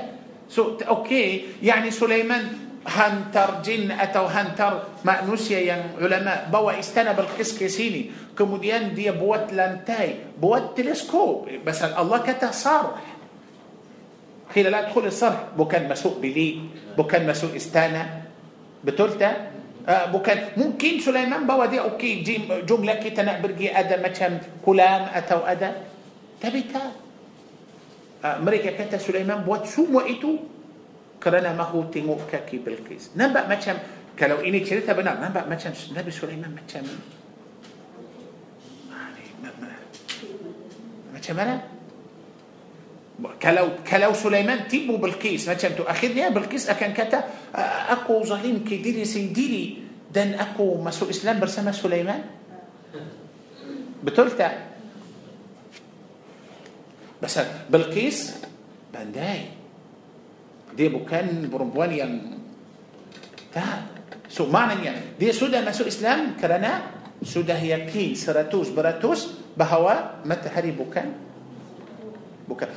سو 0.50 0.78
أوكي 0.86 1.66
يعني 1.66 1.90
سليمان 1.90 2.46
هنتر 2.86 3.66
جن 3.66 3.90
أتو 3.92 4.30
هنتر 4.30 5.02
ما 5.02 5.26
نسيا 5.26 5.60
ين 5.60 5.82
علماء. 5.98 6.54
بوا 6.54 6.78
استنى 6.80 7.18
بالقس 7.18 7.58
كسيني 7.58 8.38
كموديان 8.38 8.94
دي 8.94 9.10
بوت 9.12 9.54
لانتاي 9.54 10.38
بوت 10.38 10.78
تلسكوب. 10.78 11.66
بس 11.66 11.82
الله 11.82 12.18
كتا 12.18 12.52
صار 12.54 13.02
خلال 14.54 14.72
لا 14.72 14.82
تدخل 14.86 15.06
الصرح 15.10 15.58
بو 15.58 15.66
كان 15.66 15.90
مسوق 15.90 16.22
بلي 16.22 16.62
بو 16.98 17.04
كان 17.10 17.26
مسوق 17.26 17.58
استانا 17.58 18.22
بتولتا؟ 18.86 19.55
Uh, 19.86 20.10
bukan. 20.10 20.58
Mungkin 20.58 20.98
Sulaiman 20.98 21.46
bawa 21.46 21.70
dia 21.70 21.86
okey 21.94 22.26
jumlah 22.66 22.98
kita 22.98 23.22
nak 23.22 23.46
pergi 23.46 23.70
ada 23.70 24.02
macam 24.02 24.42
kulam 24.66 25.14
atau 25.14 25.46
ada. 25.46 25.86
Tapi 26.42 26.60
tak. 26.66 26.92
Uh, 28.26 28.38
mereka 28.42 28.74
kata 28.74 28.98
Sulaiman 28.98 29.46
buat 29.46 29.70
semua 29.70 30.10
itu 30.10 30.42
kerana 31.22 31.54
mahu 31.54 31.94
tengok 31.94 32.26
kaki 32.30 32.66
Bilqis. 32.66 33.14
Nampak 33.14 33.46
macam 33.46 33.78
kalau 34.16 34.42
ini 34.42 34.64
cerita 34.66 34.96
benar 34.96 35.22
nampak 35.22 35.46
macam 35.46 35.70
Nabi 35.94 36.12
Sulaiman 36.14 36.50
macam 36.50 36.86
macam 41.16 41.34
mana 41.42 41.75
kalau 43.16 43.88
kalau 43.88 44.12
Sulaiman 44.14 44.68
tipu 44.68 45.00
Balqis 45.00 45.56
macam 45.56 45.74
itu. 45.74 45.88
Akhirnya 45.88 46.30
Balqis 46.36 46.68
akan 46.70 46.92
kata. 46.92 47.24
Aku 47.96 48.24
zalim 48.28 48.68
ke 48.68 48.84
diri 48.84 49.06
sendiri 49.08 49.64
dan 50.12 50.36
aku 50.36 50.84
masuk 50.84 51.08
Islam 51.10 51.40
bersama 51.40 51.72
Sulaiman. 51.72 52.22
Betul 54.04 54.34
tak 54.34 54.52
pasal 57.24 57.40
Balqis 57.72 58.20
pandai. 58.94 59.40
Dia 60.76 60.92
kan 61.08 61.48
perempuan 61.48 62.22
tak. 63.56 63.64
So 64.28 64.52
maknanya 64.52 65.16
dia 65.20 65.32
sudah 65.32 65.64
masuk 65.64 65.88
Islam. 65.88 66.36
Kerana 66.36 66.82
سودا 67.24 67.56
هي 67.64 67.88
كي 67.88 68.16
سراتوس 68.16 68.76
براتوس. 68.76 69.22
بهوا 69.58 70.28
متهري 70.28 70.72
بوكان. 70.72 70.92
كان 70.92 71.12
بكرة 72.50 72.70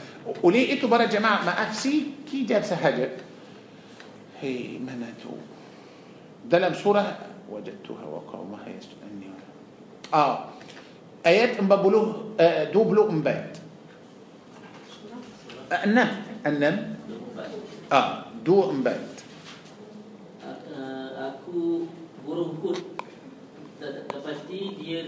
ولي 0.42 0.72
إتو 0.72 0.88
برا 0.88 1.04
جماعة 1.04 1.44
ما 1.44 1.62
أفسي 1.62 2.02
كي 2.30 2.44
جاب 2.44 2.62
سهجة 2.62 3.10
هي 4.40 4.78
منتو 4.78 5.34
دلم 6.50 6.74
سورة 6.74 7.18
وجدتها 7.50 8.04
وقومها 8.04 8.68
يسألني. 8.68 9.30
آه. 10.14 10.44
آيات 11.26 11.58
أم 11.58 11.68
بابلو 11.68 12.14
آه، 12.40 12.64
دوبلو 12.72 13.10
أم 13.10 13.22
بيت. 13.22 13.58
النم 15.84 16.10
النم 16.46 16.96
آه 17.92 18.24
دو 18.44 18.70
أم 18.70 18.82
بيت. 18.82 19.18
أكو 21.18 21.80
برهكو 22.28 22.72
تفتي 24.08 25.04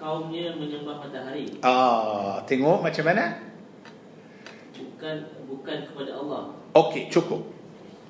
kaumnya 0.00 0.56
menyembah 0.56 0.96
matahari 1.04 1.60
ah 1.60 2.40
tengok 2.48 2.80
macam 2.80 3.04
mana 3.04 3.36
bukan 4.72 5.16
bukan 5.44 5.78
kepada 5.92 6.10
Allah 6.16 6.42
okey 6.72 7.12
cukup 7.12 7.44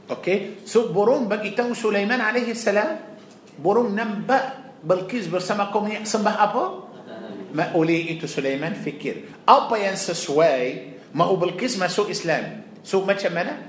okey 0.06 0.62
so 0.62 0.94
burung 0.94 1.26
bagi 1.26 1.52
tahu 1.58 1.74
Sulaiman 1.74 2.22
alaihi 2.22 2.54
salam 2.54 3.10
burung 3.58 3.90
nampak 3.90 4.60
Balkis 4.80 5.28
bersama 5.28 5.68
kaumnya 5.68 6.08
sembah 6.08 6.36
apa? 6.40 6.64
Ma 7.50 7.74
oleh 7.76 8.14
itu 8.14 8.24
Sulaiman 8.24 8.72
fikir 8.72 9.44
apa 9.44 9.76
yang 9.76 9.98
sesuai 9.98 10.62
mahu 11.12 11.34
Bilqis 11.36 11.76
masuk 11.76 12.08
Islam. 12.08 12.64
So 12.80 13.04
macam 13.04 13.34
mana? 13.34 13.60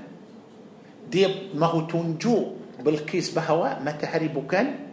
Dia 1.10 1.52
mahu 1.52 1.84
tunjuk 1.84 2.44
Bilqis 2.80 3.34
bahawa 3.34 3.76
matahari 3.84 4.32
bukan 4.32 4.91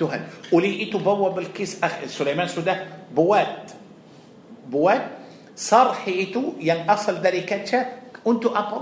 تهل 0.00 0.48
ولقيته 0.52 0.98
بواب 0.98 1.38
الكيس 1.38 1.84
أخ 1.84 2.08
سليمان 2.08 2.48
سوده 2.48 2.88
بوات 3.12 3.76
بوات 4.72 5.04
صار 5.60 5.92
حيته 5.92 6.56
ين 6.56 6.66
يعني 6.66 6.88
أصل 6.88 7.20
داري 7.20 7.44
كاتشا. 7.44 8.00
أنتو 8.24 8.48
أبو. 8.48 8.80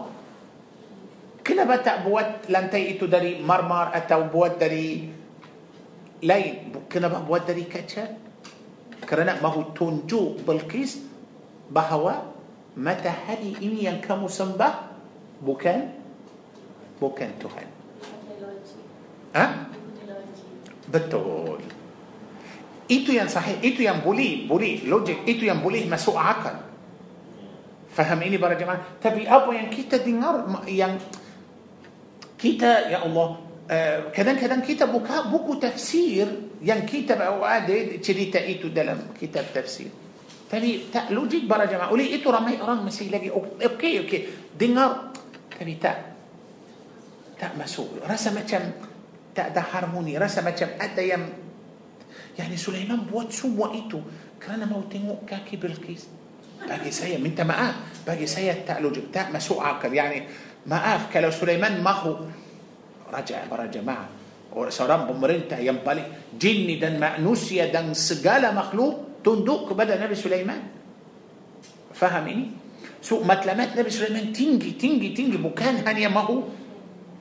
كلا 1.43 1.65
بتا 1.67 2.07
بوات 2.07 2.47
لن 2.47 2.71
تيئتو 2.71 3.11
داري 3.11 3.43
مرمار 3.43 3.97
أتو 3.99 4.31
بوات 4.31 4.63
داري 4.63 5.11
لين. 6.23 6.73
كنا 6.87 7.09
بوات 7.09 7.51
داري 7.51 7.67
كاتشا. 7.67 8.15
كرنا 9.11 9.43
ما 9.43 9.49
هو 9.49 9.75
تنجو 9.75 10.47
بالكيس. 10.47 11.03
بهوا. 11.75 12.13
متى 12.79 13.11
هذه 13.27 13.59
إمي 13.59 13.91
ين 13.91 13.99
كمو 14.07 14.29
سنبا؟ 14.31 14.71
بوكان. 15.43 15.91
بوكان 17.01 17.31
تهل 17.43 17.67
ها؟ 19.35 19.45
أه؟ 19.45 19.78
Betul. 20.89 21.61
Itu 22.89 23.13
yang 23.13 23.29
sahih, 23.29 23.61
itu 23.61 23.85
yang 23.85 24.01
boleh, 24.01 24.49
boleh 24.49 24.89
logik, 24.89 25.29
itu 25.29 25.45
yang 25.45 25.61
boleh 25.61 25.85
masuk 25.85 26.17
akal. 26.17 26.57
Faham 27.93 28.21
ini 28.25 28.41
para 28.41 28.57
jemaah? 28.57 28.97
Tapi 28.97 29.29
apa 29.29 29.51
yang 29.53 29.69
kita 29.69 30.01
dengar 30.01 30.49
yang 30.65 30.97
kita 32.39 32.89
ya 32.89 33.05
Allah 33.05 33.45
kadang-kadang 34.15 34.65
kita 34.65 34.89
buka 34.89 35.29
buku 35.29 35.61
tafsir 35.61 36.25
yang 36.65 36.89
kita 36.89 37.19
ada 37.19 37.77
cerita 38.01 38.41
itu 38.41 38.73
dalam 38.73 39.13
kitab 39.13 39.53
tafsir. 39.53 39.93
Tapi 40.49 40.89
tak 40.89 41.13
logik 41.13 41.45
para 41.45 41.69
jemaah. 41.69 41.93
Oleh 41.93 42.09
itu 42.09 42.33
ramai 42.33 42.57
orang 42.57 42.81
masih 42.89 43.13
lagi 43.13 43.29
okey 43.29 44.09
okey 44.09 44.21
dengar 44.57 45.13
tapi 45.53 45.77
tak 45.77 46.17
tak 47.37 47.53
masuk. 47.61 48.01
Rasa 48.01 48.33
macam 48.33 48.88
tak 49.39 49.55
ada 49.55 49.63
harmoni. 49.63 50.19
Rasa 50.19 50.43
macam 50.43 50.67
ada 50.75 50.99
yang 50.99 51.23
yani 52.35 52.59
Sulaiman 52.59 53.07
buat 53.07 53.31
semua 53.31 53.71
itu 53.71 54.03
kerana 54.43 54.67
mau 54.67 54.83
tengok 54.91 55.23
kaki 55.23 55.55
Bilqis. 55.55 56.11
Bagi 56.59 56.91
saya 56.91 57.23
minta 57.23 57.47
maaf. 57.47 58.03
Bagi 58.03 58.27
saya 58.27 58.59
tak 58.67 58.83
logik, 58.83 59.15
tak 59.15 59.31
masuk 59.31 59.63
akal. 59.63 59.95
Yani 59.95 60.27
maaf 60.67 61.07
kalau 61.15 61.31
Sulaiman 61.31 61.79
mahu 61.79 62.27
raja 63.15 63.47
para 63.47 63.71
jemaah 63.71 64.19
seorang 64.67 65.07
pemerintah 65.07 65.63
yang 65.63 65.87
paling 65.87 66.35
jin 66.35 66.67
dan 66.83 66.99
manusia 66.99 67.71
dan 67.71 67.95
segala 67.95 68.51
makhluk 68.51 69.23
tunduk 69.23 69.71
kepada 69.71 69.95
Nabi 69.95 70.19
Sulaiman. 70.19 70.59
Faham 71.95 72.27
ini? 72.27 72.45
So 72.99 73.23
matlamat 73.23 73.79
Nabi 73.79 73.91
Sulaiman 73.95 74.35
tinggi, 74.35 74.75
tinggi, 74.75 75.15
tinggi. 75.15 75.39
Bukan 75.39 75.87
hanya 75.87 76.11
mahu 76.11 76.43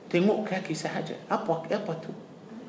tengok 0.08 0.48
kaki 0.48 0.74
sahaja. 0.74 1.14
Apa 1.28 1.68
apa 1.68 1.92
tu? 2.00 2.12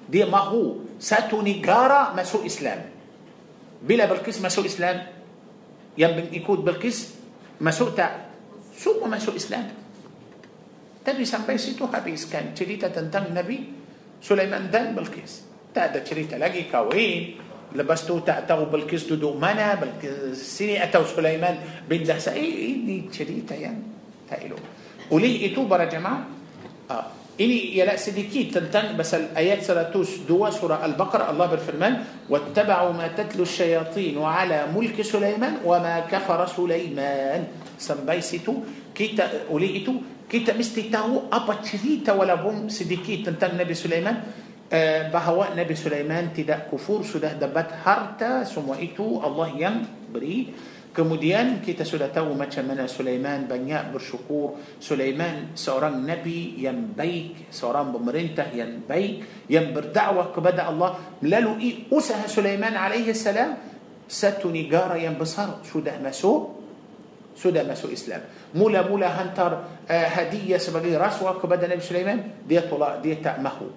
Dia 0.09 0.27
mahu 0.27 0.95
satu 0.99 1.39
negara 1.39 2.11
masuk 2.13 2.45
Islam. 2.45 2.85
Bila 3.79 4.05
Bilqis 4.11 4.43
masuk 4.43 4.67
Islam, 4.67 5.07
yang 5.95 6.15
ikut 6.31 6.59
Bilqis 6.61 7.15
masuk 7.63 7.95
tak? 7.95 8.27
Semua 8.75 9.07
masuk 9.11 9.35
Islam. 9.35 9.71
Tapi 10.99 11.23
sampai 11.23 11.55
situ 11.55 11.87
habiskan 11.87 12.51
cerita 12.51 12.91
tentang 12.91 13.31
Nabi 13.31 13.71
Sulaiman 14.19 14.67
dan 14.67 14.91
Bilqis. 14.95 15.47
Tak 15.71 15.95
ada 15.95 15.99
cerita 16.03 16.35
lagi 16.35 16.67
kahwin, 16.67 17.39
lepas 17.73 18.01
tu 18.01 18.17
tak 18.25 18.49
tahu 18.49 18.65
Bilqis 18.65 19.05
duduk 19.05 19.37
mana 19.37 19.77
Bilqis 19.77 20.41
sini 20.41 20.81
atau 20.81 21.05
Sulaiman 21.05 21.85
bin 21.85 22.01
Dahsa 22.01 22.33
ini 22.33 23.05
cerita 23.13 23.53
yang 23.53 23.77
tak 24.25 24.41
elok 24.45 24.61
oleh 25.13 25.49
itu 25.49 25.65
para 25.69 25.85
jemaah 25.85 26.25
uh, 26.89 27.05
إلي 27.39 27.79
يلا 27.79 27.95
سديكي 27.95 28.51
تنتن 28.51 28.99
بس 28.99 29.15
الآيات 29.15 29.63
سلاتوس 29.63 30.27
دوا 30.27 30.49
سورة 30.51 30.85
البقرة 30.85 31.31
الله 31.31 31.45
بالفرمان 31.45 31.93
واتبعوا 32.29 32.91
ما 32.93 33.07
تتلو 33.15 33.43
الشياطين 33.47 34.17
وعلى 34.19 34.67
ملك 34.75 35.01
سليمان 35.01 35.63
وما 35.63 35.99
كفر 36.11 36.39
سليمان 36.51 37.41
سمبايسيتو 37.79 38.53
كيتا 38.91 39.47
أوليئتو 39.47 39.93
كيتا 40.27 40.51
مستيتاو 40.59 41.31
أبا 41.31 41.53
تشريتا 41.63 42.11
ولا 42.19 42.35
بوم 42.35 42.67
سديكي 42.67 43.23
تنتن 43.23 43.55
نبي 43.55 43.73
سليمان 43.73 44.17
بهواء 45.15 45.55
نبي 45.55 45.75
سليمان 45.75 46.35
تدا 46.35 46.67
كفور 46.67 47.07
سده 47.07 47.39
دبت 47.39 47.69
هرتا 47.87 48.43
سمويتو 48.43 49.23
الله 49.23 49.47
ينبري 49.63 50.37
kemudian 50.99 51.63
kita 51.63 51.87
sudah 51.87 52.11
tahu 52.11 52.35
macam 52.35 52.67
mana 52.67 52.83
Sulaiman 52.83 53.47
banyak 53.47 53.95
bersyukur 53.95 54.59
Sulaiman 54.83 55.55
seorang 55.55 56.03
nabi 56.03 56.59
yang 56.59 56.91
baik 56.91 57.47
seorang 57.55 57.95
pemerintah 57.95 58.51
yang 58.51 58.83
baik 58.83 59.47
yang 59.47 59.71
berdakwah 59.71 60.35
kepada 60.35 60.67
Allah 60.67 61.15
melalui 61.23 61.87
usaha 61.87 62.27
Sulaiman 62.27 62.75
alaihi 62.75 63.15
salam 63.15 63.55
satu 64.11 64.51
negara 64.51 64.99
yang 64.99 65.15
besar 65.15 65.63
sudah 65.63 65.95
masuk 66.03 66.59
sudah 67.31 67.63
masuk 67.63 67.95
Islam 67.95 68.19
mula-mula 68.51 69.15
hantar 69.15 69.79
uh, 69.87 70.07
hadiah 70.19 70.59
sebagai 70.59 70.99
rasuah 70.99 71.39
kepada 71.39 71.63
Nabi 71.63 71.79
Sulaiman 71.79 72.43
dia 72.43 72.67
tolak 72.67 72.99
dia 72.99 73.15
tak 73.23 73.39
mahu 73.39 73.71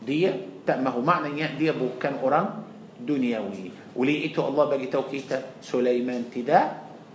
dia 0.00 0.32
tak 0.64 0.80
mahu 0.80 1.04
maknanya 1.04 1.52
dia 1.60 1.76
bukan 1.76 2.24
orang 2.24 2.64
duniawi 3.04 3.83
oleh 3.94 4.26
itu 4.26 4.42
Allah 4.42 4.66
bagi 4.66 4.90
tahu 4.90 5.06
kita 5.06 5.58
Sulaiman 5.62 6.26
tidak 6.30 6.64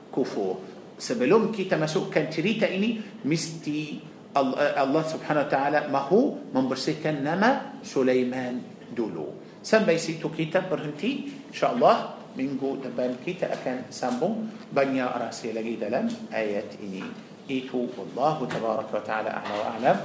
kufur 0.09 0.59
sebelum 0.99 1.49
kita 1.49 1.79
masukkan 1.79 2.27
cerita 2.27 2.67
ini 2.67 2.99
mesti 3.23 4.09
Allah 4.35 5.03
Subhanahu 5.07 5.47
Wa 5.47 5.51
Taala 5.51 5.79
mahu 5.89 6.53
membersihkan 6.53 7.25
nama 7.25 7.81
Sulaiman 7.81 8.61
dulu. 8.93 9.33
Sampai 9.59 9.97
situ 9.97 10.29
kita 10.29 10.69
berhenti. 10.69 11.33
InsyaAllah 11.49 12.29
minggu 12.37 12.85
depan 12.85 13.17
kita 13.25 13.49
akan 13.49 13.89
sambung 13.89 14.47
banyak 14.69 15.09
rahsia 15.09 15.49
lagi 15.49 15.81
dalam 15.81 16.05
ayat 16.29 16.77
ini. 16.77 17.01
Itu 17.49 17.89
Allah 17.97 18.37
Tabaraka 18.45 18.93
wa 18.93 19.03
Ta'ala 19.03 19.29
a'la 19.41 19.55
wa 19.57 19.67
a'lam. 19.75 19.99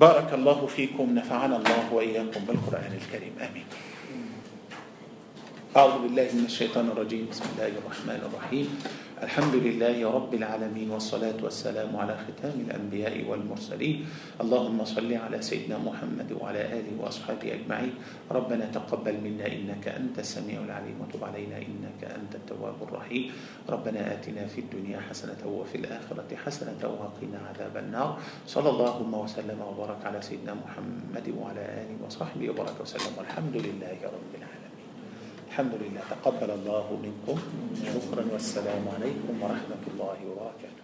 بارك 0.00 0.32
الله 0.32 0.66
فيكم 0.66 1.12
نفعنا 1.12 1.60
الله 1.60 1.92
وإياكم 1.92 2.40
بالقرآن 2.48 2.92
الكريم 3.04 3.36
آمين 3.36 3.68
أعوذ 5.70 6.02
بالله 6.02 6.34
من 6.34 6.50
الشيطان 6.50 6.90
الرجيم. 6.90 7.30
بسم 7.30 7.46
الله 7.54 7.78
الرحمن 7.78 8.20
الرحيم. 8.26 8.66
الحمد 9.22 9.54
لله 9.54 10.02
رب 10.02 10.32
العالمين 10.34 10.90
والصلاة 10.90 11.38
والسلام 11.38 11.94
على 11.94 12.18
ختام 12.18 12.66
الأنبياء 12.66 13.22
والمرسلين. 13.22 13.96
اللهم 14.42 14.78
صل 14.82 15.06
على 15.06 15.38
سيدنا 15.38 15.78
محمد 15.78 16.26
وعلى 16.42 16.74
آله 16.74 16.90
وأصحابه 16.98 17.54
أجمعين. 17.54 17.94
ربنا 18.26 18.66
تقبل 18.74 19.14
منا 19.22 19.46
إنك 19.46 19.94
أنت 19.94 20.18
السميع 20.18 20.58
العليم 20.58 21.06
وتب 21.06 21.22
علينا 21.22 21.62
إنك 21.62 22.02
أنت 22.02 22.34
التواب 22.34 22.90
الرحيم. 22.90 23.30
ربنا 23.70 24.00
آتنا 24.18 24.50
في 24.50 24.66
الدنيا 24.66 24.98
حسنة 25.06 25.38
وفي 25.46 25.86
الآخرة 25.86 26.30
حسنة 26.34 26.82
وقنا 26.82 27.38
عذاب 27.46 27.74
النار. 27.78 28.18
صلى 28.42 28.70
الله 28.74 28.94
وسلم 29.06 29.58
وبارك 29.62 30.02
على 30.02 30.18
سيدنا 30.18 30.58
محمد 30.66 31.26
وعلى 31.38 31.62
آله 31.62 31.94
وصحبه 32.02 32.50
وبارك 32.50 32.74
وسلم. 32.82 33.14
والحمد 33.14 33.54
لله 33.54 33.98
رب 34.02 34.32
العالمين. 34.34 34.59
الحمد 35.50 35.74
لله. 35.82 36.00
تقبل 36.10 36.50
الله 36.50 36.86
منكم. 37.02 37.36
شكرا 37.82 38.24
والسلام 38.32 38.84
عليكم 38.94 39.34
ورحمة 39.42 39.82
الله 39.90 40.18
وبركاته. 40.30 40.79